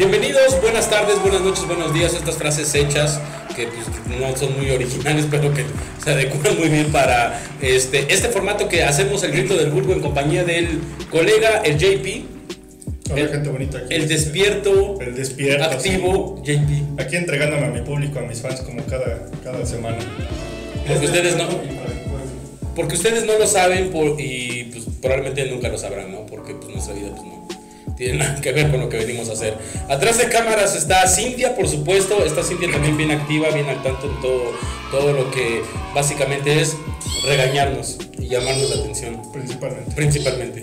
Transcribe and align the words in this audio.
Bienvenidos, 0.00 0.58
buenas 0.62 0.88
tardes, 0.88 1.20
buenas 1.20 1.42
noches, 1.42 1.66
buenos 1.66 1.92
días. 1.92 2.14
Estas 2.14 2.38
frases 2.38 2.74
hechas 2.74 3.20
que 3.54 3.66
pues, 3.66 3.86
no 4.18 4.34
son 4.34 4.56
muy 4.56 4.70
originales, 4.70 5.26
pero 5.30 5.52
que 5.52 5.62
se 6.02 6.12
adecuan 6.12 6.58
muy 6.58 6.70
bien 6.70 6.90
para 6.90 7.38
este, 7.60 8.10
este 8.10 8.30
formato 8.30 8.66
que 8.66 8.82
hacemos 8.82 9.22
el 9.24 9.32
grito 9.32 9.58
del 9.58 9.68
vulgo 9.70 9.92
en 9.92 10.00
compañía 10.00 10.42
del 10.42 10.80
colega, 11.10 11.58
el 11.66 11.76
JP. 11.76 12.24
Hola, 13.10 13.20
el, 13.20 13.28
gente 13.28 13.50
bonita. 13.50 13.76
Aquí. 13.76 13.94
el 13.94 14.08
despierto, 14.08 14.98
El 15.02 15.14
despierto, 15.14 15.64
activo 15.64 16.42
JP. 16.46 16.98
Aquí 16.98 17.16
entregándome 17.16 17.66
a 17.66 17.68
mi 17.70 17.82
público, 17.82 18.20
a 18.20 18.22
mis 18.22 18.40
fans, 18.40 18.62
como 18.62 18.82
cada, 18.86 19.28
cada 19.44 19.66
semana. 19.66 19.98
Porque 20.88 21.04
ustedes 21.04 21.36
no, 21.36 21.46
porque 22.74 22.94
ustedes 22.94 23.26
no 23.26 23.38
lo 23.38 23.46
saben 23.46 23.90
por- 23.90 24.18
y 24.18 24.70
pues, 24.72 24.84
probablemente 25.02 25.44
nunca 25.50 25.68
lo 25.68 25.76
sabrán, 25.76 26.10
¿no? 26.10 26.24
Porque 26.24 26.54
pues, 26.54 26.72
nuestra 26.72 26.94
vida 26.94 27.10
pues, 27.10 27.22
no 27.22 27.39
tiene 28.00 28.16
nada 28.16 28.40
que 28.40 28.50
ver 28.52 28.70
con 28.70 28.80
lo 28.80 28.88
que 28.88 28.96
venimos 28.96 29.28
a 29.28 29.34
hacer. 29.34 29.58
Atrás 29.90 30.16
de 30.16 30.30
cámaras 30.30 30.74
está 30.74 31.06
Cintia, 31.06 31.54
por 31.54 31.68
supuesto. 31.68 32.24
Está 32.24 32.42
Cintia 32.42 32.72
también 32.72 32.96
bien 32.96 33.10
activa, 33.10 33.50
bien 33.50 33.66
al 33.68 33.82
tanto 33.82 34.06
en 34.10 34.18
todo, 34.22 34.52
todo 34.90 35.12
lo 35.12 35.30
que 35.30 35.60
básicamente 35.94 36.62
es 36.62 36.78
regañarnos 37.26 37.98
y 38.18 38.28
llamarnos 38.28 38.70
la 38.70 38.76
atención, 38.76 39.20
Principalmente. 39.34 39.92
principalmente. 39.94 40.62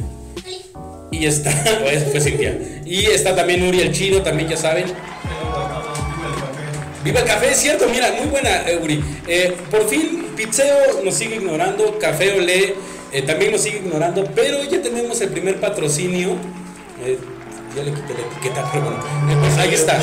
Y 1.12 1.28
está, 1.28 1.52
eso 1.92 2.08
fue 2.10 2.22
Cintia. 2.22 2.58
Y 2.84 3.06
está 3.06 3.36
también 3.36 3.68
Uri 3.68 3.82
el 3.82 3.92
Chino, 3.92 4.24
también 4.24 4.50
ya 4.50 4.58
saben. 4.58 4.86
Viva 7.04 7.20
el 7.20 7.26
café, 7.28 7.52
es 7.52 7.58
cierto, 7.58 7.88
mira, 7.88 8.14
muy 8.20 8.30
buena, 8.32 8.68
eh, 8.68 8.80
Uri. 8.84 9.04
Eh, 9.28 9.56
por 9.70 9.88
fin, 9.88 10.26
Pizzeo 10.36 11.04
nos 11.06 11.14
sigue 11.14 11.36
ignorando, 11.36 12.00
Café 12.00 12.34
Olé 12.34 12.74
eh, 13.14 13.22
también 13.22 13.52
nos 13.52 13.62
sigue 13.62 13.78
ignorando, 13.78 14.28
pero 14.36 14.64
ya 14.64 14.82
tenemos 14.82 15.22
el 15.22 15.30
primer 15.30 15.60
patrocinio. 15.60 16.32
Eh, 17.06 17.20
ya 17.78 17.84
le 17.84 17.92
quité 17.92 18.14
la 18.14 18.20
etiqueta, 18.32 18.70
pero 18.74 18.84
bueno, 18.86 19.42
pues 19.42 19.58
ahí 19.58 19.74
está. 19.74 19.98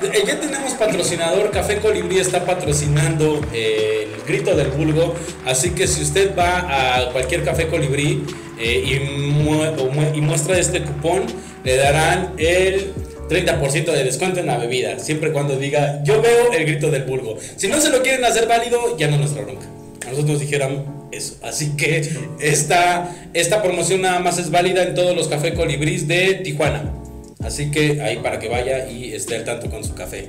Eh, 0.00 0.22
ya 0.26 0.38
tenemos 0.38 0.72
patrocinador, 0.74 1.50
Café 1.50 1.78
Colibrí 1.78 2.18
está 2.18 2.44
patrocinando 2.44 3.40
eh, 3.52 4.06
el 4.14 4.22
grito 4.32 4.54
del 4.54 4.68
vulgo, 4.68 5.14
así 5.44 5.70
que 5.70 5.88
si 5.88 6.02
usted 6.02 6.36
va 6.38 6.60
a 7.00 7.10
cualquier 7.12 7.42
Café 7.44 7.66
Colibrí 7.66 8.24
eh, 8.60 8.84
y, 8.86 9.20
mu- 9.20 10.22
muestra 10.22 10.56
este 10.58 10.82
cupón, 10.82 11.24
le 11.64 11.76
darán 11.76 12.34
el 12.38 12.92
30% 13.28 13.84
de 13.92 14.04
descuento 14.04 14.38
en 14.40 14.46
la 14.46 14.56
bebida, 14.56 14.98
siempre 15.00 15.32
cuando 15.32 15.56
diga 15.58 16.00
yo 16.04 16.22
veo 16.22 16.52
el 16.52 16.64
grito 16.64 16.90
del 16.92 17.02
vulgo. 17.02 17.36
Si 17.56 17.66
no 17.66 17.80
se 17.80 17.90
lo 17.90 18.00
quieren 18.02 18.24
hacer 18.24 18.46
válido, 18.46 18.96
ya 18.96 19.08
no 19.08 19.14
es 19.14 19.20
nuestra 19.20 19.42
bronca. 19.42 19.66
A 20.06 20.10
nosotros 20.10 20.30
nos 20.30 20.40
dijeron 20.40 20.86
eso. 21.10 21.34
Así 21.42 21.76
que 21.76 22.08
esta, 22.40 23.14
esta 23.34 23.62
promoción 23.62 24.02
nada 24.02 24.20
más 24.20 24.38
es 24.38 24.50
válida 24.50 24.82
en 24.84 24.94
todos 24.94 25.14
los 25.16 25.28
café 25.28 25.52
colibrís 25.54 26.06
de 26.08 26.34
Tijuana. 26.36 26.94
Así 27.42 27.70
que 27.70 28.00
ahí 28.02 28.16
para 28.18 28.38
que 28.38 28.48
vaya 28.48 28.88
y 28.90 29.12
esté 29.14 29.36
al 29.36 29.44
tanto 29.44 29.70
con 29.70 29.84
su 29.84 29.94
café. 29.94 30.28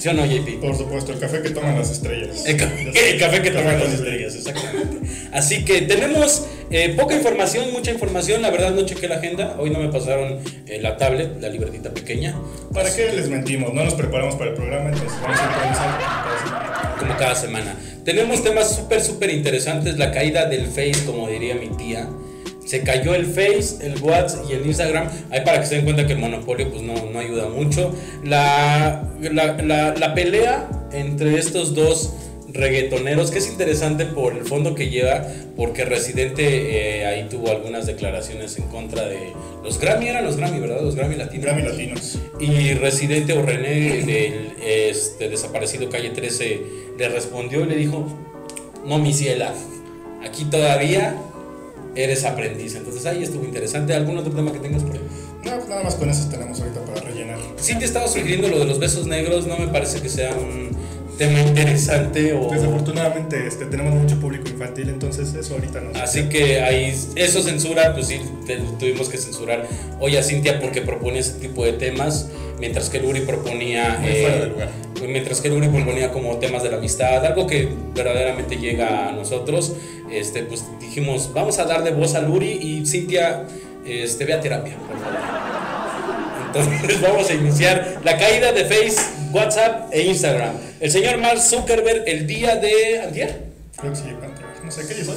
¿Sí 0.00 0.08
o 0.08 0.12
no, 0.12 0.26
JP? 0.26 0.60
Por 0.60 0.76
supuesto, 0.76 1.12
el 1.12 1.18
café 1.18 1.40
que 1.40 1.50
toman 1.50 1.78
las 1.78 1.90
estrellas. 1.90 2.44
El 2.46 2.56
café, 2.58 2.82
el 3.14 3.18
café 3.18 3.40
que 3.42 3.50
toman 3.50 3.80
las 3.80 3.92
estrellas, 3.94 4.34
exactamente. 4.34 4.98
Así 5.32 5.64
que 5.64 5.82
tenemos 5.82 6.46
eh, 6.70 6.94
poca 6.96 7.14
información, 7.14 7.72
mucha 7.72 7.92
información. 7.92 8.42
La 8.42 8.50
verdad 8.50 8.72
no 8.72 8.84
chequé 8.84 9.08
la 9.08 9.16
agenda. 9.16 9.56
Hoy 9.58 9.70
no 9.70 9.78
me 9.78 9.88
pasaron 9.88 10.38
eh, 10.66 10.80
la 10.82 10.96
tablet, 10.98 11.40
la 11.40 11.48
libretita 11.48 11.94
pequeña. 11.94 12.34
¿Para 12.74 12.88
Así 12.88 12.98
qué 13.00 13.06
que- 13.08 13.16
les 13.16 13.28
mentimos? 13.30 13.72
No 13.72 13.84
nos 13.84 13.94
preparamos 13.94 14.34
para 14.36 14.50
el 14.50 14.56
programa, 14.56 14.90
entonces 14.90 15.18
vamos 15.22 15.38
a 15.40 15.44
improvisar. 15.46 16.98
como 16.98 17.16
cada 17.16 17.34
semana. 17.34 17.74
Tenemos 18.04 18.44
temas 18.44 18.76
súper, 18.76 19.00
súper 19.00 19.30
interesantes. 19.30 19.96
La 19.96 20.12
caída 20.12 20.44
del 20.46 20.66
Face, 20.66 21.04
como 21.06 21.26
diría 21.28 21.54
mi 21.54 21.68
tía. 21.70 22.06
Se 22.66 22.82
cayó 22.82 23.14
el 23.14 23.26
Face, 23.26 23.76
el 23.80 24.02
WhatsApp 24.02 24.44
y 24.50 24.54
el 24.54 24.66
Instagram. 24.66 25.08
Ahí 25.30 25.40
para 25.44 25.60
que 25.60 25.66
se 25.66 25.76
den 25.76 25.84
cuenta 25.84 26.06
que 26.06 26.12
el 26.14 26.18
monopolio 26.18 26.68
pues 26.70 26.82
no, 26.82 26.94
no 27.10 27.18
ayuda 27.18 27.48
mucho. 27.48 27.94
La, 28.24 29.08
la, 29.20 29.56
la- 29.62 29.94
la 29.94 30.14
pelea 30.14 30.68
entre 30.92 31.38
estos 31.38 31.74
dos 31.74 32.12
reggaetoneros, 32.52 33.30
que 33.30 33.38
es 33.38 33.48
interesante 33.48 34.06
por 34.06 34.34
el 34.34 34.44
fondo 34.44 34.74
que 34.74 34.88
lleva, 34.88 35.26
porque 35.56 35.84
Residente 35.84 37.00
eh, 37.00 37.06
ahí 37.06 37.26
tuvo 37.28 37.50
algunas 37.50 37.86
declaraciones 37.86 38.56
en 38.58 38.64
contra 38.68 39.06
de 39.06 39.32
los 39.62 39.78
Grammy, 39.78 40.08
eran 40.08 40.24
los 40.24 40.36
Grammy, 40.36 40.58
¿verdad? 40.60 40.80
Los 40.80 40.94
Grammy 40.96 41.16
Latinos. 41.16 41.44
Grammy 41.44 41.62
Latinos. 41.62 42.18
Y 42.40 42.72
Residente 42.74 43.32
o 43.34 43.42
René 43.42 44.02
del 44.06 44.52
este, 44.64 45.28
desaparecido 45.28 45.90
Calle 45.90 46.10
13 46.10 46.60
le 46.98 47.08
respondió 47.10 47.60
y 47.64 47.66
le 47.66 47.76
dijo, 47.76 48.06
no 48.86 48.98
mi 48.98 49.12
ciela, 49.12 49.52
aquí 50.24 50.44
todavía 50.44 51.14
eres 51.96 52.24
aprendiz. 52.24 52.74
Entonces 52.76 53.04
ahí 53.06 53.22
estuvo 53.22 53.44
interesante. 53.44 53.94
¿Algún 53.94 54.16
otro 54.18 54.32
tema 54.32 54.52
que 54.52 54.58
tengas 54.58 54.82
por 54.82 54.92
ahí? 54.92 55.00
No, 55.44 55.66
nada 55.68 55.82
más 55.82 55.94
con 55.94 56.10
eso 56.10 56.28
tenemos 56.28 56.60
ahorita 56.60 56.80
para 56.84 57.00
rellenar. 57.00 57.38
Sí 57.56 57.78
te 57.78 57.84
estaba 57.84 58.06
sugiriendo 58.08 58.48
lo 58.48 58.58
de 58.58 58.64
los 58.66 58.78
besos 58.78 59.06
negros, 59.06 59.46
no 59.46 59.56
me 59.58 59.68
parece 59.68 60.00
que 60.00 60.08
sea 60.08 60.34
un 60.34 60.70
tema 61.16 61.40
interesante 61.40 62.34
o... 62.34 62.50
Desafortunadamente 62.50 63.46
este, 63.46 63.64
tenemos 63.66 63.94
mucho 63.94 64.20
público 64.20 64.48
infantil, 64.48 64.90
entonces 64.90 65.32
eso 65.34 65.54
ahorita 65.54 65.80
no. 65.80 65.98
Así 65.98 66.24
que 66.28 66.60
ahí, 66.60 66.94
eso 67.14 67.42
censura, 67.42 67.94
pues 67.94 68.08
sí, 68.08 68.20
te- 68.46 68.58
tuvimos 68.78 69.08
que 69.08 69.16
censurar 69.16 69.66
hoy 69.98 70.16
a 70.16 70.22
Cintia 70.22 70.60
porque 70.60 70.82
proponía 70.82 71.20
ese 71.20 71.34
tipo 71.34 71.64
de 71.64 71.72
temas, 71.74 72.28
mientras 72.58 72.90
que 72.90 73.00
Luri 73.00 73.20
proponía... 73.20 73.98
Muy 74.00 74.10
eh, 74.10 74.20
fuera 74.22 74.38
de 74.40 74.46
lugar. 74.50 74.68
Mientras 75.02 75.40
que 75.40 75.48
Luri 75.48 75.68
proponía 75.68 76.10
como 76.10 76.38
temas 76.38 76.62
de 76.62 76.70
la 76.70 76.78
amistad, 76.78 77.24
algo 77.24 77.46
que 77.46 77.68
verdaderamente 77.94 78.56
llega 78.56 79.08
a 79.08 79.12
nosotros, 79.12 79.74
este, 80.10 80.42
pues 80.42 80.64
dijimos, 80.80 81.32
vamos 81.32 81.58
a 81.58 81.64
darle 81.64 81.90
voz 81.90 82.14
a 82.14 82.22
Luri 82.22 82.50
y 82.50 82.86
Cintia, 82.86 83.44
este, 83.84 84.24
ve 84.24 84.32
a 84.32 84.40
terapia, 84.40 84.76
por 84.76 84.98
favor. 84.98 85.36
Entonces 86.46 87.00
vamos 87.02 87.30
a 87.30 87.34
iniciar 87.34 88.00
la 88.04 88.16
caída 88.16 88.52
de 88.52 88.64
Face, 88.64 88.96
WhatsApp 89.32 89.92
e 89.92 90.02
Instagram. 90.06 90.54
El 90.80 90.90
señor 90.90 91.18
Mark 91.18 91.40
Zuckerberg 91.40 92.04
el 92.06 92.26
día 92.26 92.56
de... 92.56 93.00
¿Antier? 93.00 93.42
Creo 93.76 93.92
que 93.92 93.98
sí, 93.98 94.04
no 94.64 94.70
sé 94.70 94.88
qué 94.88 94.94
día? 94.94 95.14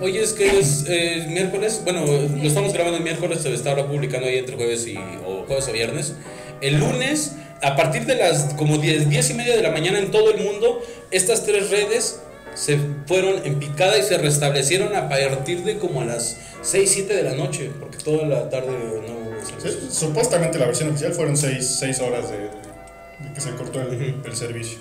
Hoy 0.00 0.16
es 0.16 0.32
que 0.32 0.58
es 0.58 0.84
eh, 0.88 1.26
miércoles, 1.28 1.80
bueno, 1.82 2.04
lo 2.06 2.46
estamos 2.46 2.72
grabando 2.72 2.98
el 2.98 3.02
miércoles, 3.02 3.40
se 3.42 3.52
está 3.52 3.70
ahora 3.70 3.88
publicando 3.88 4.28
ahí 4.28 4.38
entre 4.38 4.54
jueves 4.54 4.86
y 4.86 4.96
o 4.96 5.44
jueves 5.46 5.68
o 5.68 5.72
viernes. 5.72 6.14
El 6.60 6.78
lunes, 6.78 7.32
a 7.62 7.76
partir 7.76 8.06
de 8.06 8.14
las 8.16 8.54
como 8.54 8.78
10, 8.78 9.08
10 9.08 9.30
y 9.30 9.34
media 9.34 9.56
de 9.56 9.62
la 9.62 9.70
mañana 9.70 9.98
en 9.98 10.10
todo 10.10 10.30
el 10.32 10.42
mundo, 10.42 10.82
estas 11.10 11.44
tres 11.44 11.70
redes 11.70 12.20
se 12.54 12.78
fueron 13.06 13.44
en 13.46 13.58
picada 13.58 13.96
y 13.98 14.02
se 14.02 14.18
restablecieron 14.18 14.94
a 14.96 15.08
partir 15.08 15.62
de 15.64 15.78
como 15.78 16.00
a 16.02 16.04
las 16.04 16.38
6, 16.62 16.90
7 16.92 17.14
de 17.14 17.22
la 17.22 17.34
noche, 17.34 17.70
porque 17.78 17.98
toda 17.98 18.26
la 18.26 18.48
tarde 18.50 18.68
no 18.68 19.14
hubo 19.14 19.90
supuestamente 19.90 20.58
la 20.58 20.66
versión 20.66 20.88
oficial 20.90 21.12
fueron 21.12 21.36
6 21.36 22.00
horas 22.00 22.30
de, 22.30 22.38
de 22.38 23.34
que 23.34 23.40
se 23.40 23.50
cortó 23.52 23.80
el, 23.80 24.16
el 24.24 24.36
servicio. 24.36 24.78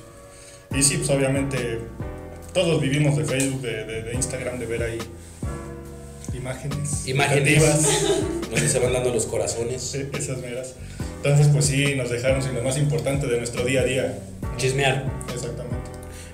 Y 0.76 0.84
sí, 0.84 0.98
pues 0.98 1.10
obviamente 1.12 1.80
todos 2.54 2.82
vivimos 2.82 3.16
de 3.18 3.24
Facebook, 3.26 3.62
de, 3.62 3.84
de- 3.86 4.02
de 4.04 4.14
Instagram, 4.14 4.60
de 4.60 4.66
ver 4.66 4.84
ahí 4.84 4.98
imágenes. 6.38 7.08
Imágenes 7.08 7.64
donde 8.50 8.70
se 8.70 8.80
van 8.80 8.94
dando 8.94 9.14
los 9.14 9.26
corazones, 9.26 9.94
esas 9.96 10.38
meras. 10.40 10.74
Entonces, 11.18 11.48
pues 11.52 11.66
sí, 11.66 11.96
nos 11.96 12.10
dejaron 12.10 12.42
sin 12.42 12.54
lo 12.56 12.62
más 12.62 12.78
importante 12.78 13.28
de 13.28 13.38
nuestro 13.38 13.64
día 13.66 13.82
a 13.82 13.84
día. 13.84 14.20
chismear. 14.58 15.06
Exactamente. 15.34 15.76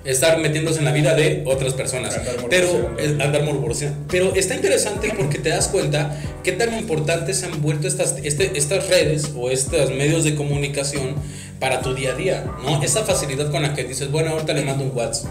estar 0.04 0.38
metiéndose 0.38 0.80
en 0.80 0.84
la 0.84 0.92
vida 0.92 1.14
de 1.14 1.42
otras 1.46 1.72
personas. 1.72 2.14
Andar 2.16 2.34
Pero 2.50 2.94
es- 2.98 3.18
andar 3.20 3.42
morboseando. 3.42 3.98
Pero 4.10 4.34
está 4.34 4.54
interesante 4.54 5.10
porque 5.16 5.38
te 5.38 5.48
das 5.48 5.68
cuenta 5.68 6.20
qué 6.42 6.52
tan 6.52 6.78
importantes 6.78 7.42
han 7.42 7.62
vuelto 7.62 7.88
estas, 7.88 8.16
este- 8.22 8.52
estas 8.58 8.88
redes 8.88 9.30
o 9.34 9.50
estos 9.50 9.90
medios 9.92 10.24
de 10.24 10.34
comunicación 10.34 11.14
para 11.58 11.80
tu 11.80 11.94
día 11.94 12.12
a 12.12 12.14
día, 12.16 12.44
¿no? 12.62 12.82
Esa 12.82 13.02
facilidad 13.04 13.50
con 13.50 13.62
la 13.62 13.72
que 13.72 13.84
dices, 13.84 14.10
bueno, 14.10 14.32
ahorita 14.32 14.52
le 14.52 14.62
mando 14.62 14.84
un 14.84 14.94
WhatsApp. 14.94 15.30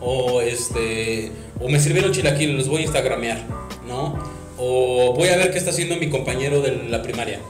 O 0.00 0.40
este. 0.40 1.32
O 1.60 1.68
me 1.68 1.80
sirvieron 1.80 2.12
chilaquiles, 2.12 2.54
los 2.56 2.68
voy 2.68 2.82
a 2.82 2.84
instagramear, 2.84 3.38
¿no? 3.92 4.18
O 4.58 5.14
voy 5.14 5.28
a 5.28 5.36
ver 5.36 5.50
qué 5.50 5.58
está 5.58 5.70
haciendo 5.70 5.96
mi 5.96 6.08
compañero 6.08 6.60
de 6.62 6.88
la 6.88 7.02
primaria. 7.02 7.40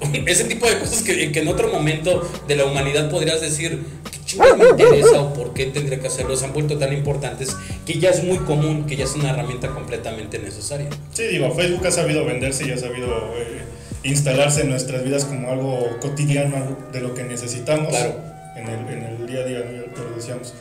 Ese 0.26 0.44
tipo 0.44 0.66
de 0.66 0.78
cosas 0.78 1.02
que, 1.02 1.30
que 1.30 1.40
en 1.40 1.48
otro 1.48 1.68
momento 1.68 2.26
de 2.48 2.56
la 2.56 2.64
humanidad 2.64 3.10
podrías 3.10 3.40
decir, 3.40 3.82
¿qué 4.10 4.18
chingados 4.24 4.58
me 4.58 4.68
interesa 4.70 5.20
o 5.20 5.34
por 5.34 5.52
qué 5.52 5.66
tendría 5.66 6.00
que 6.00 6.06
hacerlo? 6.06 6.36
Se 6.36 6.46
han 6.46 6.52
vuelto 6.52 6.78
tan 6.78 6.92
importantes 6.92 7.54
que 7.86 7.98
ya 7.98 8.10
es 8.10 8.24
muy 8.24 8.38
común, 8.38 8.86
que 8.86 8.96
ya 8.96 9.04
es 9.04 9.14
una 9.14 9.30
herramienta 9.30 9.68
completamente 9.68 10.38
necesaria. 10.38 10.88
Sí, 11.12 11.24
digo, 11.24 11.50
Facebook 11.54 11.86
ha 11.86 11.90
sabido 11.90 12.24
venderse 12.24 12.66
y 12.66 12.70
ha 12.72 12.78
sabido 12.78 13.08
eh, 13.36 13.62
instalarse 14.04 14.62
en 14.62 14.70
nuestras 14.70 15.04
vidas 15.04 15.24
como 15.26 15.50
algo 15.50 15.98
cotidiano, 16.00 16.56
algo 16.56 16.76
de 16.92 17.00
lo 17.02 17.14
que 17.14 17.24
necesitamos 17.24 17.88
Claro. 17.88 18.14
en, 18.56 18.68
el, 18.68 18.80
en 18.94 19.02
el 19.20 19.26
día 19.26 19.40
a 19.40 19.44
día, 19.44 19.58
¿no? 19.58 19.72
ya 19.72 20.02
lo 20.10 20.16
decíamos. 20.16 20.54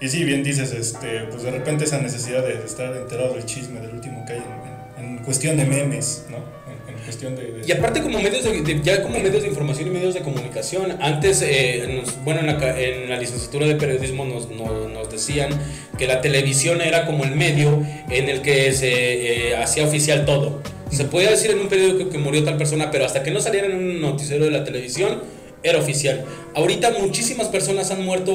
Y 0.00 0.08
sí, 0.08 0.24
bien 0.24 0.44
dices, 0.44 0.72
este, 0.72 1.22
pues 1.30 1.42
de 1.42 1.50
repente 1.50 1.84
esa 1.84 2.00
necesidad 2.00 2.44
de, 2.46 2.54
estar 2.64 2.96
enterado 2.96 3.34
del 3.34 3.44
chisme, 3.44 3.80
del 3.80 3.90
último 3.94 4.24
que 4.26 4.34
hay 4.34 4.38
en, 4.38 5.04
en- 5.04 5.18
en 5.18 5.24
cuestión 5.24 5.56
de 5.56 5.64
memes, 5.64 6.24
¿no? 6.30 6.36
En, 6.36 6.98
cuestión 7.04 7.34
de... 7.34 7.42
de- 7.52 7.62
Y 7.66 7.72
aparte 7.72 8.02
como 8.02 8.20
medios 8.20 8.44
de, 8.44 8.60
de- 8.62 8.80
ya 8.82 9.02
como 9.02 9.18
medios 9.18 9.42
de 9.42 9.48
información 9.48 9.88
y 9.88 9.90
medios 9.90 10.14
de 10.14 10.20
comunicación, 10.20 10.96
antes, 11.00 11.42
eh, 11.42 12.00
nos- 12.00 12.22
bueno, 12.24 12.40
en 12.40 12.46
la, 12.46 12.80
en 12.80 13.08
la 13.10 13.18
licenciatura 13.18 13.66
de 13.66 13.74
periodismo 13.76 14.24
nos, 14.24 14.50
nos, 14.50 14.90
nos 14.92 15.10
decían 15.10 15.50
que 15.98 16.06
la 16.06 16.20
televisión 16.20 16.80
era 16.80 17.04
como 17.06 17.24
el 17.24 17.34
medio 17.34 17.82
en 18.10 18.28
el 18.28 18.42
que 18.42 18.72
se 18.72 19.48
eh, 19.50 19.56
hacía 19.56 19.84
oficial 19.84 20.24
todo. 20.26 20.62
Se 20.92 21.04
podía 21.04 21.30
decir 21.30 21.50
en 21.50 21.58
un 21.60 21.68
periódico 21.68 22.08
que 22.10 22.18
murió 22.18 22.44
tal 22.44 22.56
persona, 22.56 22.90
pero 22.90 23.04
hasta 23.04 23.22
que 23.22 23.30
no 23.30 23.40
saliera 23.40 23.66
en 23.66 23.74
un 23.76 24.00
noticiero 24.00 24.44
de 24.44 24.50
la 24.52 24.64
televisión, 24.64 25.22
era 25.62 25.78
oficial. 25.78 26.24
Ahorita 26.54 26.90
muchísimas 27.00 27.48
personas 27.48 27.90
han 27.90 28.04
muerto 28.04 28.32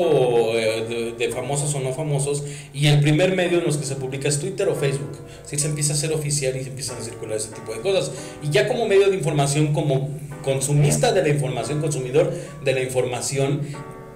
eh, 0.58 1.14
de, 1.18 1.30
famosos 1.30 1.74
o 1.76 1.80
no 1.80 1.94
famosos 1.94 2.44
y 2.74 2.88
el 2.88 3.00
primer 3.00 3.36
medio 3.36 3.60
en 3.60 3.66
los 3.66 3.78
que 3.78 3.86
se 3.86 3.96
publica 3.96 4.28
es 4.28 4.40
Twitter 4.40 4.68
o 4.70 4.76
Facebook. 4.76 5.18
Si 5.46 5.58
se 5.58 5.68
empieza 5.68 5.94
a 5.94 5.96
ser 5.96 6.14
oficial 6.14 6.56
y 6.56 6.64
se 6.64 6.70
empiezan 6.70 6.98
a 6.98 7.02
circular 7.02 7.38
ese 7.38 7.50
tipo 7.50 7.74
de 7.74 7.82
cosas. 7.82 8.12
Y 8.42 8.50
ya 8.50 8.68
como 8.68 8.88
medio 8.88 9.10
de 9.10 9.16
información, 9.16 9.74
como 9.74 10.10
consumista 10.44 11.12
de 11.12 11.22
la 11.22 11.30
información, 11.30 11.82
consumidor 11.82 12.34
de 12.64 12.74
la 12.74 12.82
información, 12.82 13.62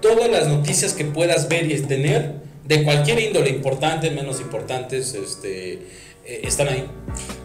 todas 0.00 0.30
las 0.30 0.48
noticias 0.48 0.92
que 0.92 1.04
puedas 1.04 1.48
ver 1.48 1.70
y 1.70 1.80
tener 1.80 2.34
de 2.64 2.82
cualquier 2.84 3.18
índole, 3.18 3.48
importante, 3.48 4.10
menos 4.10 4.40
importantes, 4.40 5.14
este 5.14 5.78
eh, 6.24 6.40
están 6.44 6.68
ahí. 6.68 6.84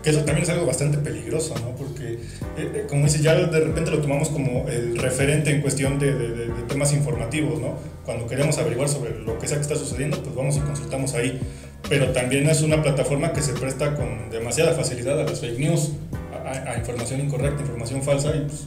Que 0.03 0.09
eso 0.09 0.19
también 0.19 0.43
es 0.43 0.49
algo 0.49 0.65
bastante 0.65 0.97
peligroso, 0.97 1.55
¿no? 1.55 1.75
Porque, 1.77 2.13
eh, 2.13 2.17
eh, 2.57 2.85
como 2.89 3.05
dices, 3.05 3.23
ya 3.23 3.35
de 3.35 3.59
repente 3.59 3.89
lo 3.89 3.99
tomamos 3.99 4.29
como 4.29 4.67
el 4.67 4.97
referente 4.97 5.49
en 5.49 5.61
cuestión 5.61 5.97
de, 5.97 6.13
de, 6.13 6.47
temas 6.67 6.91
informativos, 6.91 7.61
¿no? 7.61 7.77
Cuando 8.05 8.27
queremos 8.27 8.57
averiguar 8.57 8.89
sobre 8.89 9.17
lo 9.19 9.39
que 9.39 9.47
sea 9.47 9.57
que 9.57 9.63
está 9.63 9.75
sucediendo, 9.75 10.21
pues 10.21 10.35
vamos 10.35 10.57
y 10.57 10.59
consultamos 10.59 11.13
ahí. 11.13 11.39
Pero 11.87 12.11
también 12.11 12.49
es 12.49 12.61
una 12.61 12.81
plataforma 12.81 13.31
que 13.31 13.41
se 13.41 13.53
presta 13.53 13.95
con 13.95 14.29
demasiada 14.29 14.73
facilidad 14.73 15.19
a 15.19 15.23
las 15.23 15.39
fake 15.39 15.59
news, 15.59 15.93
a, 16.45 16.77
información 16.77 17.21
incorrecta, 17.21 17.61
información 17.61 18.01
falsa, 18.01 18.35
y 18.35 18.41
pues 18.41 18.65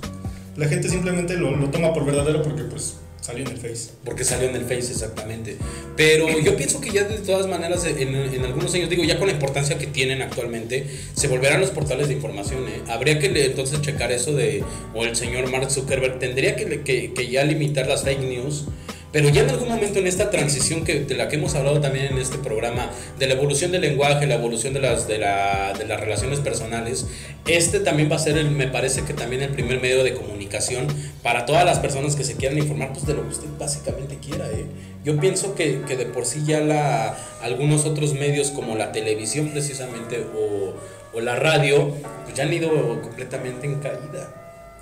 la 0.57 0.67
gente 0.69 0.89
simplemente 0.89 1.37
lo, 1.37 1.55
lo 1.55 1.69
toma 1.69 1.93
por 1.93 2.07
verdadero 2.07 2.43
porque, 2.43 2.63
pues, 2.63 2.97
Salió 3.27 3.45
en 3.45 3.51
el 3.51 3.57
Face. 3.57 3.91
Porque 4.05 4.23
salió 4.23 4.49
en 4.49 4.55
el 4.55 4.63
Face, 4.63 4.93
exactamente. 4.93 5.57
Pero 5.97 6.39
yo 6.39 6.57
pienso 6.57 6.81
que 6.81 6.93
ya 6.93 7.03
de 7.03 7.19
todas 7.19 7.49
maneras, 7.49 7.85
en, 7.85 8.15
algunos 8.45 8.73
años, 8.73 8.89
digo, 8.89 9.03
ya 9.03 9.19
con 9.19 9.27
la 9.27 9.33
importancia 9.33 9.77
que 9.79 9.89
tienen 9.89 10.23
actualmente, 10.23 10.87
se 11.13 11.27
volverán 11.27 11.61
los 11.61 11.71
portales 11.71 12.07
de 12.07 12.15
información. 12.15 12.69
¿eh? 12.69 12.83
Habría 12.87 13.19
que 13.19 13.27
entonces 13.47 13.83
checar 13.83 14.13
eso 14.13 14.33
de, 14.33 14.63
o 14.95 15.03
el 15.03 15.17
señor 15.17 15.51
Mark 15.51 15.73
Zuckerberg 15.73 16.21
tendría 16.21 16.55
que, 16.55 16.83
que, 16.83 17.15
que 17.15 17.29
ya 17.29 17.43
limitar 17.43 17.89
las 17.89 18.05
fake 18.05 18.21
news 18.21 18.67
pero 19.17 19.31
ya 19.31 19.45
en 19.45 19.49
algún 19.49 19.71
momento 19.71 19.99
en 19.99 20.07
esta 20.07 20.29
transición 20.29 20.85
que, 20.85 21.07
de 21.07 21.15
la 21.15 21.27
que 21.29 21.37
hemos 21.37 21.55
hablado 21.55 21.81
también 21.81 22.05
en 22.05 22.19
este 22.19 22.37
programa, 22.37 22.91
de 23.19 23.27
la 23.27 23.33
evolución 23.33 23.73
del 23.73 23.81
lenguaje, 23.81 24.27
la 24.27 24.35
evolución 24.35 24.75
de 24.75 24.81
las, 24.81 25.09
de, 25.09 25.17
la, 25.17 25.73
de 25.73 25.87
las 25.87 25.99
relaciones 25.99 26.41
personales, 26.41 27.07
este 27.47 27.81
también 27.81 28.13
va 28.13 28.17
a 28.17 28.19
ser, 28.19 28.37
el, 28.37 28.51
me 28.51 28.69
parece 28.69 29.05
que 29.05 29.15
también 29.15 29.41
el 29.41 29.49
primer 29.49 29.81
medio 29.81 30.05
de 30.05 30.13
comunicación 30.13 30.87
para 31.23 31.47
todas 31.47 31.65
las 31.65 31.79
personas 31.79 32.15
que 32.15 32.25
se 32.25 32.37
quieran 32.37 32.59
informar 32.59 32.93
pues, 32.93 33.07
de 33.07 33.15
lo 33.15 33.23
que 33.23 33.29
usted 33.29 33.49
básicamente 33.59 34.19
quiera. 34.19 34.51
¿eh? 34.51 34.67
Yo 35.03 35.19
pienso 35.19 35.55
que, 35.55 35.81
que, 35.89 35.97
de 35.97 36.05
por 36.05 36.27
sí 36.27 36.43
ya 36.45 36.61
la, 36.61 37.17
algunos 37.41 37.87
otros 37.87 38.13
medios 38.13 38.51
como 38.51 38.77
la 38.77 38.93
televisión 38.93 39.49
precisamente 39.49 40.27
o, 40.37 40.75
o 41.17 41.21
la 41.23 41.37
radio 41.37 41.91
pues 42.25 42.37
ya 42.37 42.43
han 42.43 42.53
ido 42.53 43.01
completamente 43.01 43.67
en 43.67 43.77
caída. 43.77 44.29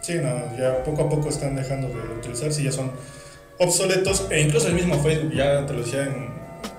Sí, 0.00 0.14
no, 0.14 0.58
ya 0.58 0.82
poco 0.82 1.02
a 1.02 1.08
poco 1.08 1.28
están 1.28 1.54
dejando 1.54 1.86
de 1.86 2.00
utilizarse, 2.19 2.64
ya 2.64 2.72
son 2.72 2.90
obsoletos 3.59 4.27
e 4.31 4.41
incluso 4.41 4.69
el 4.69 4.75
mismo 4.75 5.03
Facebook, 5.03 5.33
ya 5.35 5.67
te 5.67 5.73
lo 5.73 5.81
decía 5.81 6.03
en 6.05 6.29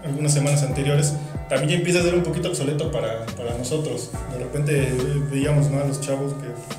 algunas 0.03 0.33
semanas 0.33 0.63
anteriores, 0.63 1.13
también 1.49 1.69
ya 1.69 1.75
empieza 1.77 1.99
a 1.99 2.03
ser 2.03 2.15
un 2.15 2.23
poquito 2.23 2.49
obsoleto 2.49 2.91
para, 2.91 3.25
para 3.37 3.57
nosotros. 3.57 4.11
De 4.31 4.39
repente 4.39 4.91
veíamos 5.31 5.69
¿no? 5.69 5.79
a 5.81 5.85
los 5.85 6.01
chavos 6.01 6.33
que 6.33 6.47
pues, 6.47 6.77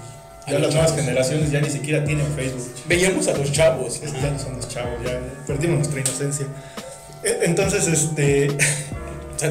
ya 0.49 0.59
las 0.59 0.73
nuevas 0.73 0.95
generaciones 0.95 1.51
ya 1.51 1.61
ni 1.61 1.71
siquiera 1.71 2.05
tienen 2.05 2.27
Facebook. 2.35 2.69
Veíamos 2.87 3.29
a 3.29 3.37
los 3.37 3.53
chavos. 3.53 4.01
Ya 4.01 4.31
no 4.31 4.39
son 4.39 4.57
los 4.57 4.69
chavos, 4.69 4.95
ya 5.05 5.21
perdimos 5.47 5.79
nuestra 5.79 6.01
inocencia. 6.01 6.47
E, 7.23 7.39
entonces, 7.45 7.87
este... 7.87 8.49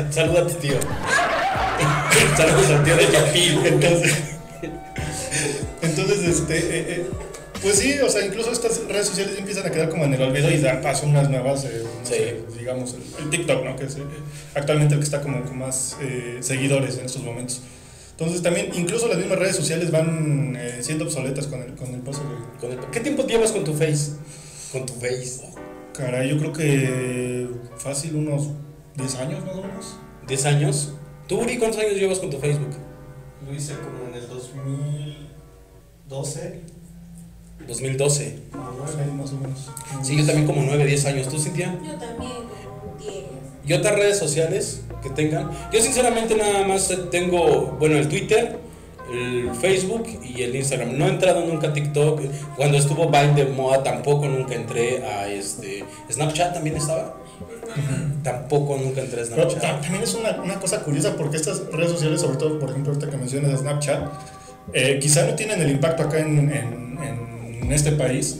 saluda 0.09 0.41
a 0.41 0.47
tu 0.47 0.55
tío. 0.55 0.75
Saludos 2.37 2.69
al 2.69 2.83
tío 2.83 2.95
de 2.95 3.11
Yapil. 3.11 3.65
Entonces, 3.65 4.13
entonces 5.81 6.19
este... 6.19 6.57
Eh, 6.57 6.85
eh, 6.89 7.09
pues 7.65 7.79
sí, 7.79 7.99
o 7.99 8.07
sea, 8.07 8.23
incluso 8.23 8.51
estas 8.51 8.79
redes 8.87 9.07
sociales 9.07 9.39
empiezan 9.39 9.65
a 9.65 9.71
quedar 9.71 9.89
como 9.89 10.05
en 10.05 10.13
el 10.13 10.21
olvido 10.21 10.51
y 10.51 10.59
dan 10.59 10.83
paso 10.83 11.07
a 11.07 11.09
unas 11.09 11.31
nuevas, 11.31 11.65
eh, 11.65 12.43
digamos, 12.55 12.95
el, 13.19 13.31
TikTok, 13.31 13.65
¿no? 13.65 13.75
Que 13.75 13.85
es 13.85 13.95
eh, 13.95 14.03
actualmente 14.53 14.93
el 14.93 14.99
que 14.99 15.03
está 15.03 15.19
como 15.19 15.43
con 15.43 15.57
más 15.57 15.97
eh, 15.99 16.37
seguidores 16.41 16.99
en 16.99 17.05
estos 17.05 17.23
momentos. 17.23 17.63
Entonces 18.11 18.43
también, 18.43 18.69
incluso 18.75 19.07
las 19.07 19.17
mismas 19.17 19.39
redes 19.39 19.55
sociales 19.55 19.89
van 19.89 20.55
siendo 20.81 21.05
obsoletas 21.05 21.47
con 21.47 21.63
el, 21.63 21.73
con 21.73 21.91
el 21.91 22.01
paso 22.01 22.21
de... 22.61 22.77
¿Qué 22.91 22.99
tiempo 22.99 23.25
llevas 23.25 23.51
con 23.51 23.63
tu 23.63 23.73
Face? 23.73 24.11
Con 24.71 24.85
tu 24.85 24.93
Face. 24.93 25.41
caray, 25.97 26.29
yo 26.29 26.37
creo 26.37 26.53
que 26.53 27.49
fácil 27.77 28.15
unos 28.15 28.49
10 28.95 29.15
años 29.15 29.43
más 29.43 29.55
o 29.55 29.63
menos. 29.63 29.95
¿10 30.27 30.45
años? 30.45 30.93
¿Tú, 31.27 31.39
Uri, 31.39 31.57
cuántos 31.57 31.81
años 31.81 31.95
llevas 31.95 32.19
con 32.19 32.29
tu 32.29 32.37
Facebook? 32.37 32.75
Lo 33.43 33.51
hice 33.55 33.73
como 33.73 34.07
en 34.07 34.13
el 34.13 34.27
2012. 34.29 36.74
2012. 37.67 38.35
más 39.17 39.31
o 39.31 39.37
menos. 39.37 39.69
Sí, 40.03 40.17
yo 40.17 40.25
también 40.25 40.45
como 40.45 40.61
9, 40.63 40.85
10 40.85 41.05
años. 41.05 41.29
¿Tú, 41.29 41.39
Cintia? 41.39 41.77
Yo 41.83 41.93
también, 41.93 42.31
10. 42.99 43.13
¿Y 43.67 43.73
otras 43.73 43.95
redes 43.95 44.17
sociales 44.17 44.81
que 45.01 45.09
tengan? 45.09 45.49
Yo 45.71 45.81
sinceramente 45.81 46.35
nada 46.35 46.67
más 46.67 46.93
tengo, 47.09 47.75
bueno, 47.79 47.97
el 47.97 48.07
Twitter, 48.07 48.59
el 49.11 49.49
Facebook 49.59 50.07
y 50.23 50.43
el 50.43 50.55
Instagram. 50.55 50.97
No 50.97 51.07
he 51.07 51.09
entrado 51.09 51.45
nunca 51.45 51.69
a 51.69 51.73
TikTok. 51.73 52.21
Cuando 52.55 52.77
estuvo 52.77 53.09
Vine 53.09 53.33
de 53.33 53.45
moda 53.45 53.83
tampoco 53.83 54.27
nunca 54.27 54.53
entré 54.53 55.03
a 55.03 55.27
este... 55.27 55.83
¿Snapchat 56.11 56.53
también 56.53 56.77
estaba? 56.77 57.15
Tampoco 58.23 58.77
nunca 58.77 59.01
entré 59.01 59.21
a 59.21 59.25
Snapchat. 59.25 59.59
Pero 59.59 59.79
también 59.81 60.03
es 60.03 60.13
una, 60.13 60.41
una, 60.41 60.59
cosa 60.59 60.81
curiosa 60.83 61.15
porque 61.15 61.37
estas 61.37 61.65
redes 61.71 61.91
sociales, 61.91 62.21
sobre 62.21 62.37
todo, 62.37 62.59
por 62.59 62.69
ejemplo, 62.69 62.93
ahorita 62.93 63.09
que 63.09 63.17
mencionas 63.17 63.59
Snapchat, 63.59 64.11
eh, 64.73 64.99
quizá 65.01 65.25
no 65.25 65.35
tienen 65.35 65.61
el 65.61 65.71
impacto 65.71 66.03
acá 66.03 66.19
en, 66.19 66.51
en 66.51 66.85
en 67.03 67.34
este 67.71 67.91
país, 67.91 68.39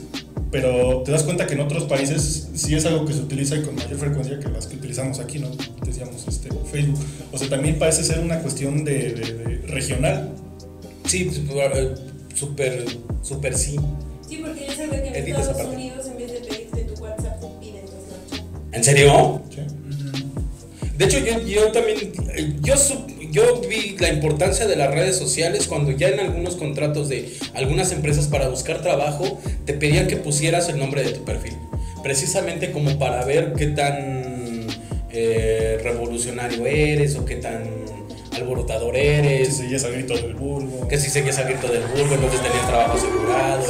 pero 0.50 1.02
te 1.02 1.12
das 1.12 1.22
cuenta 1.22 1.46
que 1.46 1.54
en 1.54 1.60
otros 1.60 1.84
países 1.84 2.48
sí 2.54 2.74
es 2.74 2.86
algo 2.86 3.04
que 3.04 3.12
se 3.12 3.20
utiliza 3.20 3.60
con 3.62 3.74
mayor 3.74 3.98
frecuencia 3.98 4.38
que 4.38 4.48
las 4.48 4.66
que 4.66 4.76
utilizamos 4.76 5.18
aquí, 5.18 5.38
¿no? 5.38 5.50
Decíamos 5.84 6.26
este, 6.28 6.48
Facebook. 6.70 6.98
O 7.32 7.38
sea, 7.38 7.48
también 7.48 7.78
parece 7.78 8.04
ser 8.04 8.20
una 8.20 8.38
cuestión 8.40 8.84
de, 8.84 9.14
de, 9.14 9.62
regional. 9.66 10.32
Sí, 11.04 11.30
súper, 12.34 12.84
súper 13.22 13.56
sí. 13.56 13.76
Sí, 14.28 14.40
porque 14.44 14.66
ya 14.66 14.74
se 14.74 14.86
ve 14.86 15.02
que 15.02 15.18
en 15.18 15.36
Estados 15.36 15.74
Unidos 15.74 16.06
en 16.06 16.16
vez 16.16 16.32
de 16.32 16.40
pedirte 16.40 16.82
tu 16.82 17.02
WhatsApp 17.02 17.40
te 17.40 17.46
piden 17.60 17.84
tu 17.86 17.92
Snapchat. 17.92 18.74
¿En 18.74 18.84
serio? 18.84 19.42
Sí. 19.50 19.62
De 20.96 21.04
hecho, 21.04 21.18
yo, 21.18 21.40
yo 21.40 21.72
también, 21.72 21.98
yo, 22.62 22.74
yo 23.36 23.60
vi 23.60 23.94
la 23.98 24.08
importancia 24.08 24.66
de 24.66 24.76
las 24.76 24.90
redes 24.94 25.14
sociales 25.14 25.66
cuando 25.66 25.90
ya 25.90 26.08
en 26.08 26.20
algunos 26.20 26.56
contratos 26.56 27.10
de 27.10 27.36
algunas 27.52 27.92
empresas 27.92 28.28
para 28.28 28.48
buscar 28.48 28.80
trabajo 28.80 29.38
te 29.66 29.74
pedían 29.74 30.06
que 30.06 30.16
pusieras 30.16 30.70
el 30.70 30.78
nombre 30.78 31.02
de 31.02 31.12
tu 31.12 31.22
perfil. 31.22 31.52
Precisamente 32.02 32.72
como 32.72 32.98
para 32.98 33.26
ver 33.26 33.52
qué 33.52 33.66
tan 33.66 34.66
eh, 35.10 35.78
revolucionario 35.82 36.64
eres 36.66 37.14
o 37.16 37.26
qué 37.26 37.36
tan 37.36 37.64
alborotador 38.32 38.96
eres. 38.96 39.48
Que 39.48 39.52
si 39.52 39.60
seguías 39.60 39.84
al 39.84 39.92
grito 39.92 40.14
del 40.14 40.34
burgo. 40.34 40.88
Que 40.88 40.96
si 40.96 41.10
seguías 41.10 41.36
al 41.36 41.44
grito 41.44 41.68
del 41.68 41.82
burgo, 41.82 42.14
entonces 42.14 42.40
tenías 42.40 42.66
trabajo 42.66 42.96
asegurado. 42.96 43.64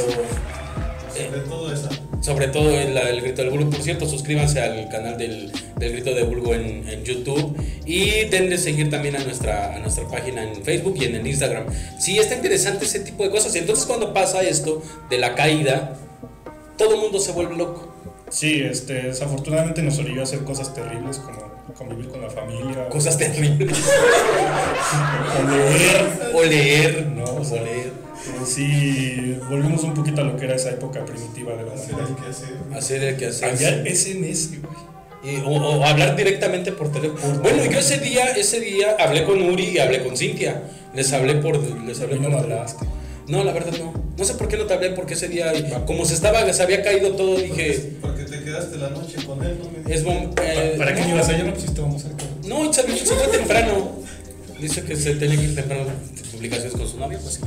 Sobre 1.13 1.39
todo 1.41 1.73
eso 1.73 2.06
sobre 2.27 2.49
todo 2.49 2.69
el, 2.71 2.97
el, 2.97 3.21
Grito 3.21 3.41
del 3.41 3.51
Bulgo. 3.51 3.69
Por 3.69 3.81
cierto, 3.81 4.05
suscríbanse 4.05 4.59
al 4.59 4.89
canal 4.89 5.17
del, 5.17 5.49
del 5.77 5.91
Grito 5.93 6.13
de 6.13 6.23
Bulgo 6.23 6.53
en, 6.53 6.85
en, 6.85 7.05
YouTube 7.05 7.55
y 7.85 8.25
denle 8.25 8.57
seguir 8.57 8.89
también 8.89 9.15
a 9.15 9.23
nuestra, 9.23 9.73
a 9.73 9.79
nuestra 9.79 10.05
página 10.09 10.43
en 10.43 10.61
Facebook 10.61 10.97
y 10.99 11.05
en 11.05 11.15
el 11.15 11.25
Instagram. 11.25 11.67
Sí, 11.97 12.19
está 12.19 12.35
interesante 12.35 12.83
ese 12.83 12.99
tipo 12.99 13.23
de 13.23 13.29
cosas. 13.29 13.55
Y 13.55 13.59
entonces 13.59 13.85
cuando 13.85 14.13
pasa 14.13 14.41
esto 14.41 14.83
de 15.09 15.17
la 15.19 15.35
caída, 15.35 15.95
todo 16.77 16.95
el 16.95 16.99
mundo 16.99 17.17
se 17.21 17.31
vuelve 17.31 17.55
loco. 17.55 17.93
Sí, 18.29 18.61
este, 18.61 19.03
desafortunadamente 19.03 19.81
nos 19.81 19.97
orilló 19.97 20.19
a 20.19 20.23
hacer 20.23 20.39
cosas 20.39 20.73
terribles 20.73 21.19
como 21.19 21.47
convivir 21.77 22.09
con 22.09 22.19
la 22.19 22.29
familia. 22.29 22.89
Cosas 22.89 23.17
terribles. 23.17 23.77
o 25.39 25.49
leer. 25.49 26.33
O 26.33 26.43
leer. 26.43 27.05
No, 27.05 27.23
o 27.23 27.55
leer 27.55 28.06
sí 28.45 29.37
volvimos 29.49 29.83
un 29.83 29.93
poquito 29.93 30.21
a 30.21 30.23
lo 30.23 30.37
que 30.37 30.45
era 30.45 30.55
esa 30.55 30.71
época 30.71 31.03
primitiva 31.05 31.53
de 31.55 31.63
la 31.63 31.73
humanidad. 31.73 32.07
Hacer 32.75 33.03
el 33.03 33.17
que 33.17 33.27
hacer. 33.27 33.49
Enviar 33.49 33.87
SMS, 33.87 34.51
y, 35.23 35.37
o, 35.45 35.83
hablar 35.83 36.15
directamente 36.15 36.71
por 36.71 36.91
teléfono. 36.91 37.39
Bueno, 37.41 37.65
yo 37.65 37.79
ese 37.79 37.97
día, 37.97 38.31
ese 38.31 38.59
día 38.59 38.95
hablé 38.99 39.23
con 39.25 39.41
Uri 39.41 39.69
y 39.69 39.79
hablé 39.79 40.03
con 40.03 40.15
Cintia. 40.15 40.63
Les 40.93 41.11
hablé 41.13 41.35
por, 41.35 41.59
les 41.85 41.99
hablé 42.01 42.17
por 42.17 42.31
No, 43.27 43.43
la 43.43 43.51
verdad 43.51 43.73
no. 43.79 43.93
No 44.17 44.23
sé 44.23 44.33
por 44.33 44.47
qué 44.47 44.57
no 44.57 44.65
te 44.65 44.73
hablé, 44.73 44.91
porque 44.91 45.13
ese 45.13 45.27
día, 45.27 45.53
como 45.85 46.03
se 46.05 46.15
estaba, 46.15 46.51
se 46.51 46.63
había 46.63 46.81
caído 46.81 47.11
todo, 47.11 47.37
dije. 47.37 47.97
Porque 48.01 48.23
te 48.23 48.43
quedaste 48.43 48.77
la 48.77 48.89
noche 48.89 49.17
con 49.25 49.43
él, 49.43 49.57
¿no? 49.59 49.91
Es 49.91 50.01
eh, 50.01 50.75
¿Para 50.77 50.95
qué 50.95 51.01
no, 51.01 51.09
ibas 51.09 51.29
a 51.29 51.37
No, 51.37 51.53
pues 51.53 51.65
estábamos 51.65 52.05
No, 52.45 52.73
se, 52.73 52.81
se 52.81 53.15
fue 53.15 53.27
temprano. 53.27 53.91
Dice 54.59 54.81
que 54.83 54.95
se 54.95 55.13
tenía 55.15 55.37
que 55.37 55.43
ir 55.43 55.55
temprano 55.55 55.83
publicaciones 56.31 56.73
con 56.73 56.87
su 56.87 56.97
novia, 56.97 57.19
pues 57.21 57.39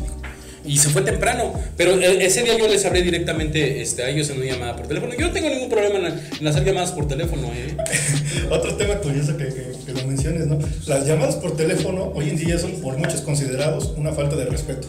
y 0.64 0.78
se 0.78 0.88
fue 0.88 1.02
temprano. 1.02 1.52
Pero 1.76 2.00
e, 2.00 2.24
ese 2.24 2.42
día 2.42 2.56
yo 2.58 2.68
les 2.68 2.84
hablé 2.84 3.02
directamente 3.02 3.80
este, 3.80 4.02
a 4.02 4.08
ellos 4.08 4.30
en 4.30 4.38
una 4.38 4.46
llamada 4.46 4.76
por 4.76 4.86
teléfono. 4.86 5.14
Yo 5.14 5.26
no 5.28 5.32
tengo 5.32 5.48
ningún 5.48 5.68
problema 5.68 6.08
en, 6.40 6.46
hacer 6.46 6.64
llamadas 6.64 6.92
por 6.92 7.08
teléfono. 7.08 7.48
¿eh? 7.48 7.76
Otro 8.50 8.74
tema 8.76 8.94
curioso 8.96 9.36
que, 9.36 9.46
que, 9.46 9.92
lo 9.92 10.06
menciones, 10.06 10.46
¿no? 10.46 10.58
Las 10.86 11.06
llamadas 11.06 11.36
por 11.36 11.56
teléfono 11.56 12.12
hoy 12.14 12.30
en 12.30 12.36
día 12.36 12.58
son 12.58 12.72
por 12.80 12.96
muchos 12.96 13.20
considerados 13.22 13.94
una 13.96 14.12
falta 14.12 14.36
de 14.36 14.46
respeto. 14.46 14.88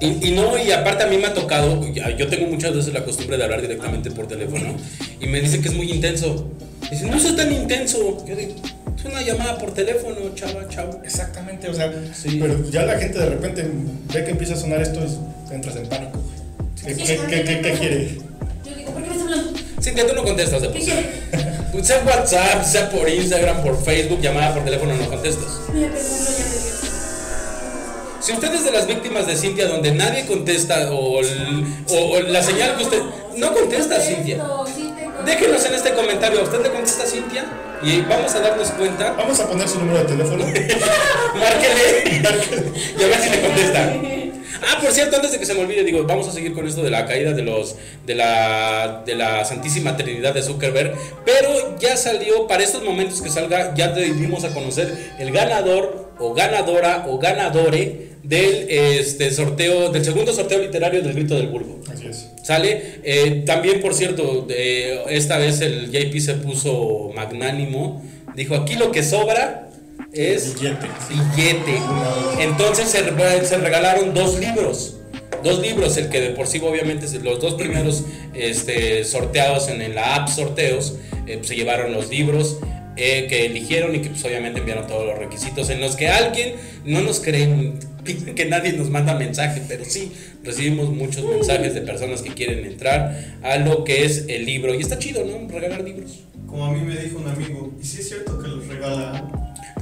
Y, 0.00 0.28
y, 0.28 0.32
no, 0.32 0.58
y 0.58 0.70
aparte 0.72 1.04
a 1.04 1.06
mí 1.06 1.16
me 1.16 1.26
ha 1.26 1.34
tocado, 1.34 1.80
yo 2.18 2.26
tengo 2.26 2.46
muchas 2.48 2.74
veces 2.74 2.92
la 2.92 3.04
costumbre 3.04 3.38
de 3.38 3.44
hablar 3.44 3.62
directamente 3.62 4.10
por 4.10 4.26
teléfono 4.26 4.76
y 5.20 5.26
me 5.26 5.40
dice 5.40 5.60
que 5.60 5.68
es 5.68 5.74
muy 5.74 5.90
intenso. 5.90 6.50
Dice, 6.90 7.06
no 7.06 7.16
es 7.16 7.36
tan 7.36 7.50
intenso. 7.52 8.24
Yo 8.26 8.36
digo, 8.36 8.54
es 9.04 9.12
una 9.12 9.22
llamada 9.22 9.58
por 9.58 9.72
teléfono, 9.72 10.16
chava, 10.34 10.68
chavo. 10.68 11.00
Exactamente, 11.04 11.68
o 11.68 11.74
sea, 11.74 11.92
pero 12.40 12.70
ya 12.70 12.82
la 12.84 12.98
gente 12.98 13.18
de 13.18 13.26
repente 13.26 13.64
ve 14.12 14.24
que 14.24 14.30
empieza 14.30 14.54
a 14.54 14.56
sonar 14.56 14.80
esto 14.80 15.00
y 15.00 15.54
entras 15.54 15.76
en 15.76 15.88
pánico. 15.88 16.18
¿Qué, 16.84 16.94
qué, 16.94 17.20
qué, 17.28 17.60
qué, 17.62 17.72
quiere? 17.78 18.18
Yo 18.64 18.74
digo, 18.76 18.92
¿por 18.92 19.02
qué 19.02 19.08
me 19.10 19.16
estás 19.16 19.28
hablando? 19.30 19.58
Cintia, 19.82 20.06
tú 20.06 20.14
no 20.14 20.24
contestas 20.24 20.62
de 20.62 20.68
por 20.68 20.76
¿Qué 20.78 20.84
sí. 20.84 20.90
quiere? 20.90 21.84
Sea 21.84 22.02
WhatsApp, 22.06 22.64
sea 22.64 22.88
por 22.90 23.08
Instagram, 23.08 23.62
por 23.62 23.82
Facebook, 23.84 24.20
llamada 24.20 24.54
por 24.54 24.64
teléfono, 24.64 24.94
no 24.94 25.08
contestas. 25.08 25.48
Mira, 25.72 25.88
pero 25.92 26.02
no, 26.02 26.14
ya 26.14 26.44
me 26.44 26.54
dio. 26.54 26.74
Si 28.20 28.32
usted 28.32 28.54
es 28.54 28.64
de 28.64 28.70
las 28.72 28.86
víctimas 28.86 29.26
de 29.26 29.36
Cintia 29.36 29.66
donde 29.68 29.92
nadie 29.92 30.24
contesta 30.24 30.90
o, 30.92 31.20
el- 31.20 31.64
o- 31.90 32.10
o 32.16 32.20
la 32.20 32.42
señal 32.42 32.76
que 32.78 32.84
usted... 32.84 33.02
No 33.36 33.52
contesta, 33.52 34.00
Cintia. 34.00 34.36
Déjenos 35.24 35.64
en 35.64 35.74
este 35.74 35.92
comentario, 35.92 36.40
¿a 36.40 36.42
usted 36.42 36.62
le 36.62 36.70
contesta 36.70 37.06
Cintia? 37.06 37.44
Y 37.82 38.00
vamos 38.02 38.34
a 38.34 38.40
darnos 38.40 38.70
cuenta. 38.70 39.12
Vamos 39.12 39.38
a 39.40 39.48
poner 39.48 39.68
su 39.68 39.78
número 39.78 39.98
de 39.98 40.04
teléfono. 40.04 40.44
Márquele. 41.34 42.22
y 42.98 43.02
a 43.02 43.06
ver 43.06 43.20
si 43.20 43.30
le 43.30 43.40
contesta. 43.40 43.92
Ah, 44.62 44.78
por 44.80 44.92
cierto, 44.92 45.16
antes 45.16 45.32
de 45.32 45.38
que 45.38 45.46
se 45.46 45.54
me 45.54 45.60
olvide, 45.60 45.84
digo, 45.84 46.04
vamos 46.04 46.26
a 46.28 46.32
seguir 46.32 46.54
con 46.54 46.66
esto 46.66 46.82
de 46.82 46.90
la 46.90 47.04
caída 47.04 47.32
de 47.32 47.42
los 47.42 47.76
de 48.06 48.14
la 48.14 49.02
de 49.04 49.14
la 49.14 49.44
Santísima 49.44 49.96
Trinidad 49.96 50.32
de 50.32 50.42
Zuckerberg, 50.42 50.94
pero 51.24 51.78
ya 51.78 51.96
salió 51.96 52.46
para 52.46 52.62
estos 52.62 52.82
momentos 52.82 53.20
que 53.20 53.28
salga, 53.30 53.74
ya 53.74 53.92
te 53.92 54.00
dimos 54.00 54.44
a 54.44 54.54
conocer 54.54 55.12
el 55.18 55.32
ganador 55.32 56.12
o 56.18 56.32
ganadora 56.32 57.04
o 57.08 57.18
ganadore 57.18 58.14
del 58.22 58.66
este 58.70 59.30
sorteo 59.30 59.90
del 59.90 60.04
segundo 60.04 60.32
sorteo 60.32 60.60
literario 60.60 61.02
del 61.02 61.12
Grito 61.12 61.34
del 61.34 61.48
Bulbo. 61.48 61.80
Así 61.92 62.06
es. 62.06 62.33
¿Sale? 62.44 63.00
Eh, 63.04 63.42
también, 63.46 63.80
por 63.80 63.94
cierto, 63.94 64.46
eh, 64.50 65.00
esta 65.08 65.38
vez 65.38 65.62
el 65.62 65.90
JP 65.90 66.20
se 66.20 66.34
puso 66.34 67.10
magnánimo. 67.14 68.04
Dijo, 68.36 68.54
aquí 68.54 68.74
lo 68.74 68.92
que 68.92 69.02
sobra 69.02 69.70
es 70.12 70.54
Billete. 70.60 70.86
billete. 71.08 71.80
Entonces 72.40 72.90
se, 72.90 72.98
se 73.46 73.56
regalaron 73.56 74.12
dos 74.12 74.38
libros. 74.38 74.98
Dos 75.42 75.60
libros, 75.60 75.96
el 75.96 76.10
que 76.10 76.20
de 76.20 76.30
por 76.30 76.46
sí 76.46 76.60
obviamente 76.62 77.06
los 77.20 77.40
dos 77.40 77.54
primeros 77.54 78.04
este, 78.34 79.04
sorteados 79.04 79.68
en, 79.68 79.80
en 79.80 79.94
la 79.94 80.16
app 80.16 80.28
sorteos 80.28 80.96
eh, 81.26 81.36
pues, 81.36 81.48
se 81.48 81.56
llevaron 81.56 81.92
los 81.94 82.10
libros 82.10 82.58
eh, 82.96 83.26
que 83.28 83.46
eligieron 83.46 83.94
y 83.94 84.00
que 84.00 84.10
pues 84.10 84.24
obviamente 84.24 84.60
enviaron 84.60 84.86
todos 84.86 85.06
los 85.06 85.18
requisitos 85.18 85.70
en 85.70 85.80
los 85.80 85.96
que 85.96 86.08
alguien 86.08 86.56
no 86.84 87.00
nos 87.00 87.20
creen 87.20 87.78
que 88.04 88.44
nadie 88.46 88.72
nos 88.74 88.90
manda 88.90 89.14
mensaje, 89.14 89.62
pero 89.66 89.84
sí 89.84 90.12
recibimos 90.42 90.90
muchos 90.90 91.24
mensajes 91.24 91.74
de 91.74 91.80
personas 91.80 92.22
que 92.22 92.34
quieren 92.34 92.64
entrar 92.64 93.38
a 93.42 93.56
lo 93.56 93.84
que 93.84 94.04
es 94.04 94.26
el 94.28 94.44
libro 94.46 94.74
y 94.74 94.80
está 94.80 94.98
chido, 94.98 95.24
¿no? 95.24 95.48
Regalar 95.48 95.82
libros. 95.82 96.20
Como 96.46 96.66
a 96.66 96.72
mí 96.72 96.80
me 96.82 96.96
dijo 96.96 97.18
un 97.18 97.26
amigo, 97.28 97.72
¿y 97.82 97.84
si 97.84 98.00
es 98.00 98.08
cierto 98.08 98.38
que 98.40 98.46
los 98.48 98.66
regala? 98.68 99.28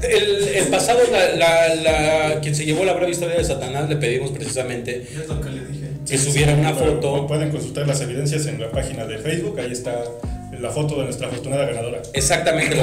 El, 0.02 0.48
el 0.48 0.66
pasado, 0.68 1.00
la, 1.12 1.36
la, 1.36 1.74
la- 1.76 2.40
quien 2.40 2.54
se 2.54 2.64
llevó 2.64 2.84
la 2.84 2.94
breve 2.94 3.12
historia 3.12 3.36
de 3.36 3.44
Satanás, 3.44 3.88
le 3.88 3.96
pedimos 3.96 4.30
precisamente 4.30 5.02
es 5.02 5.28
lo 5.28 5.40
que 5.40 5.50
le 5.50 5.64
dije. 5.66 5.86
que 6.08 6.18
subiera 6.18 6.54
una 6.54 6.74
Pero 6.76 6.94
foto. 6.94 7.26
Pueden 7.26 7.50
consultar 7.50 7.86
las 7.86 8.00
evidencias 8.00 8.46
en 8.46 8.58
la 8.60 8.70
página 8.70 9.04
de 9.06 9.18
Facebook. 9.18 9.60
Ahí 9.60 9.70
está 9.72 10.02
la 10.62 10.70
foto 10.70 10.96
de 10.96 11.04
nuestra 11.04 11.26
afortunada 11.26 11.66
ganadora. 11.66 12.00
Exactamente, 12.12 12.76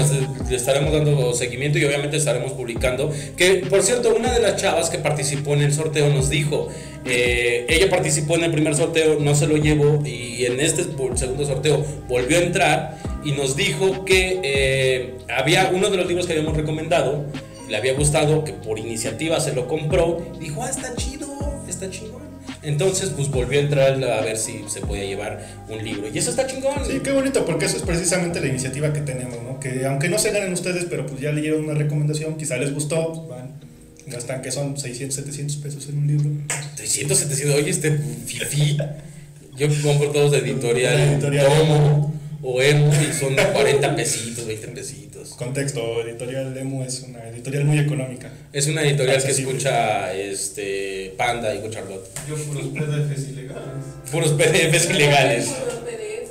le 0.50 0.56
estaremos 0.56 0.92
dando 0.92 1.34
seguimiento 1.34 1.80
y 1.80 1.86
obviamente 1.86 2.18
estaremos 2.18 2.52
publicando. 2.52 3.12
Que 3.38 3.66
por 3.70 3.82
cierto, 3.82 4.14
una 4.14 4.34
de 4.34 4.42
las 4.42 4.58
chavas 4.58 4.90
que 4.90 5.00
participó 5.00 5.54
en 5.54 5.62
el 5.62 5.74
sorteo 5.74 6.10
nos 6.10 6.30
dijo: 6.30 6.68
eh, 7.06 7.66
ella 7.70 7.90
participó 7.90 8.36
en 8.36 8.44
el 8.44 8.52
primer 8.52 8.76
sorteo, 8.76 9.20
no 9.20 9.34
se 9.34 9.48
lo 9.48 9.56
llevó 9.58 10.06
y 10.06 10.46
en 10.46 10.60
este 10.60 10.84
segundo 11.16 11.46
sorteo 11.46 11.84
volvió 12.08 12.38
a 12.38 12.42
entrar 12.42 12.98
y 13.24 13.32
nos 13.32 13.56
dijo 13.56 14.04
que 14.06 14.40
eh, 14.44 15.16
había 15.36 15.72
uno 15.74 15.90
de 15.90 15.98
los 15.98 16.06
libros 16.06 16.28
que 16.28 16.34
habíamos 16.34 16.58
recomendado, 16.58 17.26
le 17.70 17.78
había 17.78 17.94
gustado, 17.94 18.44
que 18.44 18.52
por 18.52 18.78
iniciativa 18.78 19.40
se 19.40 19.54
lo 19.54 19.68
compró. 19.68 20.22
Dijo: 20.38 20.64
Ah, 20.64 20.70
está 20.70 20.94
chido, 20.96 21.28
está 21.68 21.90
chingón. 21.90 22.29
Entonces, 22.62 23.12
pues 23.16 23.30
volvió 23.30 23.60
a 23.60 23.64
entrar 23.64 24.04
a 24.04 24.22
ver 24.22 24.38
si 24.38 24.64
se 24.68 24.82
podía 24.82 25.06
llevar 25.06 25.46
un 25.70 25.84
libro. 25.84 26.10
Y 26.14 26.18
eso 26.18 26.30
está 26.30 26.46
chingón. 26.46 26.86
Sí, 26.86 27.00
qué 27.04 27.12
bonito, 27.12 27.46
porque 27.46 27.66
eso 27.66 27.78
es 27.78 27.84
precisamente 27.84 28.42
la 28.42 28.48
iniciativa 28.48 28.92
que 28.92 29.02
tenemos, 29.02 29.42
¿no? 29.44 29.60
Que 29.60 29.86
aunque 29.86 30.10
no 30.10 30.20
se 30.20 30.32
ganen 30.32 30.52
ustedes, 30.52 30.86
pero 30.90 31.06
pues 31.06 31.22
ya 31.22 31.32
leyeron 31.32 31.64
una 31.64 31.74
recomendación, 31.74 32.36
quizá 32.36 32.58
les 32.58 32.74
gustó, 32.74 33.14
pues 33.14 33.30
van, 33.30 33.52
gastan 34.08 34.42
que 34.42 34.52
son 34.52 34.78
600, 34.78 35.16
700 35.16 35.58
pesos 35.58 35.88
en 35.90 36.00
un 36.00 36.08
libro. 36.08 36.30
300, 36.76 37.18
700, 37.18 37.56
oye, 37.56 37.70
este 37.70 37.98
fifi. 38.26 38.78
Yo 39.56 39.68
compro 39.82 40.12
todos 40.12 40.32
de 40.32 40.40
editorial, 40.40 40.98
De 40.98 41.14
editorial. 41.14 41.46
Tomo 41.48 42.19
o 42.42 42.62
Emo 42.62 42.92
y 42.94 43.14
son 43.14 43.36
40 43.36 43.96
pesitos, 43.96 44.46
20 44.46 44.68
pesitos. 44.70 45.30
Contexto, 45.30 46.02
Editorial 46.02 46.54
Lemo 46.54 46.84
es 46.84 47.02
una 47.02 47.28
editorial 47.30 47.66
muy 47.66 47.80
económica. 47.80 48.32
Es 48.54 48.68
una 48.68 48.82
editorial 48.84 49.18
que 49.18 49.24
Accesible. 49.28 49.52
escucha 49.52 50.14
este, 50.14 51.14
Panda 51.18 51.54
y 51.54 51.70
Charlotte. 51.70 52.08
Yo 52.28 52.36
puros 52.36 52.68
PDFs 52.68 53.30
ilegales. 53.30 53.86
Puros 54.12 54.32
PDFs 54.34 54.90
ilegales. 54.90 55.50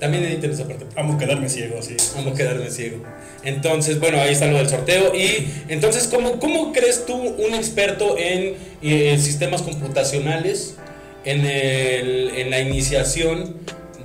También 0.01 0.25
editen 0.25 0.53
esa 0.53 0.67
parte. 0.67 0.87
Amo 0.97 1.19
quedarme 1.19 1.49
ciego, 1.49 1.83
sí. 1.83 1.97
Vamos 2.15 2.33
a 2.35 2.37
quedarme 2.37 2.71
ciego. 2.71 3.03
Entonces, 3.45 3.99
bueno, 4.01 4.21
ahí 4.21 4.33
está 4.33 4.47
lo 4.47 4.59
del 4.59 4.69
sorteo. 4.69 5.15
Y 5.15 5.49
entonces, 5.69 6.07
¿cómo, 6.07 6.39
cómo 6.39 6.73
crees 6.73 7.05
tú, 7.05 7.15
un 7.15 7.55
experto 7.55 8.17
en 8.17 8.55
eh, 8.83 9.19
sistemas 9.21 9.63
computacionales, 9.63 10.77
en, 11.25 11.45
el- 11.45 12.31
en 12.37 12.51
la 12.51 12.61
iniciación 12.61 13.57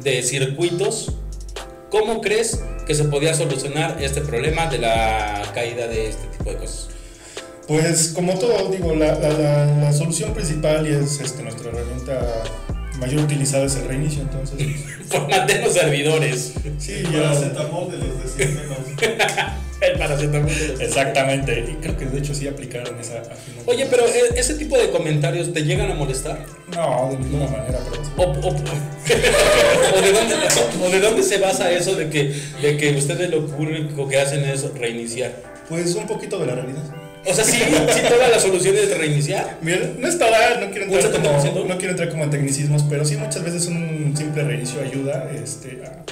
de 0.04 0.24
circuitos, 0.24 1.14
cómo 1.94 2.22
crees 2.22 2.60
que 2.88 2.96
se 2.96 3.04
podía 3.04 3.36
solucionar 3.36 4.02
este 4.02 4.22
problema 4.22 4.66
de 4.66 4.80
la 4.80 5.44
caída 5.54 5.88
de 5.88 6.10
este 6.10 6.26
tipo 6.26 6.50
de 6.50 6.58
cosas? 6.58 6.90
Pues 7.68 8.14
como 8.16 8.34
todo, 8.40 8.70
digo, 8.70 8.96
la, 8.96 9.14
la, 9.20 9.66
la, 9.66 9.94
solución 9.94 10.34
principal 10.34 10.88
y 10.88 10.92
es 10.92 11.22
este, 11.22 11.44
nuestra 11.44 11.70
herramienta 11.70 12.44
mayor 13.06 13.22
utilizada 13.24 13.66
es 13.66 13.76
el 13.76 13.88
reinicio, 13.88 14.22
entonces... 14.22 14.58
Formateen 15.10 15.62
los 15.62 15.74
servidores. 15.74 16.54
Sí, 16.80 16.94
El 16.94 17.06
paracetamol 17.12 17.92
de 17.92 17.98
los 17.98 18.38
de 18.38 18.46
100 18.46 18.56
menos. 18.56 18.78
El 19.82 20.00
paracetamol. 20.00 20.50
Exactamente, 20.80 21.66
y 21.72 21.74
creo 21.82 21.98
que 21.98 22.06
de 22.06 22.20
hecho 22.20 22.34
sí 22.34 22.48
aplicaron 22.48 22.98
esa... 23.00 23.22
final. 23.24 23.64
Oye, 23.66 23.86
pero 23.90 24.06
eh, 24.08 24.22
ese 24.38 24.56
tipo 24.56 24.78
de 24.78 24.90
comentarios 24.92 25.52
te 25.54 25.64
llegan 25.64 25.92
a 25.92 25.96
molestar? 25.96 26.46
No, 26.74 27.10
de 27.12 27.18
ninguna 27.18 27.48
manera, 27.48 27.80
pero... 28.16 28.30
O, 28.30 28.32
o- 28.32 28.56
o 29.98 30.02
de 30.02 30.14
dónde, 30.14 30.36
o 30.86 30.90
de 30.90 31.00
dónde 31.02 31.24
se 31.24 31.38
basa 31.40 31.70
eso 31.72 31.96
de 31.96 32.10
que, 32.10 32.34
de 32.62 32.78
que 32.78 32.92
ustedes 32.96 33.30
lo 33.30 33.40
único 33.58 34.08
que 34.08 34.20
hacen 34.20 34.46
es 34.46 34.64
reiniciar. 34.74 35.34
Pues 35.68 35.96
un 35.96 36.08
poquito 36.08 36.40
de 36.40 36.46
la 36.46 36.56
realidad. 36.56 36.84
O 37.26 37.34
sea, 37.34 37.44
sí, 37.46 37.58
sí 37.58 38.02
toda 38.10 38.28
la 38.30 38.40
solución 38.40 38.76
es 38.76 38.98
reiniciar. 38.98 39.58
Mira, 39.62 39.80
no 39.98 40.08
es 40.08 40.18
toda, 40.20 40.60
no 40.60 40.72
quiero 40.72 40.88
¿Un 40.92 40.94
entrar, 40.94 41.14
70%? 41.14 41.54
como, 41.54 41.66
no 41.66 41.78
quiero 41.78 41.92
entrar 41.92 42.10
como 42.10 42.24
en 42.26 42.30
tecnicismos, 42.30 42.84
pero 42.90 43.06
sí 43.06 43.16
muchas 43.16 43.44
veces 43.44 43.68
un 43.68 44.14
simple 44.16 44.44
reinicio 44.44 44.82
ayuda 44.82 45.30
este, 45.32 45.82
a 45.86 46.04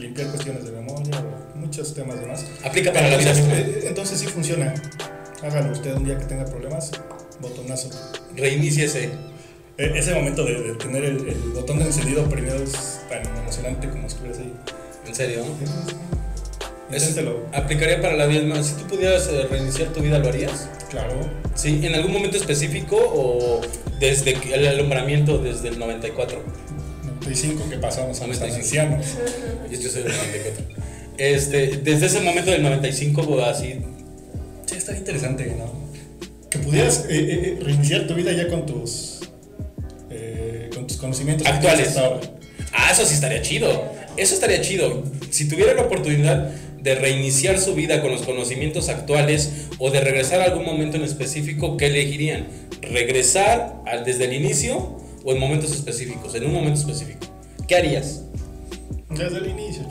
limpiar 0.00 0.28
cuestiones 0.28 0.64
de 0.64 0.72
memoria 0.72 1.20
o 1.54 1.56
muchos 1.58 1.94
temas 1.94 2.20
demás. 2.20 2.44
Aplica 2.64 2.92
para 2.92 3.08
la 3.10 3.16
vida 3.16 3.30
Entonces, 3.30 3.58
eh, 3.58 3.84
entonces 3.86 4.18
sí 4.20 4.26
funciona. 4.26 4.74
Hágalo 5.42 5.72
usted 5.72 5.94
un 5.94 6.04
día 6.04 6.18
que 6.18 6.24
tenga 6.24 6.44
problemas, 6.46 6.90
botonazo. 7.40 7.90
Reiníciese. 8.36 9.10
E- 9.76 9.92
ese 9.98 10.14
momento 10.14 10.44
de, 10.44 10.60
de 10.60 10.74
tener 10.76 11.04
el, 11.04 11.28
el 11.28 11.34
botón 11.54 11.78
de 11.78 11.84
encendido 11.86 12.24
primero 12.28 12.56
es 12.62 13.00
tan 13.08 13.22
emocionante 13.38 13.88
como 13.90 14.06
estuvieras 14.06 14.38
ahí. 14.38 14.52
¿En 15.06 15.14
serio? 15.14 15.44
Es- 15.62 15.70
Inténtelo. 16.92 17.46
aplicaría 17.52 18.00
para 18.00 18.14
la 18.16 18.26
misma. 18.26 18.62
Si 18.62 18.74
tú 18.74 18.86
pudieras 18.86 19.28
eh, 19.28 19.46
reiniciar 19.50 19.88
tu 19.88 20.00
vida, 20.00 20.18
¿lo 20.18 20.28
harías? 20.28 20.68
Claro. 20.90 21.14
Sí, 21.54 21.80
en 21.82 21.94
algún 21.94 22.12
momento 22.12 22.36
específico 22.36 22.96
o 22.96 23.60
desde 23.98 24.36
el 24.54 24.66
alumbramiento 24.66 25.38
desde 25.38 25.68
el 25.68 25.78
94. 25.78 26.42
95 27.22 27.70
que 27.70 27.78
pasamos 27.78 28.20
a 28.20 28.26
los 28.26 28.38
95. 28.38 28.56
ancianos. 28.56 29.06
Y 29.70 29.82
yo 29.82 29.90
soy 29.90 30.02
del 30.02 30.12
94. 30.12 30.64
Este, 31.16 31.66
desde 31.78 32.06
ese 32.06 32.20
momento 32.20 32.50
del 32.50 32.62
95, 32.62 33.42
así. 33.44 33.80
Sí, 34.66 34.76
estaría 34.76 34.98
interesante, 35.00 35.54
¿no? 35.56 35.72
Que 36.50 36.58
pudieras 36.58 37.06
eh, 37.08 37.16
eh, 37.18 37.58
eh, 37.58 37.58
reiniciar 37.62 38.06
tu 38.06 38.14
vida 38.14 38.32
ya 38.32 38.48
con 38.48 38.66
tus, 38.66 39.20
eh, 40.10 40.70
con 40.74 40.86
tus 40.86 40.96
conocimientos 40.96 41.46
Actuales. 41.46 41.88
hasta 41.88 42.06
ahora. 42.06 42.20
Ah, 42.72 42.90
eso 42.92 43.04
sí 43.04 43.14
estaría 43.14 43.42
chido. 43.42 43.92
Eso 44.16 44.34
estaría 44.34 44.60
chido. 44.60 45.04
Si 45.30 45.48
tuviera 45.48 45.74
la 45.74 45.82
oportunidad 45.82 46.50
de 46.84 46.94
reiniciar 46.94 47.58
su 47.58 47.74
vida 47.74 48.02
con 48.02 48.12
los 48.12 48.22
conocimientos 48.22 48.90
actuales 48.90 49.68
o 49.78 49.90
de 49.90 50.00
regresar 50.00 50.42
a 50.42 50.44
algún 50.44 50.66
momento 50.66 50.98
en 50.98 51.02
específico, 51.04 51.78
¿qué 51.78 51.86
elegirían? 51.86 52.46
¿Regresar 52.82 53.80
al, 53.86 54.04
desde 54.04 54.26
el 54.26 54.34
inicio 54.34 54.98
o 55.24 55.32
en 55.32 55.38
momentos 55.38 55.72
específicos? 55.72 56.34
En 56.34 56.44
un 56.44 56.52
momento 56.52 56.78
específico. 56.80 57.20
¿Qué 57.66 57.74
harías? 57.76 58.24
Desde 59.08 59.38
el 59.38 59.48
inicio. 59.48 59.88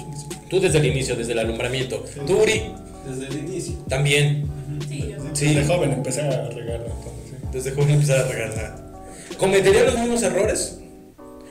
Tú 0.50 0.59
desde 0.59 0.77
el 0.77 0.85
inicio, 0.85 1.15
desde 1.15 1.31
el 1.33 1.39
alumbramiento. 1.39 2.05
Tú, 2.27 2.43
Uri, 2.43 2.62
Desde 3.09 3.25
el 3.27 3.39
inicio. 3.50 3.73
también. 3.89 4.45
Sí, 4.88 5.09
yo 5.09 5.17
Sí. 5.33 5.55
De 5.55 5.65
joven 5.65 5.93
empecé 5.93 6.21
a 6.21 6.47
regarla, 6.50 6.85
entonces, 6.85 7.23
sí. 7.31 7.35
Desde 7.51 7.71
joven 7.71 7.89
empezar 7.89 8.19
a 8.19 8.27
regalar. 8.27 8.83
¿Cometería 9.39 9.83
los 9.85 9.97
mismos 9.97 10.21
errores? 10.21 10.77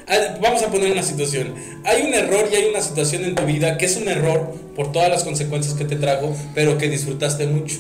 Ah, 0.09 0.38
Vamos 0.40 0.62
a 0.62 0.68
poner 0.71 0.92
una 0.92 1.02
situación. 1.02 1.54
Hay 1.85 2.02
un 2.02 2.14
error 2.14 2.49
y 2.52 2.56
hay 2.56 2.64
una 2.71 2.80
situación 2.80 3.25
en 3.25 3.35
tu 3.35 3.44
vida 3.44 3.78
que 3.78 3.87
es 3.87 3.97
un 3.97 4.09
error 4.09 4.54
por 4.76 4.92
todas 4.92 5.09
las 5.11 5.25
consecuencias 5.25 5.75
que 5.75 5.85
te 5.85 5.97
trajo, 5.97 6.35
pero 6.54 6.78
que 6.78 6.88
disfrutaste 6.88 7.47
mucho. 7.47 7.76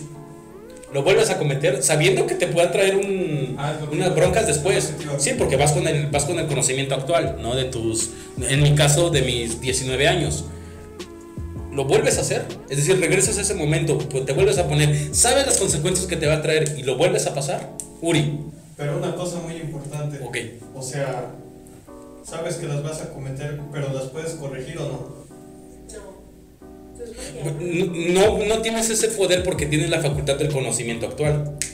Lo 0.92 1.02
vuelves 1.02 1.30
a 1.30 1.38
cometer 1.38 1.82
sabiendo 1.82 2.26
que 2.26 2.34
te 2.34 2.46
pueda 2.46 2.70
traer 2.70 2.96
un, 2.96 3.56
Ah, 3.58 3.74
unas 3.90 4.14
broncas 4.14 4.46
después. 4.46 4.92
Sí, 5.18 5.30
porque 5.38 5.56
vas 5.56 5.72
con 5.72 5.86
el 5.88 6.08
vas 6.08 6.24
con 6.26 6.38
el 6.38 6.46
conocimiento 6.46 6.94
actual, 6.94 7.38
no 7.40 7.54
de 7.56 7.64
tus 7.64 8.10
en 8.48 8.62
mi 8.62 8.74
caso 8.74 9.08
de 9.10 9.22
mis 9.22 9.60
19 9.60 10.06
años. 10.06 10.44
Lo 11.72 11.86
vuelves 11.86 12.18
a 12.18 12.20
hacer, 12.20 12.44
es 12.68 12.76
decir, 12.76 13.00
regresas 13.00 13.38
a 13.38 13.40
ese 13.40 13.54
momento, 13.54 13.96
pues 13.96 14.26
te 14.26 14.34
vuelves 14.34 14.58
a 14.58 14.68
poner, 14.68 15.14
sabes 15.14 15.46
las 15.46 15.56
consecuencias 15.56 16.06
que 16.06 16.16
te 16.16 16.26
va 16.26 16.34
a 16.34 16.42
traer 16.42 16.74
y 16.78 16.82
lo 16.82 16.98
vuelves 16.98 17.26
a 17.26 17.34
pasar. 17.34 17.70
Uri, 18.02 18.40
Pero 18.76 18.98
una 18.98 19.14
cosa 19.14 19.38
muy 19.38 19.54
importante. 19.56 20.18
ok. 20.22 20.36
O 20.74 20.82
sea, 20.82 21.30
sabes 22.24 22.56
que 22.56 22.66
las 22.66 22.82
vas 22.82 23.00
a 23.02 23.10
cometer, 23.10 23.60
pero 23.72 23.92
las 23.92 24.04
puedes 24.04 24.32
corregir 24.34 24.78
o 24.78 24.88
no. 24.88 25.22
No. 28.12 28.38
No. 28.46 28.62
Tienes 28.62 28.88
ese 28.90 29.08
poder 29.08 29.42
porque 29.42 29.66
tienes 29.66 29.90
la 29.90 30.00
facultad 30.00 30.36
del 30.36 30.52
conocimiento 30.52 31.06
actual. 31.06 31.56
Ah. 31.58 31.66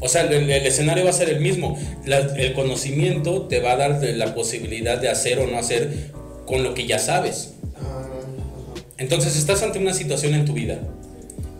O 0.00 0.08
sea, 0.08 0.22
el, 0.22 0.50
el 0.50 0.66
escenario 0.66 1.04
va 1.04 1.10
a 1.10 1.14
ser 1.14 1.28
el 1.28 1.40
mismo. 1.40 1.78
La- 2.06 2.18
el 2.18 2.54
conocimiento 2.54 3.42
te 3.42 3.60
va 3.60 3.72
a 3.72 3.76
dar 3.76 4.02
la 4.02 4.34
posibilidad 4.34 4.98
de 4.98 5.08
hacer 5.10 5.38
o 5.40 5.46
no 5.46 5.58
hacer 5.58 6.12
con 6.46 6.62
lo 6.62 6.72
que 6.74 6.86
ya 6.86 6.98
sabes. 6.98 7.54
Ah. 7.76 8.06
Entonces 8.96 9.36
estás 9.36 9.62
ante 9.62 9.78
una 9.78 9.92
situación 9.92 10.34
en 10.34 10.46
tu 10.46 10.54
vida. 10.54 10.78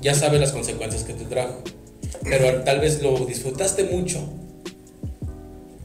Ya 0.00 0.14
sabes 0.14 0.40
las 0.40 0.52
consecuencias 0.52 1.02
que 1.04 1.12
te 1.12 1.24
trajo. 1.24 1.62
Pero 2.22 2.62
tal 2.62 2.80
vez 2.80 3.02
lo 3.02 3.26
disfrutaste 3.26 3.84
mucho. 3.84 4.20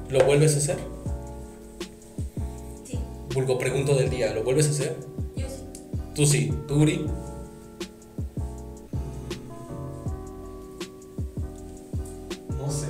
¿Lo 0.10 0.24
vuelves 0.26 0.54
a 0.56 0.58
hacer? 0.60 0.78
Sí, 3.34 3.40
Vulgo 3.40 3.58
pregunto 3.58 3.96
del 3.96 4.10
día, 4.10 4.32
¿lo 4.34 4.44
vuelves 4.44 4.68
a 4.68 4.70
hacer? 4.72 4.96
yo 5.36 5.48
sí. 5.48 5.56
Tú 6.14 6.26
sí, 6.28 6.54
tú 6.68 6.82
Uri. 6.82 7.06
No 12.58 12.72
sé. 12.72 12.88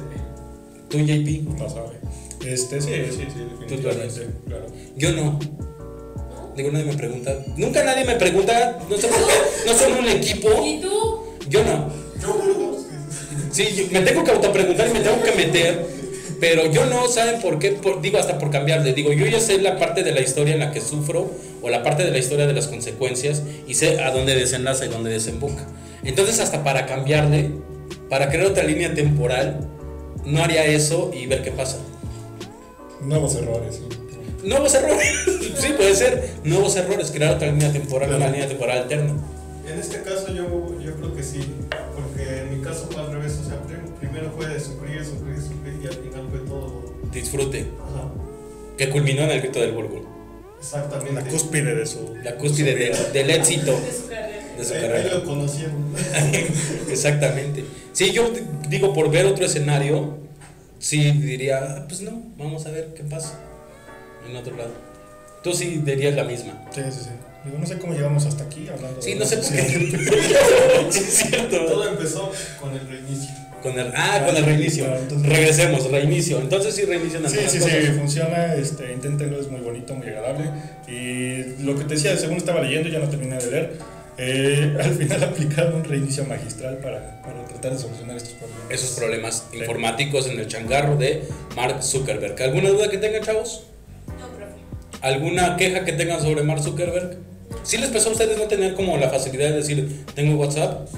Tú 0.89 0.97
JP. 0.99 1.57
No 1.59 1.69
sabe. 1.69 1.99
Este, 2.45 2.81
sí, 2.81 2.89
sí, 3.11 3.27
sí, 3.33 3.75
Tú 3.77 3.87
harías. 3.89 4.15
definitivamente. 4.15 4.27
Claro. 4.47 4.65
Yo 4.97 5.11
no. 5.13 5.39
Digo, 6.55 6.71
nadie 6.71 6.85
me 6.85 6.93
pregunta. 6.93 7.35
Nunca 7.57 7.83
nadie 7.83 8.05
me 8.05 8.15
pregunta. 8.15 8.79
No 8.89 8.97
sé 8.97 9.07
por 9.07 9.17
qué. 9.17 9.33
No 9.65 9.73
son 9.73 9.93
un 9.93 10.07
equipo. 10.09 10.49
¿Y 10.65 10.81
tú? 10.81 11.23
Yo 11.49 11.63
no. 11.63 11.89
Yo, 12.21 12.73
Sí, 13.51 13.87
me 13.91 14.01
tengo 14.01 14.23
que 14.23 14.31
autopreguntar 14.31 14.89
y 14.89 14.93
me 14.93 14.99
tengo 15.01 15.21
que 15.21 15.31
meter. 15.31 15.85
Pero 16.43 16.69
yo 16.69 16.85
no, 16.87 17.07
¿saben 17.07 17.39
por 17.39 17.57
qué? 17.57 17.71
Por- 17.71 18.01
digo, 18.01 18.17
hasta 18.17 18.37
por 18.37 18.51
cambiarle. 18.51 18.91
Digo, 18.91 19.13
yo 19.13 19.25
ya 19.27 19.39
sé 19.39 19.59
la 19.61 19.79
parte 19.79 20.03
de 20.03 20.11
la 20.11 20.19
historia 20.19 20.53
en 20.53 20.59
la 20.59 20.71
que 20.73 20.81
sufro 20.81 21.31
o 21.61 21.69
la 21.69 21.83
parte 21.83 22.03
de 22.03 22.11
la 22.11 22.17
historia 22.17 22.45
de 22.45 22.51
las 22.51 22.67
consecuencias 22.67 23.43
y 23.65 23.75
sé 23.75 24.01
a 24.01 24.11
dónde 24.11 24.35
desenlaza 24.35 24.85
y 24.85 24.89
dónde 24.89 25.09
desemboca. 25.09 25.65
Entonces, 26.03 26.41
hasta 26.41 26.61
para 26.61 26.85
cambiarle, 26.85 27.49
para 28.09 28.27
crear 28.29 28.47
otra 28.47 28.65
línea 28.65 28.93
temporal, 28.93 29.69
no 30.25 30.43
haría 30.43 30.65
eso 30.65 31.11
y 31.13 31.27
ver 31.27 31.43
qué 31.43 31.51
pasa. 31.51 31.77
Nuevos 33.01 33.35
errores. 33.35 33.75
sí. 33.75 34.45
Nuevos 34.45 34.73
errores. 34.75 35.07
sí, 35.59 35.67
puede 35.77 35.95
ser. 35.95 36.29
Nuevos 36.43 36.75
errores, 36.75 37.09
crear 37.11 37.35
otra 37.35 37.47
línea 37.47 37.71
temporal, 37.71 38.09
una 38.09 38.17
Claro. 38.17 38.33
línea 38.33 38.49
temporal 38.49 38.79
alterna. 38.79 39.13
En 39.65 39.79
este 39.79 40.01
caso 40.01 40.27
yo, 40.27 40.77
yo 40.81 40.93
creo 40.95 41.15
que 41.15 41.23
sí, 41.23 41.39
porque 41.95 42.39
en 42.41 42.57
mi 42.57 42.61
caso 42.61 42.89
fue 42.91 43.01
al 43.01 43.13
revés, 43.13 43.39
o 43.45 43.47
sea, 43.47 43.61
prim- 43.61 43.93
primero 43.97 44.29
fue 44.35 44.45
de 44.47 44.59
sufrir, 44.59 45.05
sufrir, 45.05 45.37
sufrir 45.41 45.62
y 45.83 45.87
al 45.87 45.93
final 45.93 46.27
fue 46.29 46.39
todo... 46.39 46.93
Disfrute. 47.11 47.59
Ajá, 47.79 48.11
Que 48.77 48.89
culminó 48.89 49.21
en 49.23 49.31
el 49.31 49.41
grito 49.41 49.59
del 49.59 49.71
Burgo. 49.73 50.03
exactamente. 50.59 51.13
La 51.21 51.27
cúspide 51.27 51.75
de 51.75 51.85
su. 51.85 52.15
La 52.23 52.35
cúspide 52.37 52.73
de- 52.75 52.95
del 53.13 53.29
éxito 53.29 53.71
De 53.79 53.91
su 53.93 54.07
carrera. 54.07 54.55
de 54.57 54.63
su 54.65 54.73
Ahí- 54.73 54.79
ahí 54.79 54.87
carrera. 54.87 55.13
lo 55.15 55.23
conocieron. 55.25 55.93
Exactamente. 56.89 57.65
Sí, 57.91 58.11
yo 58.11 58.31
digo, 58.69 58.93
por 58.93 59.09
ver 59.11 59.25
otro 59.25 59.45
escenario, 59.45 60.17
sí 60.79 61.11
diría, 61.11 61.59
"Ah, 61.63 61.85
pues 61.87 62.01
no, 62.01 62.21
vamos 62.37 62.65
a 62.65 62.71
ver 62.71 62.93
qué 62.95 63.03
pasa 63.03 63.39
en 64.29 64.35
otro 64.35 64.55
lado. 64.55 64.71
Tú 65.43 65.53
sí 65.53 65.81
dirías 65.83 66.15
la 66.15 66.23
misma. 66.23 66.53
Sí, 66.73 66.81
sí, 66.89 66.99
sí. 67.03 67.09
Digo, 67.45 67.57
no 67.59 67.65
sé 67.67 67.77
cómo 67.77 67.93
llegamos 67.93 68.25
hasta 68.25 68.45
aquí 68.45 68.69
hablando 68.69 69.01
Sí, 69.01 69.13
de 69.13 69.19
no 69.19 69.25
sé 69.25 69.37
por 69.37 69.49
qué. 69.51 69.61
sí, 70.89 70.99
es 70.99 71.13
cierto. 71.29 71.65
Todo 71.65 71.89
empezó 71.89 72.31
con 72.61 72.71
el 72.73 72.87
reinicio. 72.87 73.29
Con 73.63 73.79
el, 73.79 73.91
ah, 73.95 74.21
con 74.25 74.35
el 74.35 74.43
reinicio. 74.45 74.83
Claro, 74.85 74.99
entonces- 74.99 75.29
Regresemos, 75.29 75.89
reinicio. 75.89 76.39
Entonces 76.39 76.75
sí 76.75 76.83
reinician 76.83 77.27
Sí, 77.29 77.37
sí, 77.47 77.59
cosas. 77.59 77.71
sí, 77.71 77.87
funciona, 77.97 78.53
este, 78.55 78.91
inténtenlo, 78.93 79.39
es 79.39 79.47
muy 79.49 79.61
bonito, 79.61 79.95
muy 79.95 80.05
agradable. 80.07 80.51
Y 80.87 81.63
lo 81.63 81.75
que 81.77 81.85
te 81.85 81.95
decía, 81.95 82.15
según 82.17 82.37
estaba 82.37 82.61
leyendo, 82.61 82.89
ya 82.89 82.99
no 82.99 83.07
terminé 83.09 83.37
de 83.37 83.49
leer, 83.51 83.73
eh, 84.17 84.77
al 84.83 84.93
final 84.93 85.23
aplicaron 85.23 85.75
un 85.75 85.83
reinicio 85.85 86.25
magistral 86.25 86.77
para, 86.77 87.21
para 87.23 87.45
tratar 87.45 87.71
de 87.73 87.79
solucionar 87.79 88.17
estos 88.17 88.33
problemas. 88.33 88.69
Esos 88.69 88.89
problemas 88.91 89.45
informáticos 89.53 90.27
en 90.27 90.39
el 90.39 90.47
changarro 90.47 90.97
de 90.97 91.23
Mark 91.55 91.81
Zuckerberg. 91.81 92.39
¿Alguna 92.43 92.69
duda 92.69 92.89
que 92.89 92.97
tengan, 92.97 93.23
chavos? 93.23 93.63
No, 94.19 94.27
profe. 94.27 94.51
¿Alguna 95.01 95.55
queja 95.57 95.85
que 95.85 95.93
tengan 95.93 96.21
sobre 96.21 96.43
Mark 96.43 96.61
Zuckerberg? 96.61 97.17
¿Sí 97.63 97.77
les 97.77 97.89
pasó 97.91 98.09
a 98.09 98.11
ustedes 98.11 98.37
no 98.37 98.43
tener 98.43 98.73
como 98.73 98.97
la 98.97 99.09
facilidad 99.09 99.49
de 99.49 99.55
decir, 99.55 100.05
tengo 100.15 100.35
WhatsApp? 100.35 100.89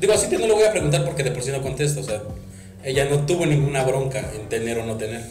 Digo, 0.00 0.12
así 0.14 0.28
te 0.28 0.38
no 0.38 0.46
lo 0.46 0.54
voy 0.54 0.64
a 0.64 0.72
preguntar 0.72 1.04
porque 1.04 1.22
de 1.22 1.30
por 1.30 1.42
sí 1.42 1.50
no 1.50 1.60
contesto, 1.62 2.00
o 2.00 2.02
sea, 2.02 2.22
ella 2.82 3.04
no 3.10 3.26
tuvo 3.26 3.44
ninguna 3.44 3.82
bronca 3.84 4.30
en 4.34 4.48
tener 4.48 4.78
o 4.78 4.86
no 4.86 4.96
tener. 4.96 5.22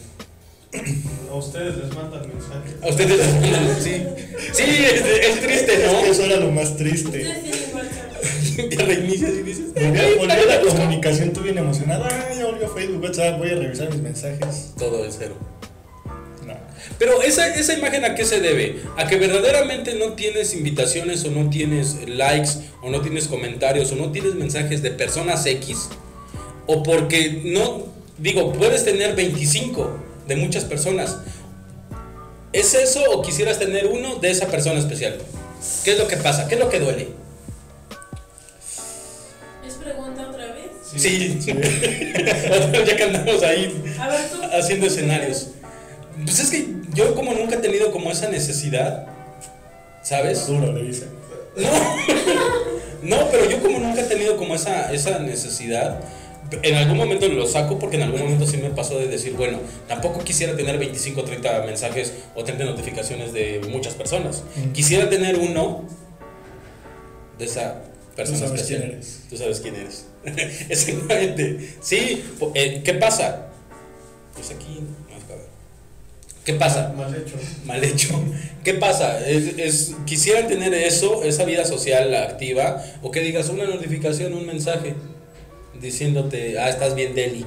A 1.31 1.33
ustedes 1.33 1.77
les 1.77 1.95
mandan 1.95 2.21
mensajes. 2.27 2.75
A 2.83 2.87
ustedes 2.89 3.17
les 3.17 3.33
mandan, 3.33 3.81
sí. 3.81 4.03
Sí, 4.53 4.63
es, 4.85 5.01
es 5.01 5.39
triste, 5.41 5.83
¿no? 5.85 5.99
Eso 6.05 6.23
era 6.25 6.37
lo 6.37 6.51
más 6.51 6.77
triste. 6.77 7.23
Ya 8.69 8.85
reinicias 8.85 9.31
y 9.31 9.41
dices, 9.43 9.73
Volvió, 9.73 10.01
"Ay, 10.01 10.15
volvió 10.17 10.33
ay, 10.35 10.45
la 10.47 10.59
comunicación, 10.61 11.31
tú 11.33 11.41
bien 11.41 11.57
emocionado. 11.57 12.03
Ah, 12.05 12.27
ya 12.37 12.45
volvió 12.45 12.67
Facebook, 12.69 13.01
WhatsApp, 13.03 13.37
voy 13.39 13.51
a 13.51 13.55
revisar 13.55 13.89
mis 13.89 14.01
mensajes. 14.01 14.73
Todo 14.77 15.05
es 15.05 15.15
cero. 15.17 15.35
Pero 16.97 17.21
esa, 17.21 17.47
esa 17.47 17.73
imagen 17.73 18.05
a 18.05 18.15
qué 18.15 18.25
se 18.25 18.39
debe? 18.39 18.81
A 18.97 19.07
que 19.07 19.17
verdaderamente 19.17 19.95
no 19.95 20.13
tienes 20.13 20.53
invitaciones 20.53 21.23
o 21.25 21.31
no 21.31 21.49
tienes 21.49 22.07
likes 22.07 22.51
o 22.81 22.89
no 22.89 23.01
tienes 23.01 23.27
comentarios 23.27 23.91
o 23.91 23.95
no 23.95 24.11
tienes 24.11 24.35
mensajes 24.35 24.81
de 24.81 24.91
personas 24.91 25.45
X. 25.45 25.89
O 26.67 26.83
porque 26.83 27.41
no, 27.45 27.87
digo, 28.17 28.53
puedes 28.53 28.85
tener 28.85 29.15
25 29.15 29.89
de 30.27 30.35
muchas 30.35 30.65
personas. 30.65 31.17
¿Es 32.53 32.73
eso 32.73 33.03
o 33.11 33.21
quisieras 33.21 33.59
tener 33.59 33.87
uno 33.87 34.15
de 34.15 34.31
esa 34.31 34.47
persona 34.47 34.79
especial? 34.79 35.17
¿Qué 35.83 35.91
es 35.91 35.99
lo 35.99 36.07
que 36.07 36.17
pasa? 36.17 36.47
¿Qué 36.47 36.55
es 36.55 36.59
lo 36.59 36.69
que 36.69 36.79
duele? 36.79 37.09
¿Es 39.67 39.73
pregunta 39.75 40.29
otra 40.29 40.53
vez? 40.53 40.71
Sí, 40.95 41.39
ya 41.45 42.97
que 42.97 43.03
andamos 43.03 43.43
ahí 43.43 43.83
A 43.99 44.07
ver 44.07 44.19
haciendo 44.53 44.87
escenarios. 44.87 45.49
Pues 46.23 46.39
es 46.39 46.49
que 46.49 46.67
yo 46.93 47.15
como 47.15 47.33
nunca 47.33 47.55
he 47.55 47.59
tenido 47.59 47.91
como 47.91 48.11
esa 48.11 48.29
necesidad, 48.29 49.07
¿sabes? 50.03 50.47
Duro, 50.47 50.73
le 50.73 50.83
dice. 50.83 51.07
No, 51.57 51.69
no, 53.17 53.29
pero 53.31 53.49
yo 53.49 53.61
como 53.61 53.79
nunca 53.79 54.01
he 54.01 54.05
tenido 54.05 54.37
como 54.37 54.55
esa, 54.55 54.91
esa 54.93 55.19
necesidad, 55.19 56.01
en 56.63 56.75
algún 56.75 56.97
momento 56.97 57.27
lo 57.27 57.45
saco 57.47 57.77
porque 57.79 57.97
en 57.97 58.03
algún 58.03 58.21
momento 58.21 58.47
sí 58.47 58.57
me 58.57 58.69
pasó 58.71 58.97
de 58.97 59.07
decir, 59.07 59.33
bueno, 59.33 59.59
tampoco 59.87 60.23
quisiera 60.23 60.55
tener 60.55 60.77
25 60.77 61.21
o 61.21 61.23
30 61.23 61.61
mensajes 61.65 62.13
o 62.35 62.43
30 62.43 62.65
notificaciones 62.65 63.33
de 63.33 63.61
muchas 63.69 63.93
personas. 63.93 64.43
Quisiera 64.73 65.09
tener 65.09 65.37
uno 65.37 65.83
de 67.37 67.45
esa 67.45 67.81
persona 68.15 68.39
Tú 68.39 68.45
sabes 68.45 68.61
especial. 68.61 68.81
quién 68.81 68.91
eres. 68.93 69.19
Tú 69.29 69.37
sabes 69.37 69.59
quién 69.59 69.75
eres. 69.75 70.05
Exactamente. 70.69 71.75
Sí, 71.81 72.23
eh, 72.55 72.81
¿qué 72.83 72.93
pasa? 72.95 73.47
Pues 74.33 74.51
aquí. 74.51 74.81
¿Qué 76.45 76.53
pasa? 76.53 76.93
Mal 76.97 77.13
hecho. 77.15 77.35
Mal 77.65 77.83
hecho. 77.83 78.09
¿Qué 78.63 78.73
pasa? 78.73 79.25
Es, 79.27 79.57
es- 79.57 79.95
quisieran 80.05 80.47
tener 80.47 80.73
eso, 80.73 81.23
esa 81.23 81.43
vida 81.45 81.65
social 81.65 82.13
activa, 82.15 82.83
o 83.01 83.11
que 83.11 83.19
digas 83.21 83.49
una 83.49 83.65
notificación, 83.65 84.33
un 84.33 84.45
mensaje, 84.45 84.95
diciéndote, 85.81 86.57
ah, 86.59 86.69
estás 86.69 86.95
bien, 86.95 87.13
Deli. 87.15 87.45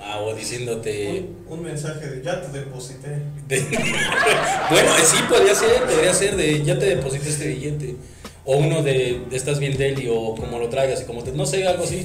Ah, 0.00 0.20
o 0.20 0.34
diciéndote. 0.34 1.24
Un, 1.48 1.58
un 1.58 1.62
mensaje 1.64 2.06
de 2.06 2.22
ya 2.22 2.40
te 2.42 2.58
deposité. 2.58 3.08
de- 3.48 3.60
bueno, 4.70 4.88
eh, 4.96 5.02
sí, 5.04 5.16
podría 5.28 5.54
ser, 5.54 5.82
podría 5.84 6.12
ser 6.14 6.36
de 6.36 6.62
ya 6.62 6.78
te 6.78 6.86
deposité 6.86 7.28
este 7.30 7.48
billete. 7.48 7.96
O 8.44 8.58
uno 8.58 8.82
de, 8.82 9.22
estás 9.32 9.58
bien, 9.58 9.76
Deli, 9.78 10.06
o 10.10 10.34
como 10.34 10.58
lo 10.58 10.68
traigas, 10.68 11.00
y 11.00 11.04
como 11.04 11.24
te. 11.24 11.32
No 11.32 11.46
sé, 11.46 11.66
algo 11.66 11.84
así. 11.84 12.04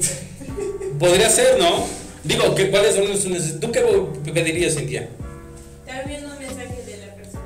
Podría 0.99 1.29
ser, 1.29 1.59
¿no? 1.59 1.85
Digo, 2.23 2.55
¿qué, 2.55 2.69
¿cuáles 2.69 2.95
son 2.95 3.07
sus 3.07 3.25
necesidades? 3.27 3.59
¿Tú 3.59 3.71
qué 3.71 4.31
pedirías, 4.31 4.75
Cintia? 4.75 5.09
Está 5.89 6.03
viendo 6.03 6.31
un 6.31 6.37
mensaje 6.37 6.83
de 6.85 6.97
la 6.97 7.15
persona. 7.15 7.41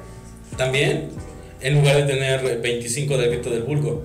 ¿También? 0.58 1.12
En 1.62 1.76
lugar 1.76 1.96
de 1.96 2.04
tener 2.04 2.46
eh, 2.46 2.58
25 2.58 3.18
del 3.18 3.30
grito 3.30 3.50
del 3.50 3.64
vulgo. 3.64 4.04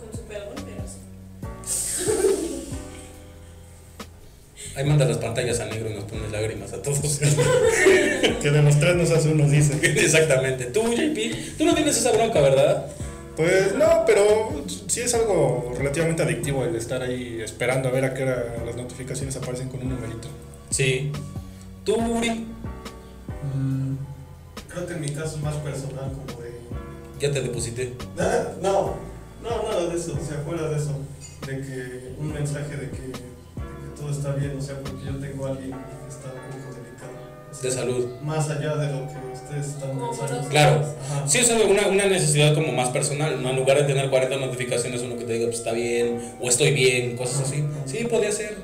Con 0.00 0.18
su 0.18 0.24
perdón, 0.24 0.54
pero 0.64 0.88
sí. 1.62 2.70
Ahí 4.76 4.86
manda 4.86 5.04
las 5.04 5.18
pantallas 5.18 5.60
a 5.60 5.66
negro 5.66 5.90
y 5.90 5.94
nos 5.94 6.04
pone 6.04 6.26
lágrimas 6.30 6.72
a 6.72 6.80
todos. 6.80 7.18
que 8.40 8.50
de 8.50 8.62
los 8.62 8.80
tres 8.80 8.96
nos 8.96 9.10
hace 9.10 9.28
uno, 9.28 9.46
dice. 9.46 9.78
Exactamente. 9.82 10.64
Tú, 10.64 10.84
JP, 10.84 11.58
tú 11.58 11.66
no 11.66 11.74
tienes 11.74 11.98
esa 11.98 12.12
bronca, 12.12 12.40
¿verdad? 12.40 12.86
Pues 13.36 13.74
no, 13.74 14.04
pero 14.06 14.64
sí 14.86 15.00
es 15.00 15.12
algo 15.12 15.74
relativamente 15.76 16.22
adictivo 16.22 16.64
el 16.64 16.76
estar 16.76 17.02
ahí 17.02 17.42
esperando 17.44 17.90
a 17.90 17.92
ver 17.92 18.06
a 18.06 18.14
qué 18.14 18.22
hora 18.22 18.56
las 18.64 18.74
notificaciones 18.74 19.36
aparecen 19.36 19.68
con 19.68 19.82
un 19.82 19.90
numerito. 19.90 20.28
Sí. 20.70 21.12
¿Tú, 21.84 21.96
Uri? 21.96 22.46
Mm, 23.54 23.96
creo 24.68 24.86
que 24.86 24.92
en 24.94 25.00
mi 25.00 25.08
caso 25.08 25.36
es 25.36 25.42
más 25.42 25.56
personal, 25.56 26.10
como 26.12 26.40
de. 26.40 26.52
Ya 27.20 27.30
te 27.30 27.40
deposité. 27.40 27.94
No, 28.60 28.96
no, 29.42 29.62
nada 29.68 29.86
de 29.86 29.96
eso, 29.96 30.16
o 30.20 30.24
sea, 30.24 30.38
fuera 30.44 30.68
de 30.68 30.76
eso. 30.76 30.92
De 31.46 31.60
que 31.60 32.14
un 32.18 32.32
mensaje 32.32 32.76
de 32.76 32.90
que, 32.90 33.02
de 33.02 33.12
que 33.12 33.20
todo 33.96 34.10
está 34.10 34.32
bien, 34.34 34.56
o 34.58 34.62
sea, 34.62 34.78
porque 34.78 35.04
yo 35.04 35.16
tengo 35.18 35.46
a 35.46 35.50
alguien 35.50 35.70
que 35.70 36.08
está 36.08 36.28
un 36.28 36.60
poco 36.60 36.74
delicado. 36.76 37.12
o 37.50 37.54
sea, 37.54 37.70
De 37.70 37.76
salud. 37.76 38.06
Más 38.22 38.48
allá 38.48 38.76
de 38.76 38.92
lo 38.92 39.06
que 39.08 39.14
ustedes 39.34 39.66
están 39.66 39.90
pensando. 39.98 40.48
Claro. 40.48 40.76
Ajá. 40.80 41.28
Sí, 41.28 41.38
es 41.38 41.50
una, 41.50 41.88
una 41.88 42.06
necesidad 42.06 42.54
como 42.54 42.72
más 42.72 42.90
personal, 42.90 43.42
¿no? 43.42 43.50
En 43.50 43.56
lugar 43.56 43.78
de 43.78 43.84
tener 43.84 44.08
40 44.08 44.36
notificaciones, 44.36 45.02
uno 45.02 45.16
que 45.16 45.24
te 45.24 45.32
diga, 45.34 45.46
pues 45.46 45.58
está 45.58 45.72
bien, 45.72 46.20
o 46.40 46.48
estoy 46.48 46.72
bien, 46.72 47.16
cosas 47.16 47.42
así. 47.42 47.64
Sí, 47.86 48.04
podría 48.04 48.30
ser, 48.30 48.56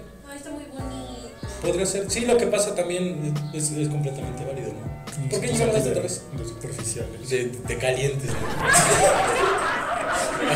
podría 1.69 1.87
ser. 1.87 2.11
Sí, 2.11 2.21
lo 2.21 2.37
que 2.37 2.47
pasa 2.47 2.75
también 2.75 3.35
es, 3.53 3.71
es 3.73 3.89
completamente 3.89 4.45
válido, 4.45 4.73
¿no? 4.73 5.29
¿Por 5.29 5.41
qué 5.41 5.51
hasta 5.51 5.67
otra 5.67 6.03
vez? 6.03 6.23
de 6.37 6.45
superficiales. 6.45 7.29
De, 7.29 7.51
de 7.67 7.77
calientes, 7.77 8.31
¿no? 8.31 8.39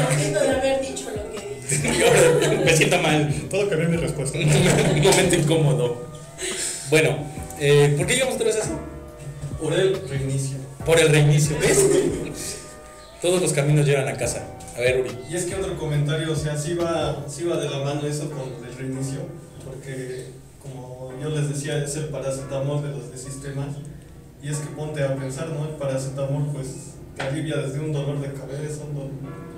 Me 0.08 0.16
siento 0.16 0.40
de 0.40 0.50
haber 0.50 0.80
dicho 0.80 1.10
lo 1.10 1.32
que 1.32 1.60
dije. 1.60 2.64
Me 2.64 2.76
siento 2.76 2.98
mal. 2.98 3.34
Puedo 3.50 3.68
cambiar 3.68 3.90
mi 3.90 3.96
respuesta. 3.98 4.38
Un 4.94 5.02
momento 5.02 5.34
incómodo. 5.34 6.06
Bueno, 6.90 7.18
eh, 7.58 7.94
¿por 7.96 8.06
qué 8.06 8.14
llegamos 8.14 8.34
otra 8.34 8.46
vez 8.46 8.56
a 8.56 8.60
eso? 8.60 8.80
Por 9.60 9.72
el 9.74 10.08
reinicio. 10.08 10.56
Por 10.84 10.98
el 10.98 11.08
reinicio, 11.08 11.56
¿ves? 11.60 12.58
Todos 13.20 13.40
los 13.40 13.52
caminos 13.52 13.86
llevan 13.86 14.08
a 14.08 14.16
casa. 14.16 14.46
A 14.76 14.80
ver, 14.80 15.00
Uri. 15.00 15.10
Y 15.30 15.36
es 15.36 15.44
que 15.44 15.54
otro 15.54 15.76
comentario, 15.76 16.32
o 16.32 16.36
sea, 16.36 16.56
sí 16.56 16.74
va, 16.74 17.24
sí 17.28 17.44
va 17.44 17.58
de 17.58 17.68
la 17.68 17.78
mano 17.80 18.06
eso 18.06 18.30
con 18.30 18.64
el 18.66 18.76
reinicio, 18.76 19.20
porque 19.64 20.41
como 20.62 21.12
yo 21.20 21.30
les 21.30 21.48
decía, 21.48 21.82
es 21.82 21.96
el 21.96 22.06
paracetamol 22.06 22.82
de 22.82 22.90
los 22.90 23.10
de 23.10 23.18
sistemas, 23.18 23.68
y 24.42 24.48
es 24.48 24.58
que 24.58 24.74
ponte 24.74 25.02
a 25.02 25.14
pensar, 25.14 25.48
¿no? 25.50 25.66
El 25.68 25.74
paracetamol 25.76 26.48
pues 26.52 26.94
te 27.16 27.22
alivia 27.22 27.56
desde 27.56 27.80
un 27.80 27.92
dolor 27.92 28.20
de 28.20 28.32
cabeza, 28.32 28.84
un 28.88 28.94
dolor, 28.94 29.10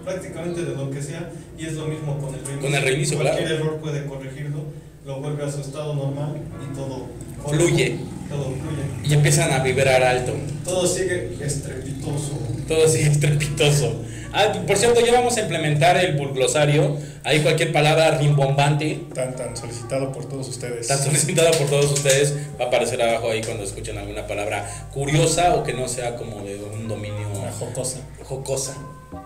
prácticamente 0.05 0.65
de 0.65 0.75
lo 0.75 0.91
que 0.91 1.03
sea, 1.03 1.31
y 1.59 1.67
es 1.67 1.75
lo 1.75 1.87
mismo 1.87 2.19
con 2.19 2.35
el 2.35 2.41
reinicio. 2.45 2.61
Con 2.61 2.75
el 2.75 2.83
reinicio, 2.83 3.19
Cualquier 3.19 3.49
claro. 3.49 3.65
error 3.65 3.81
puede 3.81 4.07
corregirlo, 4.07 4.61
lo 5.05 5.21
vuelve 5.21 5.45
a 5.45 5.51
su 5.51 5.61
estado 5.61 5.95
normal 5.95 6.37
y 6.63 6.75
todo 6.75 7.07
Fluye. 7.47 7.99
Todo 8.31 8.45
fluye. 8.45 8.85
Y 9.05 9.13
empiezan 9.13 9.53
a 9.53 9.59
vibrar 9.63 10.03
alto. 10.03 10.33
Todo 10.65 10.87
sigue 10.87 11.37
estrepitoso. 11.43 12.39
Todo 12.67 12.87
así 12.87 13.01
estrepitoso. 13.03 13.93
Ah, 14.33 14.51
por 14.67 14.77
cierto, 14.79 15.05
ya 15.05 15.13
vamos 15.13 15.37
a 15.37 15.43
implementar 15.43 15.97
el 16.03 16.17
bulglosario. 16.17 16.97
Ahí 17.23 17.41
cualquier 17.41 17.71
palabra 17.73 18.17
rimbombante, 18.19 19.03
Tan, 19.15 19.37
tan 19.37 19.55
solicitado 19.57 20.11
por 20.11 20.25
todos 20.25 20.49
ustedes. 20.49 20.89
tan 20.89 20.99
solicitada 20.99 21.51
por 21.53 21.69
todos 21.69 21.93
ustedes, 21.93 22.35
va 22.59 22.65
a 22.65 22.69
aparecer 22.69 23.01
abajo 23.03 23.31
ahí 23.31 23.43
cuando 23.43 23.63
escuchen 23.65 23.99
alguna 23.99 24.27
palabra 24.27 24.89
curiosa 24.93 25.55
o 25.55 25.63
que 25.65 25.75
no 25.75 25.87
sea 25.87 26.17
como 26.17 26.43
de 26.43 26.57
un 26.63 26.89
dominio 26.89 27.29
Una 27.41 27.53
jocosa. 27.53 27.99
jocosa. 28.25 28.75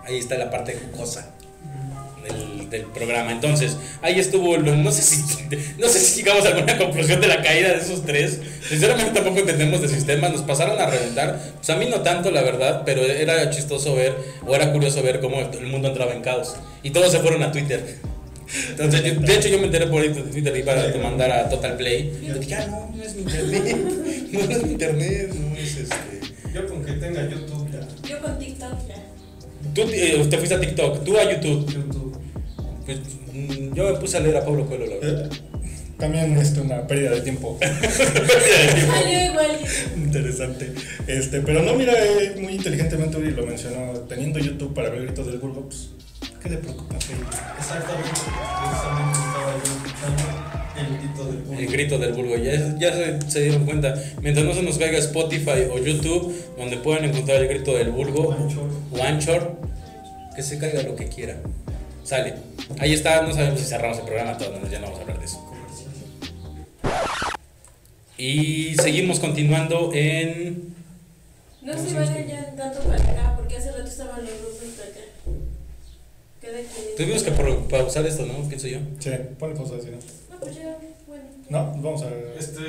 Ahí 0.05 0.17
está 0.19 0.37
la 0.37 0.51
parte 0.51 0.77
jocosa 0.91 1.33
del, 2.31 2.69
del 2.69 2.83
programa. 2.83 3.31
Entonces, 3.31 3.77
ahí 4.01 4.19
estuvo. 4.19 4.57
lo- 4.57 4.75
no 4.75 4.91
sé 4.91 5.01
si 5.01 5.17
no 5.77 5.87
sé 5.89 5.99
si 5.99 6.21
llegamos 6.21 6.45
a 6.45 6.49
alguna 6.49 6.77
conclusión 6.77 7.19
de 7.21 7.27
la 7.27 7.41
caída 7.41 7.69
de 7.69 7.77
esos 7.81 8.05
tres. 8.05 8.39
Sinceramente 8.67 9.11
tampoco 9.11 9.39
entendemos 9.39 9.81
de 9.81 9.87
sistemas. 9.89 10.31
Nos 10.31 10.41
pasaron 10.43 10.79
a 10.79 10.85
reventar. 10.85 11.39
Pues 11.57 11.69
a 11.69 11.75
mí 11.75 11.87
no 11.89 12.01
tanto, 12.01 12.31
la 12.31 12.41
verdad, 12.41 12.83
pero 12.85 13.01
era 13.01 13.49
chistoso 13.49 13.95
ver, 13.95 14.13
o 14.45 14.55
era 14.55 14.71
curioso 14.71 15.01
ver 15.03 15.19
cómo 15.19 15.39
el 15.41 15.67
mundo 15.67 15.87
entraba 15.89 16.13
en 16.13 16.21
caos. 16.21 16.55
Y 16.83 16.91
todos 16.91 17.11
se 17.11 17.19
fueron 17.19 17.43
a 17.43 17.51
Twitter. 17.51 17.97
Entonces, 18.69 19.03
yo- 19.03 19.19
de 19.19 19.35
hecho, 19.35 19.47
yo 19.47 19.59
me 19.59 19.65
enteré 19.65 19.87
por 19.87 20.01
ahí 20.01 20.09
de 20.09 20.21
Twitter 20.23 20.55
y 20.55 20.59
iba 20.59 20.73
a 20.73 20.97
mandar 21.09 21.31
a 21.31 21.49
Total 21.49 21.75
Play. 21.77 22.11
Y 22.23 22.27
yo 22.27 22.33
dije, 22.35 22.55
ah, 22.55 22.67
no, 22.67 22.91
no 22.95 23.03
es 23.03 23.15
mi 23.15 23.21
internet. 23.21 23.77
No 24.31 24.39
es 24.41 24.63
mi 24.63 24.71
internet, 24.73 25.33
no 25.33 25.55
es 25.57 25.75
este. 25.77 26.19
Yo 26.53 26.67
con 26.67 26.85
que 26.85 26.91
tenga 26.93 27.27
YouTube 27.27 27.67
ya. 27.71 28.07
Yo 28.07 28.19
con 28.21 28.37
TikTok 28.37 28.87
ya. 28.87 29.03
Tú 29.73 29.81
eh, 29.91 30.23
te 30.29 30.37
fuiste 30.37 30.53
a 30.55 30.59
TikTok, 30.59 31.03
tú 31.03 31.17
a 31.17 31.23
YouTube. 31.31 31.65
YouTube. 31.67 32.08
Pues, 32.89 33.01
mm, 33.33 33.75
yo 33.75 33.91
me 33.91 33.99
puse 33.99 34.17
a 34.17 34.19
leer 34.19 34.37
a 34.37 34.43
Pablo 34.43 34.65
Coelho, 34.65 34.87
la 34.87 34.95
verdad. 34.95 35.25
Eh, 35.31 35.39
también 35.99 36.35
es 36.37 36.57
una 36.57 36.87
pérdida 36.87 37.11
de 37.11 37.21
tiempo. 37.21 37.59
Salió 37.61 39.25
igual. 39.31 39.59
Interesante. 39.95 40.71
Este, 41.05 41.41
pero 41.41 41.61
no, 41.61 41.75
mira, 41.75 41.93
eh, 41.93 42.35
muy 42.41 42.53
inteligentemente 42.53 43.17
Uri 43.17 43.31
lo 43.31 43.45
mencionó. 43.45 43.91
Teniendo 44.07 44.39
YouTube 44.39 44.73
para 44.73 44.89
ver 44.89 45.03
gritos 45.03 45.27
del 45.27 45.37
Burgo, 45.37 45.69
pues, 45.69 45.89
¿qué 46.41 46.49
le 46.49 46.57
preocupa? 46.57 46.95
Exactamente. 46.95 47.29
Precisamente 47.57 49.19
estaba 49.19 49.53
yo 49.53 49.71
escuchando 49.71 50.23
el 50.79 50.97
grito 50.97 51.25
del 51.25 51.37
público. 51.43 51.61
El 51.61 51.67
grito 51.67 51.97
del 51.99 52.13
Burgo, 52.13 52.37
ya, 52.37 52.77
ya 52.79 52.93
se, 52.93 53.31
se 53.31 53.41
dieron 53.41 53.65
cuenta. 53.65 53.93
Mientras 54.23 54.47
no 54.47 54.53
se 54.55 54.63
nos 54.63 54.79
caiga 54.79 54.97
Spotify 54.97 55.67
o 55.71 55.77
YouTube, 55.77 56.33
donde 56.57 56.77
pueden 56.77 57.05
encontrar 57.05 57.43
el 57.43 57.49
grito 57.49 57.75
del 57.75 57.91
Burgo 57.91 58.31
Anchor. 58.33 58.69
o 58.91 59.03
Anchor, 59.03 59.59
que 60.35 60.41
se 60.41 60.57
caiga 60.57 60.81
lo 60.81 60.95
que 60.95 61.07
quiera. 61.07 61.35
Sale. 62.09 62.33
Ahí 62.79 62.93
está, 62.95 63.21
no 63.21 63.31
sabemos 63.31 63.59
si 63.59 63.67
cerramos 63.67 63.99
el 63.99 64.05
programa, 64.05 64.35
todos 64.35 64.67
ya 64.71 64.79
no 64.79 64.87
vamos 64.87 64.97
a 64.97 65.01
hablar 65.03 65.19
de 65.19 65.25
eso. 65.25 65.45
Y 68.17 68.73
seguimos 68.81 69.19
continuando 69.19 69.91
en. 69.93 70.73
No 71.61 71.73
se 71.73 71.93
vayan 71.93 72.27
ya 72.27 72.55
tanto 72.55 72.79
para 72.79 72.95
acá, 72.95 73.35
porque 73.37 73.57
hace 73.57 73.71
rato 73.71 73.87
estaban 73.87 74.21
los 74.21 74.31
grupos 74.41 74.69
para 74.75 74.89
acá. 74.89 75.01
Tuvimos 76.97 77.21
que 77.21 77.29
pausar 77.29 78.03
esto, 78.07 78.25
¿no? 78.25 78.41
Pienso 78.49 78.67
yo. 78.67 78.79
Sí, 78.97 79.11
ponle 79.37 79.55
pausa 79.55 79.75
así, 79.75 79.89
¿no? 79.91 79.97
No, 80.33 80.39
pues 80.39 80.55
ya. 80.55 80.68
No, 81.49 81.73
vamos 81.77 82.03
a. 82.03 82.07
Este, 82.37 82.61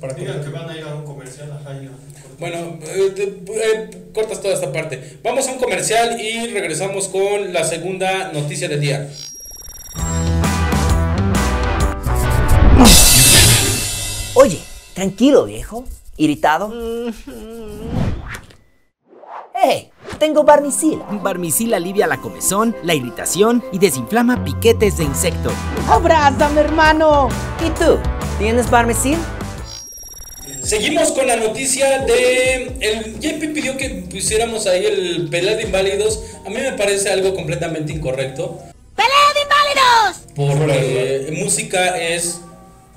Para 0.00 0.14
digan 0.14 0.36
cortar. 0.36 0.52
que 0.52 0.58
van 0.58 0.70
a 0.70 0.76
ir 0.78 0.84
a 0.84 0.94
un 0.94 1.04
comercial, 1.04 1.52
ajá, 1.52 1.74
ya. 1.74 1.90
Bueno, 2.38 2.78
eh, 2.82 3.14
eh, 3.48 3.90
cortas 4.14 4.40
toda 4.40 4.54
esta 4.54 4.72
parte. 4.72 5.18
Vamos 5.22 5.46
a 5.46 5.52
un 5.52 5.58
comercial 5.58 6.18
y 6.20 6.46
regresamos 6.48 7.08
con 7.08 7.52
la 7.52 7.64
segunda 7.64 8.32
noticia 8.32 8.68
del 8.68 8.80
día. 8.80 9.08
Oye, 14.34 14.60
tranquilo, 14.94 15.44
viejo. 15.44 15.84
¿Irritado? 16.16 16.72
¡Hey! 19.54 19.90
Tengo 20.18 20.44
Barmisil. 20.44 21.00
Barmisil 21.22 21.74
alivia 21.74 22.06
la 22.06 22.18
comezón, 22.18 22.76
la 22.82 22.94
irritación 22.94 23.62
y 23.72 23.78
desinflama 23.78 24.44
piquetes 24.44 24.98
de 24.98 25.04
insecto. 25.04 25.50
¡Abrázame, 25.88 26.60
hermano! 26.60 27.28
¿Y 27.64 27.70
tú? 27.70 27.98
¿Tienes 28.38 28.70
Barmisil? 28.70 29.18
Seguimos 30.62 31.12
con 31.12 31.26
la 31.26 31.36
noticia 31.36 32.00
de. 32.00 32.76
El 32.80 33.20
JP 33.20 33.52
pidió 33.52 33.76
que 33.76 34.06
pusiéramos 34.10 34.66
ahí 34.66 34.86
el 34.86 35.28
pelea 35.30 35.56
de 35.56 35.64
inválidos. 35.64 36.22
A 36.46 36.48
mí 36.48 36.56
me 36.56 36.72
parece 36.72 37.10
algo 37.10 37.34
completamente 37.34 37.92
incorrecto. 37.92 38.58
¡Pelea 38.96 39.12
de 39.34 39.40
inválidos! 39.42 40.22
Porque 40.34 41.36
música 41.38 41.98
es 41.98 42.40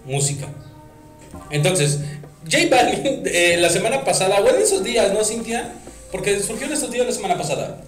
música. 0.05 0.47
Entonces, 1.49 1.99
J 2.49 2.67
Balvin 2.69 3.23
eh, 3.25 3.57
la 3.59 3.69
semana 3.69 4.05
pasada, 4.05 4.39
o 4.39 4.47
en 4.47 4.61
esos 4.61 4.83
días, 4.83 5.11
¿no, 5.13 5.23
Cintia? 5.25 5.73
Porque 6.11 6.39
surgió 6.39 6.67
en 6.67 6.73
estos 6.73 6.91
días 6.91 7.05
la 7.05 7.11
semana 7.11 7.37
pasada. 7.37 7.81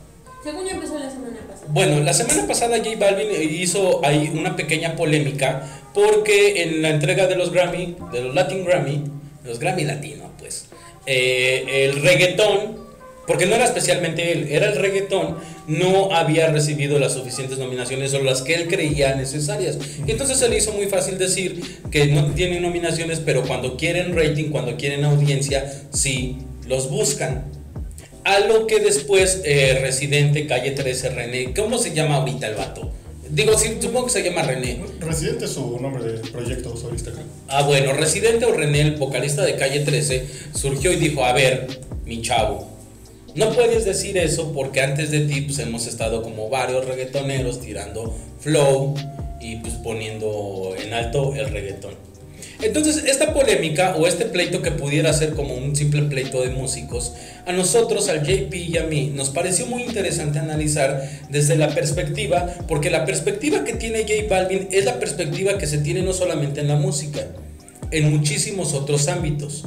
Según 0.43 0.65
yo 0.65 0.71
empezó 0.71 0.97
la 0.97 1.09
semana 1.09 1.37
pasada. 1.47 1.67
Bueno, 1.69 1.99
la 1.99 2.13
semana 2.13 2.47
pasada 2.47 2.77
J 2.77 2.91
Balvin 2.97 3.27
hizo 3.51 4.05
ahí 4.05 4.31
una 4.33 4.55
pequeña 4.55 4.95
polémica 4.95 5.67
porque 5.93 6.63
en 6.63 6.81
la 6.81 6.89
entrega 6.89 7.27
de 7.27 7.35
los 7.35 7.51
Grammy, 7.51 7.97
de 8.11 8.21
los 8.21 8.35
Latin 8.35 8.63
Grammy, 8.63 9.03
los 9.43 9.59
Grammy 9.59 9.83
Latino, 9.83 10.31
pues, 10.39 10.67
eh, 11.05 11.85
el 11.85 12.01
reggaetón, 12.01 12.77
porque 13.27 13.45
no 13.45 13.55
era 13.55 13.65
especialmente 13.65 14.31
él, 14.31 14.47
era 14.49 14.67
el 14.71 14.77
reggaetón, 14.77 15.37
no 15.67 16.13
había 16.15 16.47
recibido 16.47 16.99
las 16.99 17.13
suficientes 17.13 17.57
nominaciones 17.57 18.13
o 18.13 18.23
las 18.23 18.41
que 18.41 18.55
él 18.55 18.67
creía 18.67 19.15
necesarias. 19.15 19.77
Y 20.05 20.11
entonces 20.11 20.37
se 20.37 20.49
le 20.49 20.57
hizo 20.57 20.71
muy 20.71 20.87
fácil 20.87 21.17
decir 21.17 21.61
que 21.91 22.07
no 22.07 22.25
tienen 22.33 22.61
nominaciones, 22.61 23.19
pero 23.19 23.43
cuando 23.43 23.77
quieren 23.77 24.15
rating, 24.15 24.51
cuando 24.51 24.77
quieren 24.77 25.03
audiencia, 25.03 25.71
sí 25.91 26.37
los 26.65 26.89
buscan. 26.89 27.58
A 28.29 28.41
lo 28.41 28.67
que 28.67 28.79
después 28.79 29.41
eh, 29.43 29.79
Residente, 29.81 30.45
Calle 30.45 30.69
13, 30.69 31.09
René, 31.09 31.51
¿cómo 31.55 31.79
se 31.79 31.95
llama 31.95 32.17
ahorita 32.17 32.45
el 32.45 32.53
vato? 32.53 32.91
Digo, 33.27 33.57
sí, 33.57 33.79
supongo 33.81 34.05
que 34.05 34.11
se 34.11 34.23
llama 34.23 34.43
René. 34.43 34.79
Residente 34.99 35.45
es 35.45 35.51
su 35.53 35.79
nombre 35.79 36.03
de 36.03 36.19
proyecto 36.29 36.77
solista. 36.77 37.11
Ah, 37.47 37.63
bueno, 37.63 37.91
Residente 37.93 38.45
o 38.45 38.53
René, 38.53 38.81
el 38.81 38.97
vocalista 38.97 39.43
de 39.43 39.55
Calle 39.55 39.79
13, 39.79 40.27
surgió 40.53 40.93
y 40.93 40.97
dijo, 40.97 41.25
a 41.25 41.33
ver, 41.33 41.79
mi 42.05 42.21
chavo, 42.21 42.69
no 43.33 43.51
puedes 43.51 43.85
decir 43.85 44.15
eso 44.19 44.53
porque 44.53 44.81
antes 44.81 45.09
de 45.09 45.21
ti 45.21 45.41
pues 45.41 45.57
hemos 45.57 45.87
estado 45.87 46.21
como 46.21 46.49
varios 46.49 46.85
reggaetoneros 46.85 47.59
tirando 47.59 48.15
flow 48.41 48.93
y 49.41 49.55
pues 49.55 49.73
poniendo 49.73 50.75
en 50.79 50.93
alto 50.93 51.33
el 51.33 51.49
reggaetón. 51.49 52.08
Entonces, 52.61 53.05
esta 53.05 53.33
polémica 53.33 53.95
o 53.95 54.05
este 54.05 54.25
pleito 54.25 54.61
que 54.61 54.71
pudiera 54.71 55.13
ser 55.13 55.33
como 55.33 55.55
un 55.55 55.75
simple 55.77 56.01
pleito 56.03 56.41
de 56.41 56.49
músicos, 56.49 57.13
a 57.45 57.53
nosotros, 57.53 58.09
al 58.09 58.21
JP 58.25 58.53
y 58.53 58.77
a 58.77 58.83
mí, 58.83 59.13
nos 59.15 59.29
pareció 59.29 59.65
muy 59.65 59.83
interesante 59.83 60.39
analizar 60.39 61.09
desde 61.29 61.55
la 61.55 61.73
perspectiva, 61.73 62.53
porque 62.67 62.89
la 62.89 63.05
perspectiva 63.05 63.63
que 63.63 63.73
tiene 63.73 64.01
J 64.01 64.27
Balvin 64.29 64.67
es 64.71 64.83
la 64.83 64.99
perspectiva 64.99 65.57
que 65.57 65.67
se 65.67 65.77
tiene 65.77 66.01
no 66.01 66.11
solamente 66.11 66.59
en 66.59 66.67
la 66.67 66.75
música, 66.75 67.27
en 67.91 68.11
muchísimos 68.11 68.73
otros 68.73 69.07
ámbitos. 69.07 69.65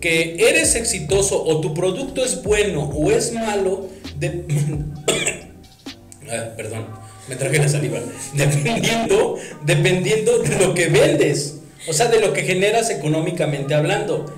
Que 0.00 0.48
eres 0.48 0.76
exitoso 0.76 1.42
o 1.42 1.60
tu 1.60 1.74
producto 1.74 2.24
es 2.24 2.42
bueno 2.42 2.84
o 2.84 3.10
es 3.10 3.32
malo, 3.32 3.88
de... 4.18 4.44
ah, 6.30 6.50
perdón, 6.56 6.86
me 7.28 7.34
traje 7.34 7.58
la 7.58 7.68
saliva. 7.68 7.98
Dependiendo, 8.34 9.38
dependiendo 9.64 10.38
de 10.38 10.58
lo 10.64 10.72
que 10.72 10.86
vendes. 10.86 11.56
O 11.86 11.92
sea, 11.92 12.06
de 12.06 12.20
lo 12.20 12.32
que 12.32 12.42
generas 12.42 12.90
económicamente 12.90 13.74
hablando. 13.74 14.32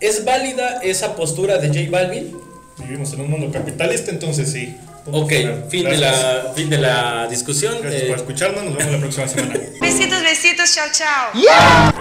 ¿Es 0.00 0.24
válida 0.24 0.80
esa 0.82 1.14
postura 1.14 1.58
de 1.58 1.68
J 1.68 1.90
Balvin? 1.90 2.36
Vivimos 2.78 3.12
en 3.12 3.20
un 3.20 3.30
mundo 3.30 3.52
capitalista, 3.52 4.10
entonces 4.10 4.50
sí. 4.50 4.76
Ok, 5.06 5.32
fin 5.68 5.84
de, 5.84 5.96
la, 5.98 6.52
fin 6.54 6.70
de 6.70 6.78
la 6.78 7.26
discusión. 7.28 7.76
Gracias 7.80 8.02
por 8.02 8.10
eh, 8.10 8.20
escucharnos, 8.20 8.64
nos 8.64 8.76
vemos 8.76 8.92
la 8.92 8.98
próxima 9.00 9.26
semana. 9.26 9.54
Besitos, 9.80 10.22
besitos, 10.22 10.74
chao, 10.74 10.86
chao. 10.92 11.32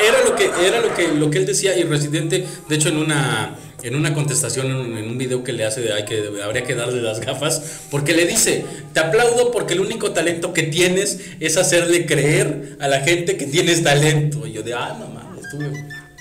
Era 0.00 0.24
lo 0.24 0.34
que, 0.34 0.50
era 0.66 0.80
lo 0.80 0.94
que, 0.94 1.08
lo 1.08 1.30
que 1.30 1.38
él 1.38 1.46
decía 1.46 1.76
y 1.76 1.84
Residente, 1.84 2.46
de 2.68 2.74
hecho 2.74 2.88
en 2.88 2.98
una, 2.98 3.56
en 3.82 3.94
una 3.94 4.14
contestación, 4.14 4.70
en 4.70 5.08
un 5.08 5.18
video 5.18 5.42
que 5.42 5.52
le 5.52 5.64
hace 5.64 5.80
de 5.80 5.92
hay 5.92 6.04
que, 6.04 6.22
habría 6.42 6.64
que 6.64 6.74
darle 6.74 7.00
las 7.00 7.20
gafas, 7.20 7.80
porque 7.90 8.14
le 8.14 8.26
dice, 8.26 8.64
te 8.92 9.00
aplaudo 9.00 9.50
porque 9.50 9.74
el 9.74 9.80
único 9.80 10.12
talento 10.12 10.52
que 10.52 10.64
tienes 10.64 11.20
es 11.40 11.56
hacerle 11.56 12.06
creer 12.06 12.76
a 12.80 12.88
la 12.88 13.00
gente 13.00 13.36
que 13.36 13.46
tienes 13.46 13.82
talento. 13.82 14.46
Y 14.46 14.52
yo 14.52 14.62
de, 14.62 14.74
ah, 14.74 14.96
mamá, 14.98 15.36
estuvo, 15.40 15.64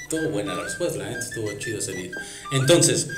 estuvo 0.01 0.29
buena 0.29 0.55
la 0.55 0.63
respuesta, 0.63 0.99
la 0.99 1.05
gente 1.05 1.25
estuvo 1.25 1.51
chido 1.57 1.79
ese 1.79 1.93
video. 1.93 2.11
Entonces, 2.53 3.09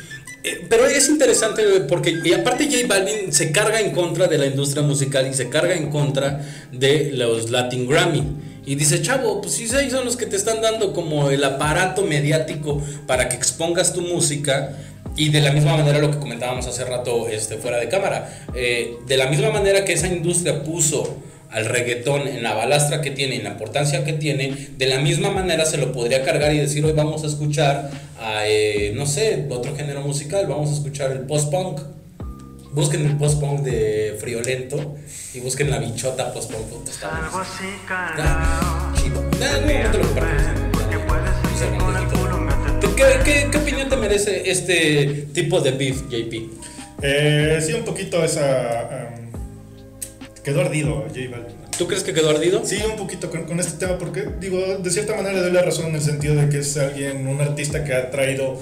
eh, 0.44 0.66
pero 0.68 0.88
es 0.88 1.08
interesante 1.08 1.64
porque, 1.88 2.20
y 2.24 2.34
aparte 2.34 2.66
J 2.66 2.88
Balvin 2.88 3.32
se 3.32 3.52
carga 3.52 3.80
en 3.80 3.92
contra 3.92 4.28
de 4.28 4.38
la 4.38 4.48
industria 4.48 4.82
musical 4.82 5.28
y 5.28 5.34
se 5.34 5.50
carga 5.50 5.76
en 5.76 5.90
contra 5.90 6.42
de 6.72 7.12
los 7.14 7.52
Latin 7.52 7.88
Grammy. 7.88 8.51
Y 8.66 8.76
dice, 8.76 9.02
chavo, 9.02 9.42
pues 9.42 9.54
sí, 9.54 9.68
son 9.68 10.06
los 10.06 10.18
que 10.18 10.28
te 10.28 10.36
están 10.36 10.62
dando 10.62 10.94
como 10.94 11.32
el 11.32 11.44
aparato 11.44 12.04
mediático 12.04 12.82
para 13.08 13.28
que 13.28 13.36
expongas 13.36 13.94
tu 13.94 14.02
música. 14.02 14.78
Y 15.18 15.30
de 15.30 15.42
la 15.42 15.52
misma 15.52 15.76
manera 15.76 16.00
lo 16.00 16.12
que 16.12 16.20
comentábamos 16.20 16.68
hace 16.68 16.86
rato 16.86 17.28
este, 17.28 17.58
fuera 17.58 17.78
de 17.78 17.90
cámara. 17.90 18.46
Eh, 18.56 18.98
de 19.08 19.18
la 19.18 19.28
misma 19.28 19.50
manera 19.50 19.84
que 19.84 19.94
esa 19.94 20.08
industria 20.08 20.64
puso 20.64 21.18
al 21.50 21.66
reggaetón 21.66 22.28
en 22.28 22.44
la 22.44 22.54
balastra 22.54 23.02
que 23.02 23.12
tiene, 23.12 23.36
en 23.36 23.44
la 23.44 23.50
importancia 23.52 24.06
que 24.06 24.14
tiene, 24.14 24.70
de 24.78 24.86
la 24.86 25.00
misma 25.00 25.32
manera 25.32 25.66
se 25.66 25.78
lo 25.78 25.92
podría 25.92 26.24
cargar 26.24 26.54
y 26.54 26.60
decir, 26.60 26.86
hoy 26.86 26.94
vamos 26.94 27.24
a 27.24 27.28
escuchar 27.28 27.92
a, 28.20 28.48
eh, 28.48 28.94
no 28.96 29.06
sé, 29.06 29.48
otro 29.50 29.76
género 29.76 30.02
musical, 30.02 30.46
vamos 30.48 30.70
a 30.70 30.74
escuchar 30.74 31.12
el 31.12 31.22
post-punk. 31.22 31.82
Busquen 32.74 33.06
el 33.06 33.18
post-punk 33.18 33.62
de 33.62 34.18
Friolento 34.20 34.96
y 35.34 35.42
busquen 35.42 35.70
la 35.70 35.80
bichota 35.80 36.34
post-punk. 36.34 36.68
Algo 37.04 37.40
así, 37.40 37.66
chido. 38.96 39.30
¿Qué, 42.96 43.04
qué, 43.26 43.48
qué 43.52 43.58
opinión 43.58 43.90
te 43.90 43.98
merece 43.98 44.50
este 44.50 45.28
tipo 45.34 45.60
de 45.60 45.72
beef, 45.72 46.04
JP? 46.10 46.72
Eh, 47.02 47.60
sí, 47.66 47.74
un 47.74 47.84
poquito 47.84 48.24
esa... 48.24 49.10
Um, 49.16 49.32
quedó 50.44 50.62
ardido 50.62 51.06
J 51.10 51.30
Balvin. 51.32 51.56
¿Tú 51.78 51.88
crees 51.88 52.04
que 52.04 52.14
quedó 52.14 52.30
ardido? 52.30 52.64
Sí, 52.64 52.80
un 52.88 52.96
poquito 52.96 53.30
con, 53.30 53.60
este 53.60 53.86
tema, 53.86 53.98
porque, 53.98 54.28
digo, 54.40 54.60
de 54.78 54.90
cierta 54.92 55.16
manera 55.16 55.34
le 55.34 55.42
doy 55.42 55.52
la 55.52 55.64
razón 55.64 55.88
en 55.88 55.96
el 55.96 56.02
sentido 56.02 56.36
de 56.36 56.48
que 56.48 56.60
es 56.60 56.78
alguien, 56.78 57.28
un 57.28 57.42
artista 57.42 57.84
que 57.84 57.94
ha 57.94 58.12
traído 58.12 58.60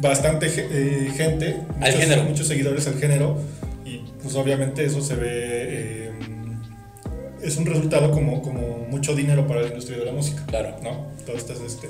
bastante 0.00 0.46
eh, 0.56 1.12
gente, 1.16 1.56
al 1.74 1.78
muchos, 1.78 2.00
género. 2.00 2.24
muchos 2.24 2.46
seguidores 2.46 2.86
al 2.86 2.98
género, 2.98 3.38
y 3.84 4.02
pues 4.22 4.34
obviamente 4.34 4.84
eso 4.84 5.00
se 5.00 5.14
ve, 5.14 5.28
eh, 5.30 6.10
es 7.42 7.56
un 7.56 7.66
resultado 7.66 8.10
como, 8.10 8.42
como 8.42 8.86
mucho 8.90 9.14
dinero 9.14 9.46
para 9.46 9.62
la 9.62 9.68
industria 9.68 9.98
de 9.98 10.04
la 10.04 10.12
música. 10.12 10.44
Claro. 10.46 10.76
¿No? 10.82 11.06
Todas 11.24 11.42
estas 11.42 11.60
este, 11.60 11.88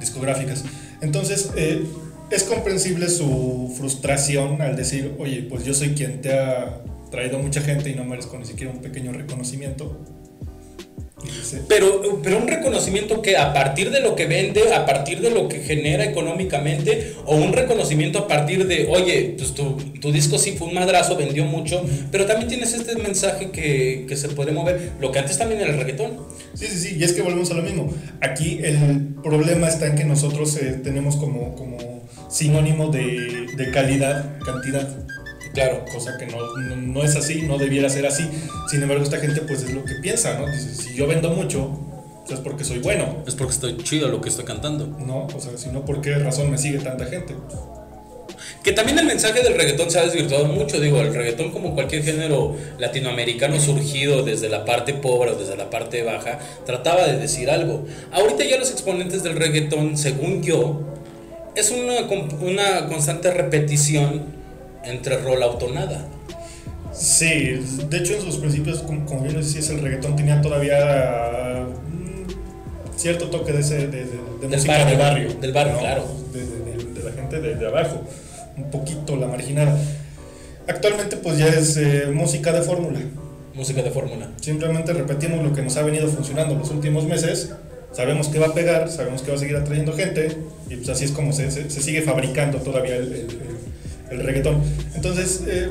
discográficas. 0.00 0.64
Entonces, 1.00 1.50
eh, 1.56 1.84
es 2.30 2.42
comprensible 2.44 3.08
su 3.08 3.72
frustración 3.76 4.60
al 4.62 4.76
decir, 4.76 5.14
oye, 5.18 5.46
pues 5.48 5.64
yo 5.64 5.74
soy 5.74 5.90
quien 5.90 6.20
te 6.20 6.32
ha 6.32 6.80
traído 7.10 7.38
mucha 7.38 7.60
gente 7.60 7.90
y 7.90 7.94
no 7.94 8.04
merezco 8.04 8.38
ni 8.38 8.44
siquiera 8.44 8.72
un 8.72 8.80
pequeño 8.80 9.12
reconocimiento. 9.12 9.96
Pero, 11.66 12.20
pero 12.22 12.36
un 12.36 12.46
reconocimiento 12.46 13.22
que 13.22 13.38
a 13.38 13.54
partir 13.54 13.90
de 13.90 14.00
lo 14.00 14.14
que 14.14 14.26
vende, 14.26 14.74
a 14.74 14.84
partir 14.84 15.20
de 15.22 15.30
lo 15.30 15.48
que 15.48 15.60
genera 15.60 16.04
económicamente, 16.04 17.14
o 17.24 17.36
un 17.36 17.54
reconocimiento 17.54 18.18
a 18.18 18.28
partir 18.28 18.66
de, 18.66 18.86
oye, 18.90 19.34
pues 19.38 19.54
tu, 19.54 19.76
tu 20.00 20.12
disco 20.12 20.38
sí 20.38 20.52
fue 20.52 20.68
un 20.68 20.74
madrazo, 20.74 21.16
vendió 21.16 21.44
mucho, 21.44 21.82
pero 22.12 22.26
también 22.26 22.48
tienes 22.48 22.74
este 22.74 22.96
mensaje 22.96 23.50
que, 23.50 24.04
que, 24.06 24.16
se 24.16 24.28
puede 24.28 24.52
mover, 24.52 24.92
lo 25.00 25.10
que 25.10 25.18
antes 25.18 25.38
también 25.38 25.62
era 25.62 25.70
el 25.70 25.78
reggaetón. 25.78 26.18
Sí, 26.52 26.66
sí, 26.66 26.78
sí, 26.78 26.96
y 26.98 27.04
es 27.04 27.14
que 27.14 27.22
volvemos 27.22 27.50
a 27.50 27.54
lo 27.54 27.62
mismo. 27.62 27.92
Aquí 28.20 28.60
el 28.62 29.14
problema 29.22 29.68
está 29.68 29.86
en 29.86 29.96
que 29.96 30.04
nosotros 30.04 30.54
eh, 30.58 30.80
tenemos 30.84 31.16
como, 31.16 31.54
como 31.54 31.78
sinónimo 32.28 32.88
de, 32.88 33.46
de 33.56 33.70
calidad, 33.70 34.38
cantidad. 34.44 34.86
Claro. 35.56 35.86
Cosa 35.90 36.18
que 36.18 36.26
no, 36.26 36.36
no, 36.76 37.02
es 37.02 37.16
así, 37.16 37.40
no 37.42 37.56
debiera 37.56 37.88
ser 37.88 38.04
así. 38.04 38.28
Sin 38.70 38.82
embargo, 38.82 39.02
esta 39.02 39.16
gente 39.16 39.40
pues 39.40 39.62
es 39.62 39.72
lo 39.72 39.86
que 39.86 39.94
piensa, 39.94 40.38
¿no? 40.38 40.46
Dice, 40.46 40.74
si 40.74 40.94
yo 40.94 41.06
vendo 41.06 41.30
mucho, 41.30 41.80
es 42.28 42.40
porque 42.40 42.62
soy 42.62 42.80
bueno. 42.80 43.24
Es 43.26 43.34
porque 43.34 43.54
estoy 43.54 43.78
chido 43.78 44.08
lo 44.08 44.20
que 44.20 44.28
estoy 44.28 44.44
cantando. 44.44 44.86
No, 44.86 45.26
o 45.26 45.40
sea, 45.40 45.56
si 45.56 45.70
no, 45.70 45.82
¿por 45.86 46.02
qué 46.02 46.18
razón 46.18 46.50
me 46.50 46.58
sigue 46.58 46.78
tanta 46.80 47.06
gente? 47.06 47.34
Que 48.62 48.72
también 48.72 48.98
el 48.98 49.06
mensaje 49.06 49.42
del 49.42 49.54
reggaetón 49.54 49.90
se 49.90 49.98
ha 49.98 50.04
desvirtuado 50.04 50.44
mucho, 50.44 50.78
digo, 50.78 51.00
el 51.00 51.14
reggaetón 51.14 51.50
como 51.52 51.74
cualquier 51.74 52.04
género 52.04 52.54
latinoamericano 52.78 53.58
surgido 53.58 54.24
desde 54.24 54.50
la 54.50 54.66
parte 54.66 54.92
pobre 54.92 55.30
o 55.30 55.36
desde 55.36 55.56
la 55.56 55.70
parte 55.70 56.02
baja, 56.02 56.38
trataba 56.66 57.06
de 57.06 57.16
decir 57.18 57.48
algo. 57.48 57.86
Ahorita 58.12 58.44
ya 58.44 58.58
los 58.58 58.70
exponentes 58.70 59.22
del 59.22 59.36
reggaetón, 59.36 59.96
según 59.96 60.42
yo, 60.42 60.82
es 61.54 61.70
una, 61.70 62.00
una 62.42 62.88
constante 62.88 63.30
repetición 63.30 64.35
entre 64.86 65.18
rolautonada. 65.18 66.06
Sí, 66.92 67.60
de 67.90 67.98
hecho 67.98 68.14
en 68.14 68.22
sus 68.22 68.36
principios, 68.36 68.78
como, 68.78 69.20
bien 69.20 69.36
decías, 69.36 69.68
el 69.68 69.80
reggaetón 69.80 70.16
tenía 70.16 70.40
todavía 70.40 71.66
mm, 71.90 72.98
cierto 72.98 73.28
toque 73.28 73.52
de, 73.52 73.60
ese, 73.60 73.88
de, 73.88 74.06
de, 74.40 74.48
música 74.48 74.78
barrio, 74.78 74.96
de 74.96 75.02
barrio. 75.02 75.34
Del 75.34 75.52
barrio, 75.52 75.78
claro. 75.78 76.04
De, 76.32 77.02
la 77.02 77.12
gente 77.12 77.40
de, 77.40 77.66
abajo, 77.66 78.02
un 78.56 78.70
poquito 78.70 79.16
la 79.16 79.26
marginada. 79.26 79.78
Actualmente 80.66 81.16
pues 81.18 81.38
ya 81.38 81.48
es 81.48 81.76
eh, 81.76 82.06
música 82.12 82.52
de 82.52 82.62
fórmula. 82.62 82.98
Música 83.54 83.82
de 83.82 83.90
fórmula. 83.90 84.30
Simplemente 84.40 84.92
repetimos 84.92 85.44
lo 85.44 85.52
que 85.52 85.62
nos 85.62 85.76
ha 85.76 85.82
venido 85.82 86.08
funcionando 86.08 86.54
los 86.54 86.70
últimos 86.70 87.04
meses. 87.04 87.52
Sabemos 87.92 88.28
que 88.28 88.38
va 88.38 88.46
a 88.46 88.54
pegar, 88.54 88.90
sabemos 88.90 89.22
que 89.22 89.30
va 89.30 89.36
a 89.36 89.40
seguir 89.40 89.56
atrayendo 89.56 89.92
gente 89.92 90.36
y 90.68 90.76
pues 90.76 90.88
así 90.88 91.04
es 91.04 91.12
como 91.12 91.32
se, 91.32 91.50
se, 91.50 91.70
sigue 91.70 92.02
fabricando 92.02 92.58
todavía 92.58 92.96
el 92.96 93.12
el 93.12 93.55
reggaetón. 94.10 94.62
Entonces, 94.94 95.42
eh, 95.46 95.70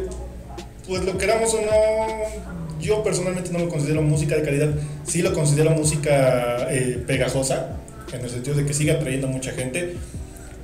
pues 0.87 1.03
lo 1.03 1.17
queramos 1.17 1.53
o 1.53 1.61
no, 1.61 2.81
yo 2.81 3.03
personalmente 3.03 3.51
no 3.51 3.59
lo 3.59 3.69
considero 3.69 4.01
música 4.01 4.35
de 4.35 4.43
calidad, 4.43 4.69
sí 5.05 5.21
lo 5.21 5.33
considero 5.33 5.71
música 5.71 6.67
eh, 6.71 7.03
pegajosa, 7.05 7.77
en 8.13 8.21
el 8.21 8.29
sentido 8.29 8.55
de 8.55 8.65
que 8.65 8.73
sigue 8.73 8.91
atrayendo 8.91 9.27
mucha 9.27 9.51
gente. 9.51 9.95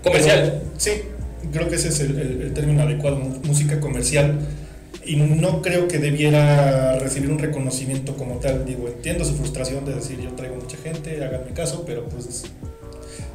Comercial. 0.03 0.61
sí, 0.77 0.91
creo 1.51 1.69
que 1.69 1.75
ese 1.75 1.89
es 1.89 1.99
el, 1.99 2.17
el, 2.19 2.53
término 2.53 2.83
adecuado, 2.83 3.17
música 3.17 3.79
comercial. 3.79 4.39
Y 5.03 5.15
no 5.15 5.63
creo 5.63 5.87
que 5.87 5.97
debiera 5.97 6.99
recibir 6.99 7.31
un 7.31 7.39
reconocimiento 7.39 8.15
como 8.15 8.35
tal. 8.35 8.65
Digo, 8.65 8.87
entiendo 8.87 9.25
su 9.25 9.35
frustración 9.35 9.83
de 9.83 9.95
decir 9.95 10.19
yo 10.19 10.29
traigo 10.33 10.57
mucha 10.57 10.77
gente, 10.77 11.23
háganme 11.23 11.51
caso, 11.53 11.83
pero 11.87 12.07
pues 12.07 12.43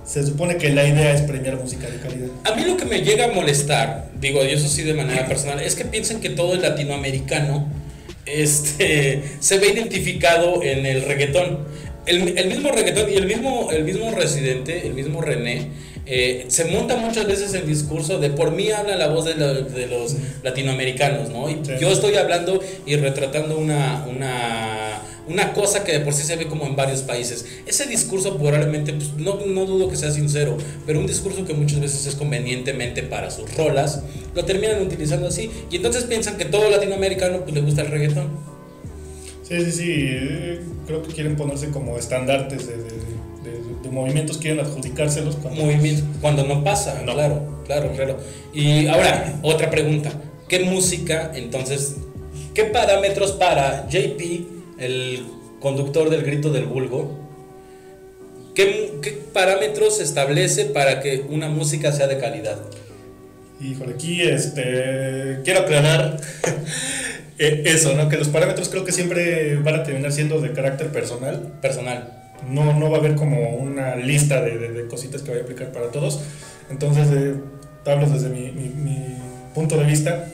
se 0.06 0.24
supone 0.24 0.56
que 0.56 0.70
la 0.70 0.86
idea 0.86 1.12
es 1.12 1.22
premiar 1.22 1.56
música 1.56 1.90
de 1.90 1.98
calidad. 1.98 2.28
A 2.44 2.54
mí 2.54 2.64
lo 2.64 2.76
que 2.76 2.84
me 2.84 3.00
llega 3.00 3.26
a 3.26 3.28
molestar, 3.28 4.08
digo, 4.20 4.44
y 4.44 4.50
eso 4.52 4.68
sí 4.68 4.82
de 4.82 4.94
manera 4.94 5.26
personal, 5.26 5.60
es 5.60 5.74
que 5.74 5.84
piensan 5.84 6.20
que 6.20 6.30
todo 6.30 6.54
el 6.54 6.62
latinoamericano 6.62 7.68
este, 8.24 9.22
se 9.40 9.58
ve 9.58 9.68
identificado 9.68 10.62
en 10.62 10.86
el 10.86 11.02
reggaetón. 11.02 11.66
El, 12.06 12.38
el, 12.38 12.46
mismo 12.46 12.70
reggaetón 12.70 13.12
y 13.12 13.16
el 13.16 13.26
mismo, 13.26 13.72
el 13.72 13.82
mismo 13.82 14.12
residente, 14.12 14.86
el 14.86 14.94
mismo 14.94 15.20
René, 15.20 15.70
eh, 16.06 16.44
se 16.46 16.66
monta 16.66 16.96
muchas 16.96 17.26
veces 17.26 17.52
el 17.54 17.66
discurso 17.66 18.18
de 18.20 18.30
por 18.30 18.52
mí 18.52 18.70
habla 18.70 18.94
la 18.94 19.08
voz 19.08 19.24
de, 19.24 19.34
de 19.34 19.86
los 19.88 20.14
latinoamericanos, 20.44 21.30
¿no? 21.30 21.50
Y 21.50 21.60
yo 21.80 21.90
estoy 21.90 22.14
hablando 22.14 22.62
y 22.86 22.94
retratando 22.94 23.58
una, 23.58 24.06
una 24.08 24.85
una 25.28 25.52
cosa 25.52 25.84
que 25.84 25.92
de 25.92 26.00
por 26.00 26.12
sí 26.14 26.22
se 26.22 26.36
ve 26.36 26.46
como 26.46 26.66
en 26.66 26.76
varios 26.76 27.02
países. 27.02 27.44
Ese 27.66 27.86
discurso 27.86 28.36
probablemente, 28.36 28.92
pues, 28.92 29.14
no, 29.14 29.38
no 29.46 29.64
dudo 29.66 29.88
que 29.88 29.96
sea 29.96 30.10
sincero, 30.10 30.56
pero 30.86 31.00
un 31.00 31.06
discurso 31.06 31.44
que 31.44 31.54
muchas 31.54 31.80
veces 31.80 32.06
es 32.06 32.14
convenientemente 32.14 33.02
para 33.02 33.30
sus 33.30 33.54
rolas, 33.56 34.02
lo 34.34 34.44
terminan 34.44 34.82
utilizando 34.82 35.28
así 35.28 35.50
y 35.70 35.76
entonces 35.76 36.04
piensan 36.04 36.36
que 36.36 36.44
todo 36.44 36.70
latinoamericano 36.70 37.40
pues, 37.42 37.54
le 37.54 37.60
gusta 37.60 37.82
el 37.82 37.88
reggaetón. 37.88 38.28
Sí, 39.42 39.64
sí, 39.64 39.72
sí, 39.72 40.18
creo 40.86 41.02
que 41.02 41.12
quieren 41.12 41.36
ponerse 41.36 41.70
como 41.70 41.96
estandartes 41.96 42.66
de, 42.66 42.76
de 42.76 43.16
movimientos 43.90 44.38
quieren 44.38 44.60
adjudicárselos 44.60 45.36
cuando, 45.36 45.64
Movimiento, 45.64 46.02
cuando 46.20 46.44
no 46.44 46.62
pasa, 46.64 47.02
claro, 47.04 47.62
claro, 47.64 47.92
claro. 47.94 48.18
Y 48.52 48.86
ahora, 48.86 49.38
otra 49.42 49.70
pregunta, 49.70 50.12
¿qué 50.48 50.60
música 50.60 51.32
entonces, 51.34 51.96
qué 52.54 52.64
parámetros 52.64 53.32
para 53.32 53.88
JP, 53.88 54.55
el 54.78 55.26
conductor 55.60 56.10
del 56.10 56.22
grito 56.22 56.50
del 56.50 56.66
vulgo, 56.66 57.18
qué, 58.54 58.94
qué 59.02 59.12
parámetros 59.32 60.00
establece 60.00 60.66
para 60.66 61.00
que 61.00 61.24
una 61.28 61.48
música 61.48 61.92
sea 61.92 62.06
de 62.06 62.18
calidad? 62.18 62.58
Híjole, 63.60 63.94
aquí 63.94 64.20
este, 64.20 65.40
quiero 65.42 65.60
aclarar 65.60 66.20
eh, 67.38 67.62
eso, 67.64 67.94
¿no? 67.94 68.08
Que 68.08 68.18
los 68.18 68.28
parámetros 68.28 68.68
creo 68.68 68.84
que 68.84 68.92
siempre 68.92 69.56
van 69.56 69.76
a 69.76 69.82
terminar 69.82 70.12
siendo 70.12 70.40
de 70.40 70.52
carácter 70.52 70.88
personal. 70.88 71.54
Personal. 71.62 72.24
No, 72.50 72.78
no 72.78 72.90
va 72.90 72.98
a 72.98 73.00
haber 73.00 73.14
como 73.14 73.56
una 73.56 73.96
lista 73.96 74.42
de, 74.42 74.58
de, 74.58 74.86
cositas 74.88 75.22
que 75.22 75.30
voy 75.30 75.40
a 75.40 75.42
aplicar 75.42 75.72
para 75.72 75.90
todos. 75.90 76.20
Entonces, 76.70 77.08
eh, 77.12 77.34
hablo 77.86 78.08
desde 78.08 78.28
mi, 78.28 78.50
mi, 78.50 79.16
punto 79.54 79.78
de 79.78 79.84
vista. 79.84 80.26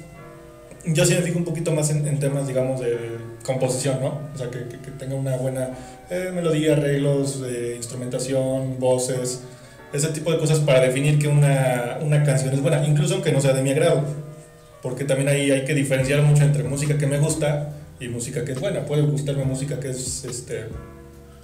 Yo 0.84 1.04
sí 1.04 1.14
me 1.14 1.22
fijo 1.22 1.38
un 1.38 1.44
poquito 1.44 1.72
más 1.72 1.90
en, 1.90 2.18
temas, 2.18 2.48
digamos, 2.48 2.80
de 2.80 2.96
composición, 3.44 4.00
¿no? 4.00 4.20
O 4.34 4.38
sea, 4.38 4.50
que, 4.50 4.66
que, 4.78 4.90
tenga 4.98 5.14
una 5.14 5.36
buena 5.36 5.70
eh, 6.10 6.30
melodía, 6.34 6.72
arreglos, 6.72 7.40
instrumentación, 7.76 8.78
voces 8.80 9.42
ese 9.92 10.08
tipo 10.08 10.32
de 10.32 10.38
cosas 10.38 10.60
para 10.60 10.80
definir 10.80 11.18
que 11.18 11.28
una, 11.28 11.98
una 12.00 12.22
canción 12.24 12.54
es 12.54 12.62
buena, 12.62 12.84
incluso 12.86 13.14
aunque 13.14 13.32
no 13.32 13.40
sea 13.40 13.52
de 13.52 13.62
mi 13.62 13.70
agrado, 13.70 14.04
porque 14.80 15.04
también 15.04 15.28
ahí 15.28 15.50
hay 15.50 15.64
que 15.64 15.74
diferenciar 15.74 16.22
mucho 16.22 16.42
entre 16.42 16.64
música 16.64 16.96
que 16.96 17.06
me 17.06 17.18
gusta 17.18 17.70
y 18.00 18.08
música 18.08 18.44
que 18.44 18.52
es 18.52 18.60
buena. 18.60 18.84
Puede 18.84 19.02
gustarme 19.02 19.44
música 19.44 19.78
que 19.78 19.90
es 19.90 20.24
este, 20.24 20.64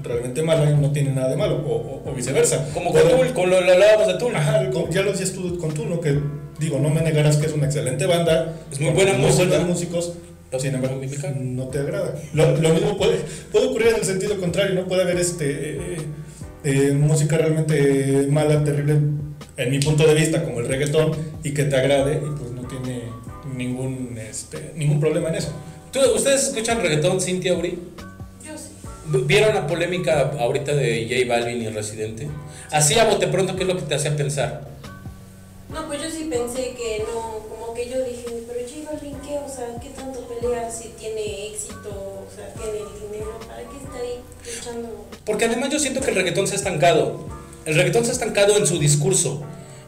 realmente 0.00 0.42
mala 0.42 0.70
y 0.70 0.74
no 0.74 0.90
tiene 0.92 1.12
nada 1.12 1.28
de 1.28 1.36
malo, 1.36 1.56
o, 1.56 2.12
viceversa. 2.14 2.68
Como 2.72 2.92
con 2.92 3.02
Tool, 3.02 3.32
con 3.34 3.50
lo, 3.50 3.58
hablábamos 3.58 4.08
de 4.08 4.14
Tool. 4.14 4.34
Ajá, 4.34 4.70
ya 4.90 5.02
lo 5.02 5.12
decías 5.12 5.32
tú 5.32 5.58
con 5.58 5.74
Tool, 5.74 5.90
¿no? 5.90 6.00
Que 6.00 6.18
digo, 6.58 6.78
no 6.78 6.90
me 6.90 7.00
negarás 7.00 7.36
que 7.36 7.46
es 7.46 7.52
una 7.52 7.66
excelente 7.66 8.06
banda, 8.06 8.54
es 8.70 8.80
muy 8.80 8.92
buena 8.92 9.14
música. 9.14 9.48
buenos 9.48 9.68
músicos, 9.68 10.12
sin 10.58 10.74
embargo, 10.74 11.00
no 11.40 11.68
te 11.68 11.78
agrada. 11.78 12.14
Lo, 12.32 12.56
lo, 12.56 12.70
mismo 12.70 12.96
puede, 12.96 13.18
puede 13.52 13.66
ocurrir 13.66 13.88
en 13.88 13.96
el 13.96 14.04
sentido 14.04 14.38
contrario, 14.38 14.74
¿no? 14.74 14.86
Puede 14.86 15.02
haber 15.02 15.18
este. 15.18 15.76
Eh, 15.76 15.96
eh, 16.64 16.92
música 16.92 17.38
realmente 17.38 18.26
mala, 18.30 18.64
terrible, 18.64 18.94
en 19.56 19.70
mi 19.70 19.78
punto 19.78 20.06
de 20.06 20.14
vista, 20.14 20.42
como 20.42 20.60
el 20.60 20.66
reggaetón, 20.66 21.12
y 21.44 21.52
que 21.52 21.64
te 21.64 21.76
agrade, 21.76 22.16
y 22.16 22.38
pues 22.38 22.50
no 22.50 22.62
tiene 22.62 23.02
ningún, 23.54 24.18
este, 24.18 24.72
ningún 24.74 24.98
problema 24.98 25.28
en 25.28 25.36
eso. 25.36 25.52
¿Ustedes 26.14 26.48
escuchan 26.48 26.80
reggaetón, 26.80 27.20
Cintia 27.20 27.54
Uri? 27.54 27.78
Yo 28.44 28.58
sí. 28.58 28.70
¿Vieron 29.26 29.54
la 29.54 29.66
polémica 29.66 30.32
ahorita 30.38 30.74
de 30.74 31.06
J 31.08 31.32
Balvin 31.32 31.62
y 31.62 31.68
Residente? 31.68 32.28
Así 32.70 32.98
a 32.98 33.04
bote 33.04 33.28
pronto, 33.28 33.56
¿qué 33.56 33.62
es 33.62 33.68
lo 33.68 33.76
que 33.76 33.82
te 33.82 33.94
hacía 33.94 34.16
pensar? 34.16 34.77
Pensé 36.28 36.74
que 36.76 37.04
no, 37.12 37.40
como 37.48 37.74
que 37.74 37.88
yo 37.88 38.02
dije, 38.04 38.24
pero 38.46 38.60
J 38.60 39.18
¿qué? 39.26 39.38
O 39.38 39.48
sea, 39.48 39.78
¿qué 39.80 39.90
tanto 39.90 40.20
pelea 40.28 40.70
si 40.70 40.88
tiene 40.98 41.48
éxito, 41.48 41.88
o 41.88 42.26
sea, 42.34 42.52
tiene 42.54 42.78
dinero? 43.00 43.38
¿Para 43.46 43.62
qué 43.62 43.76
está 43.82 43.98
ahí 43.98 44.20
luchando? 44.44 45.06
Porque 45.24 45.44
además 45.46 45.70
yo 45.70 45.78
siento 45.78 46.00
que 46.00 46.10
el 46.10 46.16
reggaetón 46.16 46.46
se 46.46 46.54
ha 46.54 46.58
estancado. 46.58 47.26
El 47.64 47.74
reggaetón 47.74 48.04
se 48.04 48.10
ha 48.10 48.14
estancado 48.14 48.56
en 48.56 48.66
su 48.66 48.78
discurso. 48.78 49.42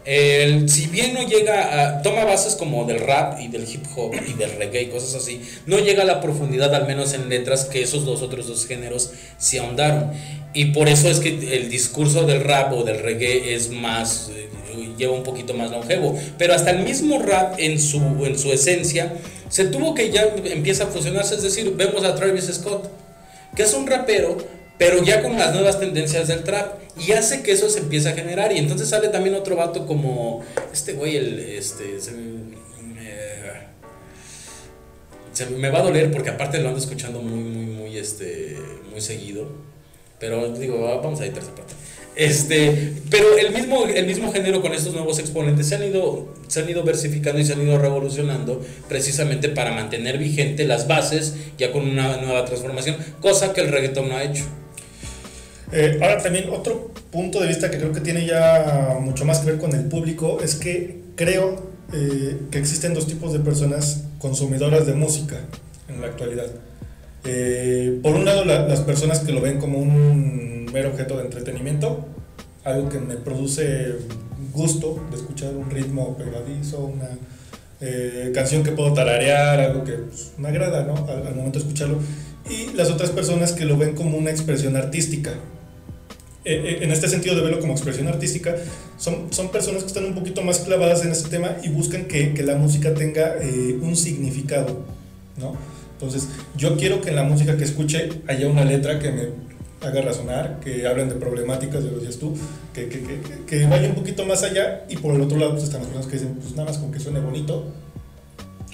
El, 0.04 0.68
si 0.70 0.86
bien 0.86 1.12
no 1.12 1.22
llega 1.22 1.98
a. 1.98 2.02
toma 2.02 2.24
bases 2.24 2.54
como 2.56 2.84
del 2.86 3.00
rap 3.00 3.38
y 3.38 3.48
del 3.48 3.62
hip 3.62 3.84
hop 3.94 4.14
y 4.26 4.32
del 4.32 4.52
reggae 4.52 4.82
y 4.82 4.86
cosas 4.86 5.14
así, 5.14 5.42
no 5.66 5.78
llega 5.78 6.02
a 6.02 6.06
la 6.06 6.22
profundidad, 6.22 6.74
al 6.74 6.86
menos 6.86 7.12
en 7.12 7.28
letras, 7.28 7.66
que 7.66 7.82
esos 7.82 8.06
dos 8.06 8.22
otros 8.22 8.46
dos 8.46 8.66
géneros 8.66 9.12
se 9.38 9.60
ahondaron. 9.60 10.10
Y 10.54 10.66
por 10.66 10.88
eso 10.88 11.08
es 11.08 11.20
que 11.20 11.56
el 11.56 11.68
discurso 11.68 12.24
del 12.24 12.42
rap 12.42 12.72
o 12.72 12.82
del 12.82 12.98
reggae 12.98 13.54
es 13.54 13.70
más. 13.70 14.30
Eh, 15.00 15.06
lleva 15.06 15.14
un 15.14 15.22
poquito 15.22 15.54
más 15.54 15.70
longevo. 15.70 16.18
Pero 16.38 16.54
hasta 16.54 16.70
el 16.70 16.84
mismo 16.84 17.18
rap 17.18 17.54
en 17.58 17.80
su, 17.80 17.98
en 18.24 18.38
su 18.38 18.52
esencia 18.52 19.12
se 19.48 19.64
tuvo 19.64 19.94
que 19.94 20.10
ya 20.10 20.22
empieza 20.44 20.84
a 20.84 20.86
fusionarse. 20.86 21.34
Es 21.34 21.42
decir, 21.42 21.74
vemos 21.76 22.04
a 22.04 22.14
Travis 22.14 22.50
Scott, 22.52 22.90
que 23.56 23.62
es 23.62 23.74
un 23.74 23.86
rapero 23.86 24.36
pero 24.80 25.02
ya 25.02 25.20
con 25.20 25.36
las 25.38 25.52
nuevas 25.52 25.78
tendencias 25.78 26.26
del 26.28 26.42
trap 26.42 26.80
y 26.98 27.12
hace 27.12 27.42
que 27.42 27.52
eso 27.52 27.68
se 27.68 27.80
empiece 27.80 28.08
a 28.08 28.12
generar 28.12 28.50
y 28.50 28.56
entonces 28.56 28.88
sale 28.88 29.08
también 29.08 29.34
otro 29.34 29.54
vato 29.54 29.86
como 29.86 30.42
este 30.72 30.94
güey 30.94 31.16
el 31.16 31.38
este 31.38 32.00
se 32.00 32.12
me, 35.50 35.68
va 35.68 35.80
a 35.80 35.82
doler 35.82 36.10
porque 36.10 36.30
aparte 36.30 36.58
lo 36.62 36.68
ando 36.68 36.80
escuchando 36.80 37.20
muy 37.20 37.42
muy 37.42 37.66
muy 37.66 37.98
este 37.98 38.56
muy 38.90 39.02
seguido 39.02 39.48
pero 40.18 40.50
digo 40.50 40.80
vamos 40.80 41.20
a 41.20 41.26
ir 41.26 41.36
esa 41.36 41.54
parte 41.54 41.74
este, 42.16 42.94
pero 43.08 43.38
el 43.38 43.52
mismo, 43.52 43.86
el 43.86 44.06
mismo 44.06 44.32
género 44.32 44.60
con 44.60 44.72
estos 44.72 44.92
nuevos 44.92 45.18
exponentes 45.18 45.68
se 45.68 45.76
han, 45.76 45.84
ido, 45.84 46.34
se 46.48 46.60
han 46.60 46.68
ido 46.68 46.82
versificando 46.82 47.40
y 47.40 47.44
se 47.44 47.52
han 47.52 47.62
ido 47.62 47.78
revolucionando 47.78 48.60
precisamente 48.88 49.48
para 49.48 49.72
mantener 49.72 50.18
vigente 50.18 50.66
las 50.66 50.88
bases 50.88 51.34
ya 51.56 51.72
con 51.72 51.88
una 51.88 52.16
nueva 52.18 52.44
transformación, 52.44 52.96
cosa 53.20 53.52
que 53.52 53.60
el 53.60 53.68
reggaetón 53.68 54.08
no 54.08 54.16
ha 54.16 54.24
hecho. 54.24 54.44
Eh, 55.72 55.98
ahora 56.02 56.18
también 56.18 56.50
otro 56.50 56.90
punto 57.12 57.40
de 57.40 57.46
vista 57.46 57.70
que 57.70 57.78
creo 57.78 57.92
que 57.92 58.00
tiene 58.00 58.26
ya 58.26 58.98
mucho 59.00 59.24
más 59.24 59.38
que 59.38 59.52
ver 59.52 59.58
con 59.58 59.72
el 59.74 59.84
público 59.84 60.38
es 60.42 60.56
que 60.56 61.00
creo 61.14 61.70
eh, 61.92 62.38
que 62.50 62.58
existen 62.58 62.92
dos 62.92 63.06
tipos 63.06 63.32
de 63.32 63.38
personas 63.38 64.04
consumidoras 64.18 64.86
de 64.86 64.94
música 64.94 65.36
en 65.88 66.00
la 66.00 66.08
actualidad. 66.08 66.46
Eh, 67.24 67.98
por 68.02 68.14
un 68.14 68.24
lado, 68.24 68.44
las 68.44 68.80
personas 68.80 69.20
que 69.20 69.32
lo 69.32 69.40
ven 69.40 69.58
como 69.58 69.78
un 69.78 70.59
mero 70.72 70.90
objeto 70.90 71.16
de 71.16 71.24
entretenimiento, 71.24 72.06
algo 72.64 72.88
que 72.88 72.98
me 72.98 73.16
produce 73.16 73.94
gusto 74.52 75.04
de 75.10 75.16
escuchar 75.16 75.54
un 75.54 75.70
ritmo 75.70 76.16
pegadizo, 76.16 76.80
una 76.80 77.08
canción 78.34 78.62
que 78.62 78.72
puedo 78.72 78.92
tararear, 78.92 79.58
algo 79.58 79.84
que 79.84 79.92
pues, 79.92 80.32
me 80.36 80.48
agrada 80.48 80.84
¿no? 80.84 80.94
al, 81.08 81.26
al 81.26 81.34
momento 81.34 81.58
de 81.58 81.64
escucharlo. 81.64 81.98
Y 82.48 82.76
las 82.76 82.90
otras 82.90 83.10
personas 83.10 83.52
que 83.52 83.64
lo 83.64 83.76
ven 83.76 83.94
como 83.94 84.18
una 84.18 84.30
expresión 84.30 84.76
artística, 84.76 85.30
eh, 86.42 86.54
eh, 86.64 86.78
en 86.80 86.90
este 86.90 87.06
sentido 87.08 87.36
de 87.36 87.42
verlo 87.42 87.60
como 87.60 87.74
expresión 87.74 88.08
artística, 88.08 88.56
son, 88.96 89.32
son 89.32 89.50
personas 89.50 89.82
que 89.82 89.88
están 89.88 90.04
un 90.04 90.14
poquito 90.14 90.42
más 90.42 90.60
clavadas 90.60 91.04
en 91.04 91.12
ese 91.12 91.28
tema 91.28 91.56
y 91.62 91.68
buscan 91.68 92.06
que, 92.06 92.32
que 92.32 92.42
la 92.42 92.56
música 92.56 92.94
tenga 92.94 93.36
eh, 93.40 93.78
un 93.80 93.94
significado, 93.94 94.84
¿no? 95.36 95.56
Entonces, 95.92 96.28
yo 96.56 96.78
quiero 96.78 97.02
que 97.02 97.10
en 97.10 97.16
la 97.16 97.24
música 97.24 97.58
que 97.58 97.64
escuche 97.64 98.08
haya 98.26 98.48
una 98.48 98.64
letra 98.64 98.98
que 98.98 99.12
me 99.12 99.28
haga 99.82 100.02
razonar, 100.02 100.60
que 100.60 100.86
hablen 100.86 101.08
de 101.08 101.14
problemáticas, 101.14 101.82
de 101.82 101.90
lo 101.90 101.96
decías 101.96 102.18
tú, 102.18 102.36
que, 102.74 102.88
que, 102.88 103.02
que, 103.02 103.44
que, 103.46 103.66
vaya 103.66 103.88
un 103.88 103.94
poquito 103.94 104.26
más 104.26 104.42
allá 104.42 104.84
y 104.88 104.96
por 104.96 105.14
el 105.14 105.22
otro 105.22 105.38
lado 105.38 105.52
pues, 105.52 105.64
están 105.64 105.80
las 105.80 105.88
personas 105.88 106.06
que 106.06 106.18
dicen, 106.18 106.34
pues 106.34 106.52
nada 106.52 106.68
más 106.68 106.78
con 106.78 106.92
que 106.92 107.00
suene 107.00 107.20
bonito, 107.20 107.64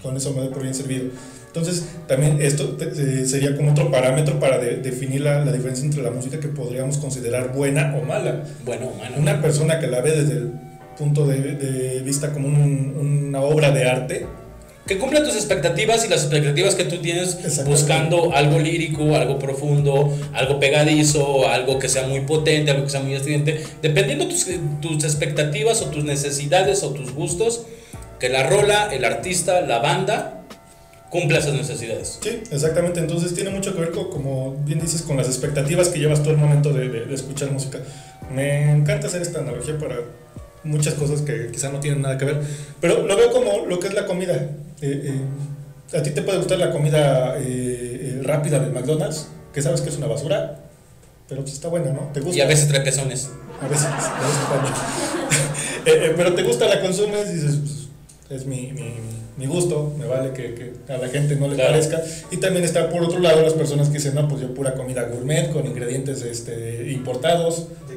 con 0.03 0.16
eso 0.16 0.33
me 0.33 0.40
doy 0.40 0.49
por 0.49 0.62
bien 0.62 0.75
servido. 0.75 1.11
Entonces, 1.47 1.88
también 2.07 2.38
esto 2.42 2.77
eh, 2.81 3.25
sería 3.25 3.57
como 3.57 3.71
otro 3.71 3.90
parámetro 3.90 4.38
para 4.38 4.59
definir 4.59 5.23
la, 5.23 5.42
la, 5.42 5.53
diferencia 5.53 5.87
entre 5.87 6.03
la 6.03 6.11
música 6.11 6.38
que 6.38 6.49
podríamos 6.49 6.99
considerar 6.99 7.55
buena 7.55 7.97
o 7.97 8.05
mala. 8.05 8.45
Bueno. 8.66 8.92
Una 9.16 9.40
persona 9.40 9.81
que 9.81 9.87
la 9.87 10.03
ve 10.03 10.11
desde 10.11 10.35
el 10.35 10.53
punto 10.99 11.27
de, 11.27 11.55
de 11.55 12.03
vista 12.03 12.33
como 12.35 12.49
un, 12.49 13.25
una 13.27 13.40
obra 13.40 13.71
de 13.71 13.88
arte, 13.88 14.27
que 14.87 14.99
cumpla 14.99 15.22
tus 15.25 15.35
expectativas 15.35 16.05
y 16.05 16.09
las 16.09 16.22
expectativas 16.22 16.75
que 16.77 16.85
tú 16.85 16.99
tienes 16.99 17.64
buscando 17.64 18.33
algo 18.33 18.59
lírico, 18.59 19.16
algo 19.16 19.38
profundo, 19.38 20.16
algo 20.33 20.61
pegadizo, 20.61 21.49
algo 21.49 21.79
que 21.79 21.88
sea 21.88 22.07
muy 22.07 22.20
potente, 22.20 22.70
algo 22.70 22.85
que 22.85 22.90
sea 22.90 23.01
muy 23.01 23.14
estridente, 23.14 23.64
dependiendo 23.83 24.29
tus, 24.29 24.46
tus 24.81 25.05
expectativas 25.05 25.83
o 25.83 25.87
tus 25.87 26.05
necesidades 26.05 26.85
o 26.85 26.90
tus 26.90 27.12
gustos, 27.12 27.66
que 28.20 28.29
la 28.29 28.44
rola, 28.44 28.88
el 28.92 29.05
artista, 29.05 29.61
la 29.62 29.81
banda 29.81 30.44
cumpla 31.11 31.38
esas 31.38 31.54
necesidades. 31.54 32.19
Sí, 32.23 32.42
exactamente. 32.50 33.00
Entonces 33.00 33.35
tiene 33.35 33.50
mucho 33.50 33.75
que 33.75 33.81
ver 33.81 33.90
con, 33.90 34.11
como 34.11 34.56
bien 34.65 34.81
dices, 34.81 35.02
con 35.02 35.17
las 35.17 35.27
expectativas 35.27 35.88
que 35.88 35.98
llevas 35.98 36.23
todo 36.23 36.33
el 36.33 36.38
momento 36.38 36.73
de, 36.73 36.88
de, 36.88 37.15
escuchar 37.15 37.50
música. 37.50 37.81
Me 38.33 38.71
encanta 38.71 39.08
hacer 39.08 39.23
esta 39.23 39.40
analogía 39.40 39.79
para 39.79 39.96
muchas 40.65 40.94
cosas 40.94 41.23
que 41.23 41.50
quizá 41.52 41.71
no 41.71 41.81
tienen 41.81 42.02
nada 42.02 42.19
que 42.19 42.25
ver, 42.25 42.42
pero 42.81 43.06
lo 43.06 43.17
veo 43.17 43.31
como 43.31 43.67
lo 43.67 43.79
que 43.79 43.88
es 43.88 43.94
la 43.94 44.06
comida. 44.06 44.50
Eh, 44.81 45.14
eh, 45.92 45.96
a 45.96 46.02
ti 46.02 46.10
te 46.10 46.22
puede 46.22 46.38
gustar 46.38 46.58
la 46.58 46.70
comida 46.70 47.37
eh, 47.38 48.20
rápida 48.22 48.58
del 48.58 48.72
McDonald's, 48.72 49.29
que 49.52 49.62
sabes 49.62 49.81
que 49.81 49.88
es 49.88 49.96
una 49.96 50.06
basura, 50.06 50.60
pero 51.29 51.42
pues 51.42 51.54
está 51.54 51.68
buena, 51.68 51.92
¿no? 51.92 52.10
¿Te 52.12 52.20
gusta? 52.20 52.38
Y 52.38 52.40
a 52.40 52.46
veces 52.46 52.68
trae 52.68 52.81
pezones. 52.81 53.31
A 53.60 53.68
veces, 53.68 53.87
a 53.87 54.60
veces 55.85 56.12
pero 56.16 56.35
te 56.35 56.42
gusta, 56.42 56.66
la 56.66 56.81
consumes 56.81 57.31
y 57.31 57.35
dices, 57.35 57.56
pues, 58.29 58.40
es 58.40 58.46
mi, 58.46 58.72
mi 58.72 58.94
mi 59.37 59.46
gusto, 59.46 59.94
me 59.98 60.06
vale 60.06 60.33
que, 60.33 60.54
que 60.54 60.92
a 60.92 60.96
la 60.96 61.08
gente 61.08 61.37
no 61.37 61.48
le 61.48 61.62
parezca. 61.62 62.02
Y 62.31 62.38
también 62.38 62.64
está 62.64 62.88
por 62.88 63.02
otro 63.02 63.18
lado 63.18 63.42
las 63.42 63.52
personas 63.52 63.88
que 63.88 63.94
dicen, 63.94 64.14
no, 64.14 64.27
pues 64.29 64.40
yo 64.40 64.54
pura 64.54 64.74
comida 64.74 65.02
gourmet 65.04 65.52
con 65.52 65.66
ingredientes 65.66 66.22
este, 66.22 66.90
importados. 66.90 67.68
De. 67.87 67.96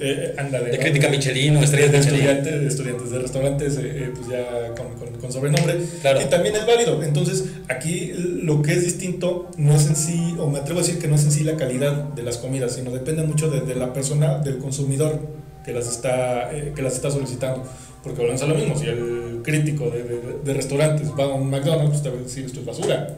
Eh, 0.00 0.34
ándale, 0.38 0.70
De 0.70 0.78
crítica 0.78 1.08
Michelin 1.08 1.56
o 1.56 1.62
estrellas 1.62 1.92
de 1.92 1.98
estudiantes, 1.98 2.62
estudiantes 2.62 3.10
de 3.10 3.18
restaurantes, 3.18 3.76
eh, 3.76 3.80
eh, 3.84 4.10
pues 4.14 4.28
ya 4.28 4.74
con, 4.74 4.94
con- 4.98 5.20
con 5.20 5.32
sobrenombre. 5.32 5.78
Claro. 6.00 6.20
Y 6.20 6.24
también 6.26 6.54
es 6.56 6.66
válido. 6.66 7.02
Entonces, 7.02 7.44
aquí 7.68 8.12
lo 8.42 8.62
que 8.62 8.72
es 8.72 8.84
distinto 8.84 9.50
no 9.56 9.74
es 9.74 9.86
en 9.86 9.96
sí, 9.96 10.34
o 10.38 10.48
me 10.48 10.58
atrevo 10.58 10.80
a 10.80 10.82
decir 10.82 10.98
que 10.98 11.08
no 11.08 11.14
es 11.16 11.24
en 11.24 11.30
sí 11.32 11.44
la 11.44 11.56
calidad 11.56 11.92
de 12.14 12.22
las 12.22 12.36
comidas, 12.38 12.72
sino 12.74 12.90
depende 12.90 13.22
mucho 13.22 13.50
de, 13.50 13.60
de 13.60 13.74
la 13.74 13.92
persona, 13.92 14.38
del 14.38 14.58
consumidor 14.58 15.20
que 15.64 15.72
las 15.72 15.88
está, 15.90 16.52
eh, 16.54 16.72
que 16.76 16.82
las 16.82 16.94
está 16.94 17.10
solicitando. 17.10 17.62
Porque 18.02 18.18
volvemos 18.20 18.42
a 18.42 18.46
lo 18.46 18.54
mismo, 18.54 18.76
si 18.78 18.84
el 18.86 19.40
crítico 19.42 19.88
de, 19.88 20.02
de- 20.02 20.20
de 20.44 20.54
restaurantes 20.54 21.08
va 21.18 21.24
a 21.24 21.28
un 21.28 21.48
McDonald's, 21.48 21.88
pues 21.90 22.02
te 22.02 22.10
va 22.10 22.16
a 22.18 22.22
decir 22.22 22.44
esto 22.44 22.60
es 22.60 22.66
basura. 22.66 23.16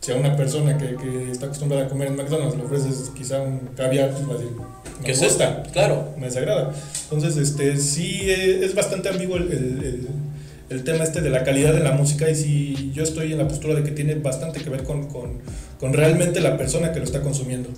Si 0.00 0.12
a 0.12 0.16
una 0.16 0.34
persona 0.36 0.78
que, 0.78 0.96
que 0.96 1.30
está 1.30 1.46
acostumbrada 1.46 1.84
a 1.86 1.88
comer 1.88 2.08
en 2.08 2.16
McDonald's 2.16 2.56
le 2.56 2.64
ofreces 2.64 3.10
quizá 3.16 3.42
un 3.42 3.68
caviar, 3.76 4.10
pues 4.12 4.28
va 4.28 4.34
a 4.34 4.38
decir, 4.38 4.52
no 4.56 4.66
¿Qué 5.00 5.08
me 5.08 5.12
es 5.12 5.18
gusta 5.22 5.44
esto? 5.58 5.70
Claro. 5.72 6.14
me 6.16 6.26
desagrada. 6.26 6.72
Entonces, 7.04 7.36
este, 7.36 7.76
sí 7.76 8.20
eh, 8.22 8.64
es 8.64 8.74
bastante 8.74 9.08
ambiguo 9.10 9.36
el, 9.36 9.52
el- 9.52 9.84
el- 9.84 10.08
el 10.70 10.84
tema 10.84 11.02
este 11.02 11.20
de 11.20 11.30
la 11.30 11.42
calidad 11.42 11.72
de 11.74 11.80
la 11.80 11.90
música 11.92 12.30
y 12.30 12.34
sí 12.36 12.92
yo 12.94 13.02
estoy 13.02 13.32
en 13.32 13.38
la 13.38 13.48
postura 13.48 13.74
de 13.74 13.82
que 13.82 13.90
tiene 13.90 14.14
bastante 14.14 14.60
que 14.60 14.70
ver 14.70 14.84
con, 14.84 15.08
con, 15.08 15.40
con 15.80 15.92
realmente 15.92 16.38
la 16.40 16.56
persona 16.56 16.92
que 16.92 17.00
lo 17.00 17.04
está 17.04 17.22
consumiendo. 17.22 17.68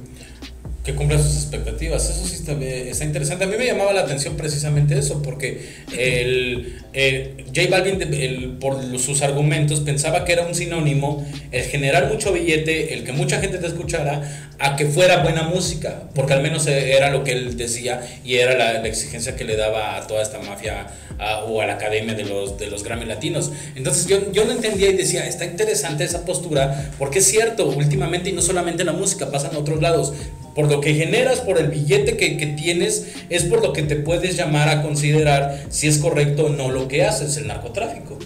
Que 0.84 0.94
cumpla 0.94 1.16
sus 1.18 1.36
expectativas. 1.36 2.08
Eso 2.10 2.26
sí 2.26 2.34
está, 2.34 2.52
está 2.52 3.04
interesante. 3.04 3.44
A 3.44 3.46
mí 3.46 3.54
me 3.56 3.66
llamaba 3.66 3.92
la 3.92 4.00
atención 4.00 4.36
precisamente 4.36 4.98
eso, 4.98 5.22
porque 5.22 5.68
el, 5.96 6.80
eh, 6.92 7.44
J 7.54 7.68
Balvin, 7.70 8.02
el- 8.14 8.56
por 8.58 8.80
sus 8.98 9.22
argumentos, 9.22 9.80
pensaba 9.80 10.24
que 10.24 10.32
era 10.32 10.46
un 10.46 10.54
sinónimo 10.54 11.24
el 11.52 11.62
generar 11.64 12.08
mucho 12.12 12.32
billete, 12.32 12.94
el 12.94 13.04
que 13.04 13.12
mucha 13.12 13.40
gente 13.40 13.58
te 13.58 13.66
escuchara, 13.68 14.48
a 14.58 14.76
que 14.76 14.86
fuera 14.86 15.22
buena 15.22 15.42
música, 15.42 16.04
porque 16.14 16.32
al 16.34 16.42
menos 16.42 16.66
era 16.66 17.10
lo 17.10 17.22
que 17.24 17.32
él 17.32 17.56
decía 17.56 18.00
y 18.24 18.36
era 18.36 18.56
la, 18.56 18.74
la 18.74 18.88
exigencia 18.88 19.36
que 19.36 19.44
le 19.44 19.56
daba 19.56 19.96
a 19.96 20.06
toda 20.06 20.22
esta 20.22 20.38
mafia 20.40 20.86
a- 21.18 21.44
o 21.44 21.60
a 21.60 21.66
la 21.66 21.74
academia 21.74 22.14
de 22.14 22.24
los, 22.24 22.58
de 22.58 22.66
los 22.68 22.82
Grammy 22.82 23.04
Latinos. 23.04 23.52
Entonces 23.76 24.06
yo, 24.06 24.32
yo 24.32 24.44
no 24.44 24.52
entendía 24.52 24.90
y 24.90 24.94
decía, 24.96 25.26
está 25.26 25.44
interesante 25.44 26.02
esa 26.04 26.24
postura, 26.24 26.90
porque 26.98 27.20
es 27.20 27.26
cierto, 27.26 27.68
últimamente, 27.68 28.30
y 28.30 28.32
no 28.32 28.42
solamente 28.42 28.82
en 28.82 28.86
la 28.86 28.92
música, 28.92 29.30
pasa 29.30 29.48
en 29.50 29.56
otros 29.56 29.80
lados, 29.80 30.12
por 30.54 30.70
lo 30.70 30.80
que 30.80 30.94
generas, 30.94 31.40
por 31.40 31.58
el 31.58 31.68
billete 31.68 32.16
que, 32.16 32.36
que 32.36 32.46
tienes, 32.46 33.08
es 33.30 33.44
por 33.44 33.62
lo 33.62 33.72
que 33.72 33.82
te 33.82 33.96
puedes 33.96 34.36
llamar 34.36 34.68
a 34.68 34.82
considerar 34.82 35.64
si 35.70 35.88
es 35.88 35.98
correcto 35.98 36.46
o 36.46 36.48
no 36.50 36.70
lo 36.70 36.88
que 36.88 37.04
haces, 37.04 37.36
el 37.36 37.46
narcotráfico. 37.46 38.18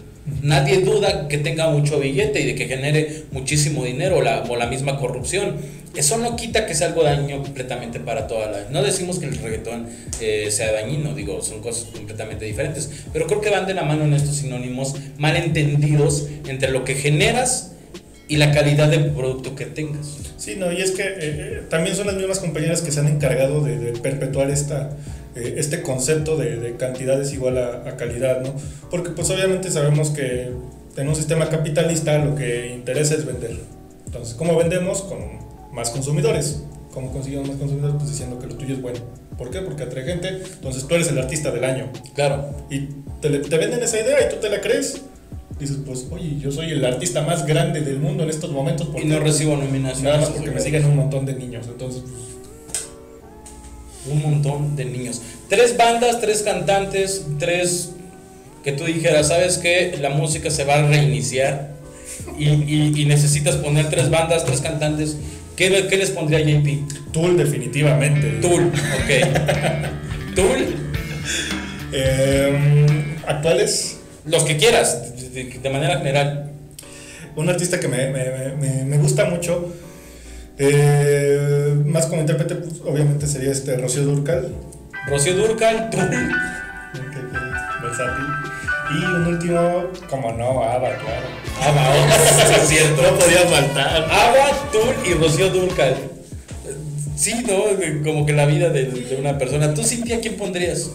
Nadie 0.43 0.81
duda 0.81 1.29
que 1.29 1.39
tenga 1.39 1.71
mucho 1.71 2.01
billete 2.01 2.41
y 2.41 2.47
de 2.47 2.55
que 2.57 2.67
genere 2.67 3.25
muchísimo 3.31 3.85
dinero 3.85 4.19
o 4.19 4.23
la, 4.23 4.43
o 4.49 4.57
la 4.57 4.67
misma 4.67 4.99
corrupción. 4.99 5.57
Eso 5.95 6.19
no 6.19 6.37
quita 6.37 6.67
que 6.67 6.75
sea 6.75 6.89
algo 6.89 7.05
daño 7.05 7.43
completamente 7.43 8.01
para 8.01 8.27
toda 8.27 8.51
la... 8.51 8.59
No 8.71 8.83
decimos 8.83 9.19
que 9.19 9.27
el 9.27 9.39
reggaetón 9.39 9.87
eh, 10.21 10.49
sea 10.51 10.73
dañino, 10.73 11.15
digo, 11.15 11.41
son 11.43 11.63
cosas 11.63 11.87
completamente 11.91 12.45
diferentes, 12.45 12.91
pero 13.13 13.27
creo 13.27 13.41
que 13.41 13.51
van 13.51 13.67
de 13.67 13.75
la 13.75 13.83
mano 13.83 14.05
en 14.05 14.13
estos 14.13 14.37
sinónimos 14.37 14.95
malentendidos 15.17 16.29
entre 16.49 16.71
lo 16.71 16.85
que 16.85 16.97
generas 16.97 17.76
y 18.29 18.37
la 18.37 18.53
calidad 18.53 18.89
del 18.89 19.11
producto 19.13 19.55
que 19.55 19.67
tengas. 19.67 20.19
Sí, 20.37 20.57
no, 20.57 20.73
y 20.73 20.81
es 20.81 20.93
que 20.93 21.03
eh, 21.03 21.17
eh, 21.21 21.63
también 21.69 21.97
son 21.97 22.07
las 22.07 22.17
mismas 22.17 22.39
compañeras 22.39 22.83
que 22.83 22.91
se 22.91 23.01
han 23.01 23.09
encargado 23.09 23.63
de, 23.63 23.79
de 23.79 23.93
perpetuar 23.93 24.51
esta, 24.51 24.91
eh, 25.35 25.55
este 25.59 25.83
concepto 25.83 26.37
de, 26.37 26.57
de 26.57 26.77
cantidades 26.77 27.33
igual 27.33 27.59
a, 27.59 27.89
a 27.89 27.97
calidad, 27.97 28.41
¿no? 28.43 28.55
Porque 28.91 29.11
pues 29.11 29.31
obviamente 29.31 29.71
sabemos 29.71 30.11
que 30.11 30.51
en 30.97 31.09
un 31.09 31.15
sistema 31.15 31.49
capitalista 31.49 32.19
lo 32.19 32.35
que 32.35 32.73
interesa 32.75 33.15
es 33.15 33.27
vender. 33.27 33.57
Entonces, 34.07 34.35
¿cómo 34.35 34.57
vendemos? 34.57 35.03
Con 35.03 35.19
más 35.73 35.91
consumidores. 35.91 36.63
¿Cómo 36.93 37.13
conseguimos 37.13 37.49
más 37.49 37.59
consumidores? 37.59 37.97
Pues 37.99 38.11
diciendo 38.11 38.39
que 38.39 38.47
lo 38.47 38.55
tuyo 38.55 38.75
es 38.75 38.81
bueno. 38.81 39.01
¿Por 39.37 39.51
qué? 39.51 39.61
Porque 39.61 39.83
atrae 39.83 40.05
gente. 40.05 40.29
Entonces 40.29 40.87
tú 40.89 40.95
eres 40.95 41.09
el 41.09 41.19
artista 41.19 41.51
del 41.51 41.65
año. 41.65 41.93
Claro. 42.15 42.47
Y 42.71 42.89
te, 43.21 43.29
te 43.29 43.59
venden 43.59 43.83
esa 43.83 44.01
idea 44.01 44.27
y 44.27 44.35
tú 44.35 44.37
te 44.41 44.49
la 44.49 44.61
crees. 44.61 45.03
Dices, 45.59 45.79
pues, 45.87 46.07
oye, 46.11 46.37
yo 46.39 46.53
soy 46.53 46.71
el 46.71 46.85
artista 46.85 47.23
más 47.23 47.47
grande 47.47 47.81
del 47.81 47.99
mundo 47.99 48.25
en 48.25 48.31
estos 48.31 48.51
momentos. 48.51 48.89
¿por 48.89 49.01
Y 49.01 49.07
no 49.07 49.19
recibo 49.21 49.57
nominaciones. 49.57 50.03
Nada 50.03 50.19
más 50.21 50.29
porque 50.31 50.51
me 50.51 50.61
siguen 50.61 50.85
un 50.85 50.97
montón 50.97 51.25
de 51.25 51.35
niños. 51.35 51.67
Entonces, 51.67 52.03
pues, 52.03 52.85
Un 54.15 54.23
montón 54.23 54.77
de 54.77 54.85
niños. 54.85 55.21
Tres 55.49 55.77
bandas, 55.77 56.21
tres 56.21 56.43
cantantes, 56.43 57.25
tres 57.39 57.91
que 58.63 58.73
tú 58.73 58.85
dijeras, 58.85 59.29
¿sabes 59.29 59.59
qué? 59.59 59.97
La 60.01 60.11
música 60.11 60.51
se 60.51 60.65
va 60.65 60.75
a 60.75 60.87
reiniciar 60.87 61.71
y, 62.39 62.49
y- 62.49 62.93
y 62.97 63.05
necesitas 63.07 63.57
poner 63.57 63.89
tres 63.91 64.11
bandas, 64.11 64.45
tres 64.45 64.61
cantantes. 64.61 65.17
¿Qué, 65.57 65.87
qué 65.89 65.97
les 65.97 66.11
pondría 66.11 66.41
JP? 66.41 67.13
Tool 67.13 67.37
definitivamente. 67.39 68.29
Tool, 68.43 68.67
ok. 68.67 70.35
Tool, 70.37 70.67
Eh, 71.93 73.17
actuales, 73.27 73.99
los 74.27 74.45
que 74.45 74.57
quieras, 74.57 75.15
de, 75.45 75.71
manera 75.71 75.99
general. 75.99 76.51
un 77.37 77.49
artista 77.51 77.79
que 77.79 77.89
me, 77.89 78.09
me- 78.11 78.57
me- 78.57 78.85
me 78.85 78.97
gusta 78.99 79.27
mucho, 79.27 79.75
eh, 80.59 81.75
más 81.85 82.07
como 82.07 82.23
intérprete, 82.23 82.55
pues, 82.57 82.81
obviamente 82.85 83.27
sería 83.27 83.53
este 83.53 83.77
Rocío 83.77 84.05
Durcal, 84.05 84.49
Rocío 85.09 85.35
Durcal, 85.37 85.91
versátil. 87.83 88.25
Y 88.89 89.05
un 89.05 89.27
último, 89.27 89.85
como 90.09 90.33
no, 90.33 90.63
Ava, 90.63 90.91
claro. 90.97 91.27
Ava, 91.61 91.91
oh, 91.91 92.63
es 92.63 92.69
cierto. 92.69 93.03
No 93.03 93.19
podía 93.19 93.41
faltar. 93.41 94.05
Ava, 94.11 94.71
Tool 94.73 94.95
y 95.05 95.15
Rocío 95.15 95.51
Durcal. 95.51 95.97
Sí, 97.17 97.35
¿no? 97.47 98.05
Como 98.05 98.25
que 98.27 98.33
la 98.33 98.47
vida 98.47 98.71
de, 98.71 98.85
de 98.85 99.17
una 99.17 99.39
persona. 99.39 99.75
¿Tú, 99.75 99.83
Cintia, 99.83 100.21
quién 100.21 100.37
pondrías? 100.37 100.91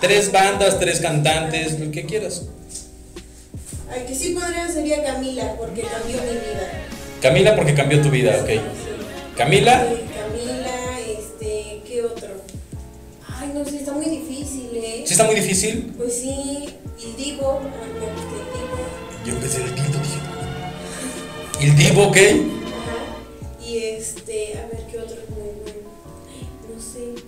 Tres 0.00 0.30
bandas, 0.30 0.78
tres 0.78 1.00
cantantes, 1.00 1.80
lo 1.80 1.90
que 1.90 2.04
quieras. 2.04 2.46
Al 3.90 4.04
que 4.06 4.14
sí 4.14 4.30
podría 4.34 4.68
sería 4.68 5.02
Camila, 5.02 5.54
porque 5.56 5.82
cambió 5.82 6.18
mi 6.22 6.32
vida. 6.32 6.70
Camila, 7.22 7.56
porque 7.56 7.74
cambió 7.74 8.02
tu 8.02 8.10
vida, 8.10 8.38
ok. 8.42 8.50
Camila, 9.36 9.86
Sí, 9.88 10.00
Camila, 10.14 11.00
este, 11.00 11.80
¿qué 11.86 12.02
otro? 12.04 12.28
Ay, 13.26 13.50
no 13.54 13.64
sé, 13.64 13.76
está 13.76 13.92
muy 13.92 14.06
difícil, 14.06 14.70
¿eh? 14.74 15.02
sí 15.06 15.12
está 15.12 15.24
muy 15.24 15.36
difícil. 15.36 15.94
Pues 15.96 16.14
sí, 16.14 16.64
y 16.98 17.22
Divo, 17.22 17.60
el 17.60 17.92
Divo. 17.94 18.78
Yo 19.24 19.32
empecé 19.34 19.62
el 19.62 19.74
Divo, 19.74 19.98
dije. 20.02 20.18
¿Y 21.60 21.70
el 21.70 21.76
Divo, 21.76 22.08
ok? 22.08 22.16
Ajá. 22.16 23.64
Y 23.66 23.78
este, 23.78 24.58
a 24.58 24.66
ver 24.66 24.86
qué 24.90 24.98
otro 24.98 25.16
es 25.16 25.30
muy 25.30 25.48
bueno. 25.62 25.88
No 26.74 26.80
sé, 26.82 27.22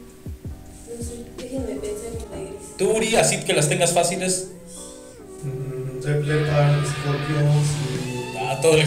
no 0.96 1.04
sé, 1.04 1.24
déjenme 1.38 1.80
pensar 1.80 2.12
en 2.12 2.44
regreso. 2.44 2.74
Tú, 2.76 2.90
Uri, 2.90 3.16
así 3.16 3.38
que 3.40 3.52
las 3.54 3.68
tengas 3.68 3.92
fáciles. 3.92 4.48
Mm, 6.10 6.18
Def 6.18 6.26
Leppard, 6.26 6.86
Scorpions 6.86 7.68
y. 7.94 8.38
Ah, 8.38 8.58
todo 8.60 8.76
el 8.76 8.86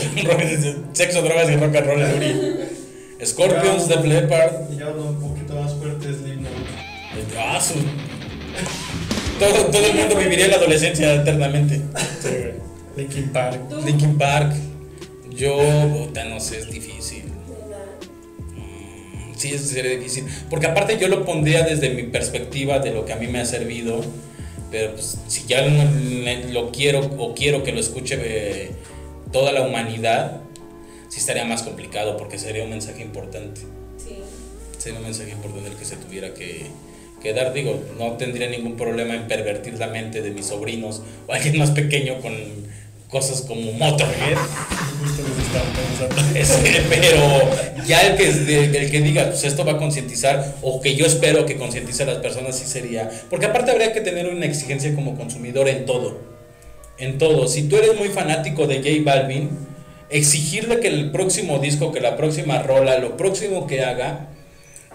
sexo, 0.93 1.21
drogas 1.21 1.49
y 1.49 1.55
rock 1.55 1.75
and 1.75 1.87
roll, 1.87 2.01
Uri. 2.17 3.25
Scorpions, 3.25 3.87
Def 3.87 4.03
Leppard. 4.05 4.51
Y 4.73 4.77
ya 4.77 4.89
uno 4.89 5.03
un 5.11 5.19
poquito 5.19 5.55
más 5.55 5.73
fuerte 5.75 6.09
es 6.09 6.17
Slipknot. 6.17 6.51
Ah, 7.37 7.59
su- 7.61 7.75
Todo, 9.39 9.65
todo 9.67 9.85
el 9.87 9.95
mundo 9.95 10.15
viviría 10.17 10.47
la 10.47 10.55
adolescencia 10.55 11.13
eternamente. 11.15 11.75
Sí, 12.21 12.29
güey. 12.29 12.53
Linkin 12.97 13.29
Park. 13.29 13.69
¿Tú? 13.69 13.81
Linkin 13.85 14.17
Park. 14.17 14.53
Yo, 15.31 15.57
puta, 15.97 16.25
no 16.25 16.39
sé, 16.39 16.59
es 16.59 16.69
difícil. 16.69 17.23
¿Verdad? 17.49 17.85
Sí, 19.35 19.53
eso 19.53 19.65
sería 19.65 19.91
difícil. 19.97 20.25
Porque 20.49 20.67
aparte 20.67 20.97
yo 20.99 21.07
lo 21.07 21.25
pondría 21.25 21.63
desde 21.63 21.89
mi 21.89 22.03
perspectiva 22.03 22.79
de 22.79 22.91
lo 22.91 23.05
que 23.05 23.13
a 23.13 23.15
mí 23.15 23.27
me 23.27 23.39
ha 23.39 23.45
servido. 23.45 24.01
Pero 24.73 24.93
pues, 24.93 25.19
si 25.27 25.45
ya 25.45 25.63
lo 26.49 26.71
quiero 26.71 27.01
o 27.19 27.35
quiero 27.35 27.63
que 27.63 27.71
lo 27.71 27.79
escuche 27.79 28.17
eh, 28.19 28.71
toda 29.31 29.51
la 29.51 29.61
humanidad, 29.61 30.41
sí 31.09 31.19
estaría 31.19 31.45
más 31.45 31.61
complicado 31.61 32.17
porque 32.17 32.39
sería 32.39 32.63
un 32.63 32.71
mensaje 32.71 33.03
importante. 33.03 33.61
Sí. 33.99 34.15
Sería 34.79 34.97
un 34.97 35.05
mensaje 35.05 35.29
importante 35.29 35.69
el 35.69 35.75
que 35.75 35.85
se 35.85 35.95
tuviera 35.97 36.33
que, 36.33 36.65
que 37.21 37.33
dar. 37.33 37.53
Digo, 37.53 37.83
no 37.99 38.13
tendría 38.13 38.49
ningún 38.49 38.75
problema 38.75 39.13
en 39.13 39.27
pervertir 39.27 39.75
la 39.75 39.89
mente 39.89 40.23
de 40.23 40.31
mis 40.31 40.47
sobrinos 40.47 41.03
o 41.27 41.33
alguien 41.33 41.59
más 41.59 41.69
pequeño 41.69 42.19
con 42.19 42.33
cosas 43.13 43.43
como 43.43 43.71
Motorhead. 43.73 44.37
Pero 46.89 47.19
ya 47.85 48.01
el 48.07 48.17
que, 48.17 48.27
el 48.65 48.91
que 48.91 49.01
diga, 49.01 49.27
pues 49.27 49.43
esto 49.43 49.63
va 49.63 49.73
a 49.73 49.77
concientizar, 49.77 50.55
o 50.61 50.81
que 50.81 50.95
yo 50.95 51.05
espero 51.05 51.45
que 51.45 51.55
concientice 51.55 52.03
a 52.03 52.07
las 52.07 52.17
personas, 52.17 52.57
sí 52.57 52.65
sería. 52.65 53.09
Porque 53.29 53.45
aparte 53.45 53.71
habría 53.71 53.93
que 53.93 54.01
tener 54.01 54.27
una 54.27 54.45
exigencia 54.45 54.93
como 54.95 55.15
consumidor 55.15 55.69
en 55.69 55.85
todo. 55.85 56.19
En 56.97 57.19
todo. 57.19 57.47
Si 57.47 57.63
tú 57.69 57.77
eres 57.77 57.95
muy 57.95 58.09
fanático 58.09 58.65
de 58.65 58.77
J 58.77 58.89
Balvin, 59.03 59.51
exigirle 60.09 60.79
que 60.79 60.87
el 60.87 61.11
próximo 61.11 61.59
disco, 61.59 61.91
que 61.91 62.01
la 62.01 62.17
próxima 62.17 62.63
rola, 62.63 62.97
lo 62.97 63.15
próximo 63.15 63.67
que 63.67 63.83
haga, 63.83 64.29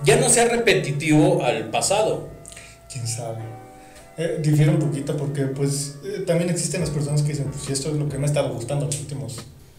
ya 0.05 0.17
no 0.17 0.29
sea 0.29 0.47
repetitivo 0.47 1.43
al 1.45 1.71
pasado. 1.71 2.29
quién 2.93 3.07
sabe. 3.07 3.58
Eh, 4.19 4.39
difiere 4.43 4.71
un 4.73 4.79
poquito 4.81 5.17
porque 5.17 5.43
pues 5.43 5.95
eh, 6.05 6.23
también 6.27 6.51
existen 6.51 6.81
las 6.81 6.91
personas 6.91 7.23
que 7.23 7.29
dicen, 7.29 7.47
pues 7.53 7.63
si 7.65 7.73
esto 7.73 7.91
es 7.91 7.95
lo 7.97 8.09
que 8.09 8.19
me 8.19 8.25
ha 8.25 8.27
estado 8.27 8.53
gustando 8.53 8.87
los 8.87 8.99
últimos 8.99 9.37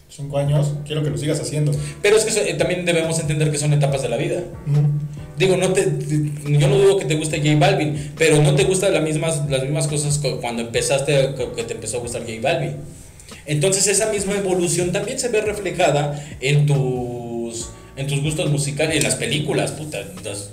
cinco 0.08 0.38
años, 0.38 0.72
quiero 0.86 1.02
que 1.02 1.10
lo 1.10 1.18
sigas 1.18 1.38
haciendo. 1.40 1.72
Pero 2.02 2.16
es 2.16 2.24
que 2.24 2.30
eso, 2.30 2.40
eh, 2.40 2.54
también 2.54 2.84
debemos 2.86 3.18
entender 3.20 3.50
que 3.50 3.58
son 3.58 3.72
etapas 3.74 4.00
de 4.02 4.08
la 4.08 4.16
vida. 4.16 4.42
Digo, 5.38 5.56
no 5.56 5.72
te, 5.72 5.82
te- 5.82 6.58
yo 6.58 6.68
no 6.68 6.76
dudo 6.78 6.96
que 6.98 7.04
te 7.04 7.16
guste 7.16 7.38
J 7.38 7.56
Balvin, 7.58 8.12
pero 8.16 8.42
no 8.42 8.54
te 8.54 8.64
gustan 8.64 8.92
las 8.94 9.02
mismas, 9.02 9.48
las 9.48 9.62
mismas 9.62 9.86
cosas 9.88 10.18
que 10.18 10.36
cuando 10.36 10.62
empezaste, 10.62 11.34
que 11.36 11.52
que 11.54 11.62
te 11.64 11.74
empezó 11.74 11.98
a 11.98 12.00
gustar 12.00 12.22
J 12.22 12.32
Balvin. 12.42 12.76
Entonces 13.46 13.86
esa 13.88 14.10
misma 14.10 14.36
evolución 14.36 14.90
también 14.92 15.18
se 15.18 15.28
ve 15.28 15.40
reflejada 15.42 16.22
en 16.40 16.66
tus, 16.66 17.68
en 17.96 18.06
tus 18.06 18.22
gustos 18.22 18.50
musicales, 18.50 18.96
en 18.96 19.02
las 19.02 19.14
películas, 19.16 19.72
puta. 19.72 19.98
las- 20.24 20.50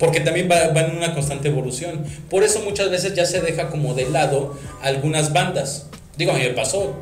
porque 0.00 0.20
también 0.20 0.48
va, 0.50 0.72
va 0.72 0.80
en 0.80 0.96
una 0.96 1.14
constante 1.14 1.48
evolución. 1.48 2.02
Por 2.28 2.42
eso 2.42 2.60
muchas 2.64 2.90
veces 2.90 3.14
ya 3.14 3.26
se 3.26 3.40
deja 3.40 3.68
como 3.68 3.94
de 3.94 4.08
lado 4.10 4.56
algunas 4.82 5.32
bandas. 5.32 5.86
Digo, 6.16 6.32
a 6.32 6.34
mí 6.34 6.40
me 6.42 6.50
pasó. 6.50 6.94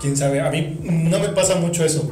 quién 0.00 0.16
sabe, 0.16 0.40
a 0.40 0.50
mí 0.50 0.78
no 0.82 1.18
me 1.18 1.28
pasa 1.28 1.54
mucho 1.54 1.84
eso. 1.84 2.10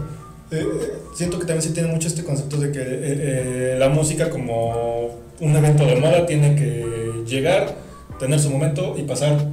Eh, 0.51 0.59
eh, 0.63 0.93
siento 1.17 1.39
que 1.39 1.47
también 1.47 1.63
se 1.63 1.71
tiene 1.75 1.89
mucho 1.89 2.07
este 2.07 2.23
concepto 2.25 2.57
de 2.59 2.71
que 2.71 2.81
eh, 2.81 2.85
eh, 2.93 3.77
la 3.79 3.89
música 3.89 4.31
como 4.31 5.21
un 5.41 5.57
evento 5.57 5.85
de 5.85 5.97
moda 5.97 6.25
tiene 6.25 6.55
que 6.55 7.25
llegar, 7.27 7.75
tener 8.21 8.39
su 8.39 8.51
momento 8.51 8.95
y 8.97 9.03
pasar. 9.03 9.49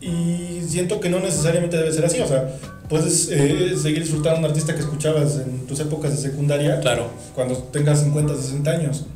Y 0.00 0.60
siento 0.68 1.00
que 1.00 1.08
no 1.08 1.20
necesariamente 1.20 1.76
debe 1.78 1.90
ser 1.92 2.04
así, 2.04 2.20
o 2.20 2.26
sea, 2.26 2.54
puedes 2.88 3.30
eh, 3.30 3.74
seguir 3.80 4.00
disfrutando 4.02 4.36
a 4.36 4.38
un 4.40 4.44
artista 4.46 4.74
que 4.74 4.80
escuchabas 4.80 5.38
en 5.38 5.66
tus 5.66 5.80
épocas 5.80 6.10
de 6.12 6.18
secundaria 6.30 6.80
Claro. 6.80 7.08
cuando 7.34 7.56
tengas 7.56 8.00
50, 8.02 8.34
60 8.36 8.70
años. 8.70 9.06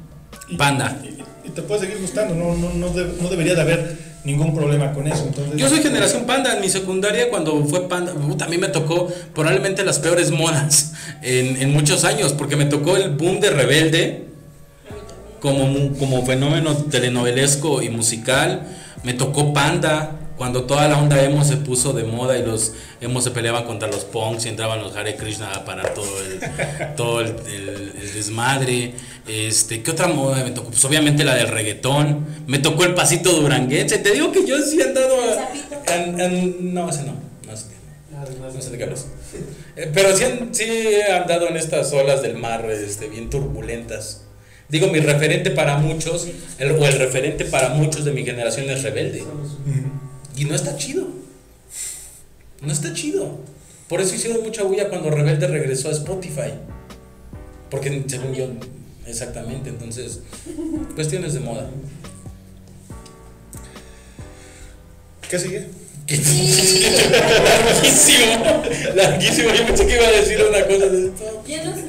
Panda. 0.57 1.01
Y, 1.05 1.49
y 1.49 1.51
te 1.51 1.63
puede 1.63 1.83
seguir 1.83 1.99
gustando, 2.01 2.35
no, 2.35 2.55
no, 2.57 2.73
no, 2.75 2.91
de- 2.91 3.13
no 3.21 3.29
debería 3.29 3.55
de 3.55 3.61
haber 3.61 3.99
ningún 4.25 4.55
problema 4.55 4.93
con 4.93 5.07
eso. 5.07 5.25
Entonces, 5.27 5.57
Yo 5.57 5.69
soy 5.69 5.79
generación 5.81 6.25
panda. 6.27 6.55
En 6.55 6.61
mi 6.61 6.69
secundaria, 6.69 7.31
cuando 7.31 7.65
fue 7.65 7.89
panda, 7.89 8.13
mí 8.49 8.59
me 8.59 8.69
tocó 8.69 9.09
probablemente 9.35 9.85
las 9.85 9.99
peores 9.99 10.31
modas 10.31 10.93
en, 11.23 11.57
en 11.63 11.73
muchos 11.73 12.05
años, 12.05 12.33
porque 12.33 12.57
me 12.57 12.67
tocó 12.67 12.97
el 12.97 13.11
boom 13.11 13.41
de 13.41 13.51
Rebelde 13.51 14.25
como, 15.41 15.93
como 15.99 16.25
fenómeno 16.27 16.75
telenovelesco 16.77 17.83
y 17.83 17.89
musical. 17.89 18.63
Me 19.05 19.15
tocó 19.15 19.53
panda. 19.55 20.17
Cuando 20.41 20.63
toda 20.65 20.89
la 20.89 20.97
onda 20.99 21.23
emo 21.23 21.45
se 21.45 21.59
puso 21.59 21.93
de 21.93 22.03
moda 22.05 22.39
y 22.39 22.43
los 22.43 22.73
emo 23.03 23.21
se 23.21 23.31
peleaban 23.31 23.65
contra 23.65 23.89
los 23.89 24.05
punks 24.07 24.47
y 24.47 24.49
entraban 24.49 24.81
los 24.81 24.97
Hare 24.97 25.15
Krishna 25.15 25.53
a 25.53 25.67
parar 25.67 25.93
todo 25.93 26.09
el, 26.19 26.41
todo 26.97 27.21
el, 27.21 27.27
el- 27.47 27.93
el 28.01 28.15
desmadre. 28.15 28.95
Este, 29.29 29.83
¿Qué 29.83 29.91
otra 29.91 30.09
moda 30.09 30.43
me 30.43 30.53
tocó? 30.53 30.71
Pues 30.71 30.83
obviamente 30.87 31.25
la 31.25 31.35
del 31.35 31.49
reggaetón. 31.49 32.25
Me 32.47 32.59
tocó 32.59 32.85
el 32.85 32.95
pasito 32.95 33.31
duranguense. 33.35 33.99
Te 33.99 34.13
digo 34.13 34.33
que 34.33 34.47
yo 34.47 34.57
sí 34.63 34.81
he 34.81 34.85
andado 34.85 35.15
en- 35.95 36.19
en- 36.19 36.73
no, 36.73 36.89
ese 36.89 37.03
no. 37.03 37.13
no, 37.13 37.53
no. 37.53 38.19
Además, 38.23 38.55
No 38.55 38.63
sé 38.63 38.71
de 38.71 38.79
qué 38.79 38.85
hablas. 38.85 39.09
Eh, 39.77 39.91
Pero 39.93 40.17
sí, 40.17 40.25
han- 40.25 40.55
sí 40.55 40.65
he 40.65 41.13
andado 41.13 41.49
en 41.49 41.59
estas 41.59 41.93
olas 41.93 42.23
del 42.23 42.39
mar 42.39 42.65
este, 42.71 43.09
bien 43.09 43.29
turbulentas. 43.29 44.23
Digo, 44.71 44.87
mi 44.87 45.01
referente 45.01 45.51
para 45.51 45.77
muchos, 45.77 46.29
el, 46.59 46.71
o 46.71 46.87
el 46.87 46.99
referente 46.99 47.45
para 47.45 47.69
muchos 47.75 48.07
de 48.07 48.13
mi 48.13 48.25
generación 48.25 48.71
es 48.71 48.83
rebelde. 48.83 49.23
Y 50.41 50.47
no 50.47 50.55
está 50.55 50.75
chido. 50.75 51.07
No 52.63 52.73
está 52.73 52.95
chido. 52.95 53.41
Por 53.91 54.01
eso 54.01 54.15
hicieron 54.15 54.43
mucha 54.43 54.63
bulla 54.63 54.89
cuando 54.89 55.11
Rebelde 55.11 55.47
regresó 55.47 55.91
a 55.91 55.93
Spotify. 55.93 56.55
Porque 57.71 58.05
según 58.07 58.35
yo, 58.35 58.47
exactamente, 59.05 59.69
entonces, 59.69 60.21
cuestiones 60.95 61.35
de 61.35 61.41
moda. 61.41 61.69
¿Qué 65.29 65.39
sigue? 65.39 65.69
larguísimo, 66.11 68.63
larguísimo. 68.95 69.53
Yo 69.53 69.67
pensé 69.67 69.87
que 69.87 69.95
iba 69.95 70.07
a 70.07 70.11
decir 70.11 70.43
una 70.43 70.67
cosa 70.67 70.87
de 70.87 71.09
esto. 71.09 71.45
Ya 71.47 71.65
no 71.65 71.77
se 71.77 71.83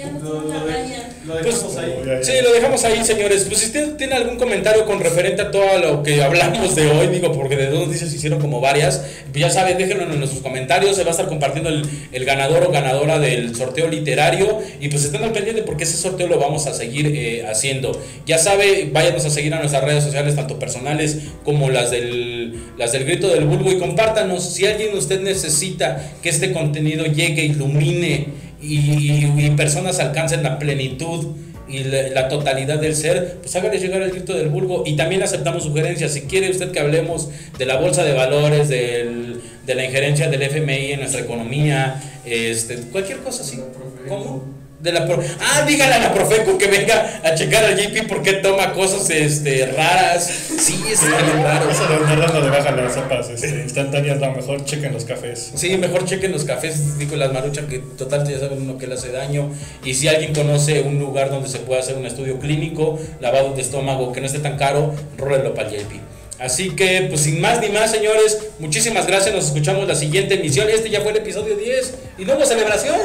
ya 0.00 0.10
no 0.10 0.18
Lo, 0.20 0.40
lo 0.42 0.66
de- 0.66 0.90
lo 1.26 1.34
dejamos 1.36 1.76
ahí. 1.76 1.94
Ya, 2.06 2.18
ya. 2.18 2.24
Sí, 2.24 2.32
lo 2.42 2.52
dejamos 2.52 2.84
ahí, 2.84 3.04
señores. 3.04 3.44
Pues 3.46 3.60
si 3.60 3.66
usted 3.66 3.96
tiene 3.96 4.14
algún 4.14 4.36
comentario 4.38 4.84
con 4.86 5.00
referente 5.00 5.42
a 5.42 5.50
todo 5.50 5.78
lo 5.78 6.02
que 6.02 6.22
hablamos 6.22 6.74
de 6.74 6.86
hoy, 6.88 7.08
digo, 7.08 7.32
porque 7.32 7.56
de 7.56 7.66
dos 7.66 7.86
noticias 7.86 8.10
se 8.10 8.16
hicieron 8.16 8.40
como 8.40 8.60
varias, 8.60 9.02
pues 9.30 9.40
ya 9.40 9.50
saben, 9.50 9.76
déjenlo 9.78 10.04
en 10.04 10.18
nuestros 10.18 10.42
comentarios. 10.42 10.96
Se 10.96 11.02
va 11.04 11.08
a 11.08 11.10
estar 11.12 11.28
compartiendo 11.28 11.68
el, 11.68 11.82
el 12.12 12.24
ganador 12.24 12.64
o 12.64 12.70
ganadora 12.70 13.18
del 13.18 13.54
sorteo 13.54 13.88
literario. 13.88 14.58
Y 14.80 14.88
pues 14.88 15.04
estén 15.04 15.22
al 15.22 15.32
pendiente 15.32 15.62
porque 15.62 15.84
ese 15.84 15.96
sorteo 15.98 16.26
lo 16.26 16.38
vamos 16.38 16.66
a 16.66 16.72
seguir 16.74 17.06
eh, 17.14 17.46
haciendo. 17.46 18.00
Ya 18.26 18.38
sabe, 18.38 18.88
váyanos 18.92 19.24
a 19.26 19.30
seguir 19.30 19.52
a 19.54 19.58
nuestras 19.58 19.84
redes 19.84 20.02
sociales, 20.04 20.34
tanto 20.36 20.58
personales 20.58 21.18
como 21.44 21.68
las 21.70 21.90
del, 21.90 22.54
las 22.78 22.92
del 22.92 23.04
grito 23.04 23.28
del 23.28 23.44
bulbo. 23.44 23.70
Y 23.70 23.78
compártanos 23.78 24.42
si 24.54 24.66
alguien 24.66 24.96
usted 24.96 25.20
necesita 25.20 26.12
que 26.22 26.30
este 26.30 26.52
contenido 26.52 27.04
llegue, 27.04 27.44
ilumine 27.44 28.49
y, 28.62 29.44
y- 29.46 29.50
personas 29.56 29.98
alcancen 30.00 30.42
la 30.42 30.58
plenitud 30.58 31.34
y 31.68 31.84
la, 31.84 32.08
la 32.08 32.28
totalidad 32.28 32.78
del 32.80 32.94
ser, 32.96 33.38
pues 33.42 33.54
hágale 33.56 33.78
llegar 33.78 34.02
el 34.02 34.10
grito 34.10 34.34
del 34.34 34.48
vulgo 34.48 34.82
y 34.86 34.96
también 34.96 35.22
aceptamos 35.22 35.62
sugerencias. 35.64 36.12
Si 36.12 36.22
quiere 36.22 36.50
usted 36.50 36.72
que 36.72 36.80
hablemos 36.80 37.28
de 37.58 37.66
la 37.66 37.76
bolsa 37.76 38.02
de 38.04 38.12
valores, 38.12 38.68
del, 38.68 39.40
de 39.66 39.74
la 39.74 39.84
injerencia 39.84 40.28
del 40.28 40.42
FMI 40.42 40.92
en 40.92 41.00
nuestra 41.00 41.20
economía, 41.20 42.02
este, 42.24 42.76
cualquier 42.90 43.18
cosa 43.18 43.42
así. 43.42 43.60
¿Cómo? 44.08 44.59
De 44.80 44.92
la 44.92 45.06
pro- 45.06 45.22
ah, 45.40 45.62
dígale 45.66 45.92
a 45.92 45.98
la 45.98 46.14
Profeco 46.14 46.56
que 46.56 46.66
venga 46.66 47.20
a 47.22 47.34
checar 47.34 47.62
al 47.64 47.76
JP 47.76 48.08
porque 48.08 48.32
toma 48.34 48.72
cosas 48.72 49.10
este, 49.10 49.66
raras. 49.76 50.26
Sí, 50.58 50.82
es 50.90 51.02
raro. 51.42 51.70
Eso 51.70 51.86
de 51.86 51.94
andar 51.96 52.18
dando 52.20 52.40
de 52.40 52.48
baja 52.48 52.70
las 52.70 52.94
sopas 52.94 53.28
este, 53.28 53.60
instantáneas, 53.62 54.22
a 54.22 54.26
lo 54.28 54.36
mejor 54.36 54.64
chequen 54.64 54.94
los 54.94 55.04
cafés. 55.04 55.52
Sí, 55.54 55.76
mejor 55.76 56.06
chequen 56.06 56.32
los 56.32 56.44
cafés, 56.44 56.98
digo 56.98 57.16
las 57.16 57.30
maruchas 57.30 57.66
que 57.66 57.78
total 57.78 58.26
ya 58.26 58.38
saben 58.38 58.62
uno 58.62 58.78
que 58.78 58.86
le 58.86 58.94
hace 58.94 59.12
daño. 59.12 59.52
Y 59.84 59.92
si 59.92 60.08
alguien 60.08 60.32
conoce 60.34 60.80
un 60.80 60.98
lugar 60.98 61.28
donde 61.30 61.50
se 61.50 61.58
puede 61.58 61.80
hacer 61.80 61.96
un 61.96 62.06
estudio 62.06 62.38
clínico, 62.38 62.98
lavado 63.20 63.52
de 63.52 63.60
estómago, 63.60 64.12
que 64.12 64.20
no 64.22 64.26
esté 64.26 64.38
tan 64.38 64.56
caro, 64.56 64.94
rólelo 65.18 65.52
para 65.54 65.68
el 65.68 65.76
JP. 65.76 65.92
Así 66.38 66.70
que, 66.70 67.02
pues 67.10 67.20
sin 67.20 67.38
más 67.38 67.60
ni 67.60 67.68
más, 67.68 67.90
señores, 67.90 68.38
muchísimas 68.58 69.06
gracias. 69.06 69.34
Nos 69.34 69.44
escuchamos 69.48 69.86
la 69.86 69.94
siguiente 69.94 70.36
emisión. 70.36 70.70
Este 70.70 70.88
ya 70.88 71.02
fue 71.02 71.10
el 71.10 71.18
episodio 71.18 71.54
10 71.54 71.94
y 72.16 72.24
luego 72.24 72.46
celebración. 72.46 72.96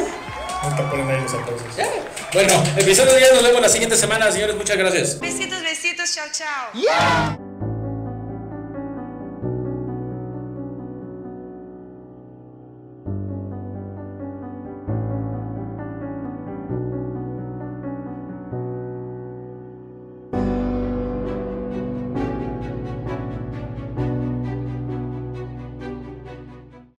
Ahorita 0.66 0.90
ponen 0.90 1.10
ahí 1.10 1.22
los 1.22 1.34
aplausos. 1.34 1.76
Ya. 1.78 1.88
Bueno, 2.34 2.64
episodio 2.76 3.16
10, 3.16 3.34
nos 3.34 3.44
vemos 3.44 3.62
la 3.62 3.70
siguiente 3.70 3.96
semana, 3.96 4.32
señores. 4.32 4.56
Muchas 4.56 4.78
gracias. 4.78 5.20
Besitos, 5.20 5.62
besitos, 5.62 6.14
chao, 6.14 6.28
chao. 6.32 7.45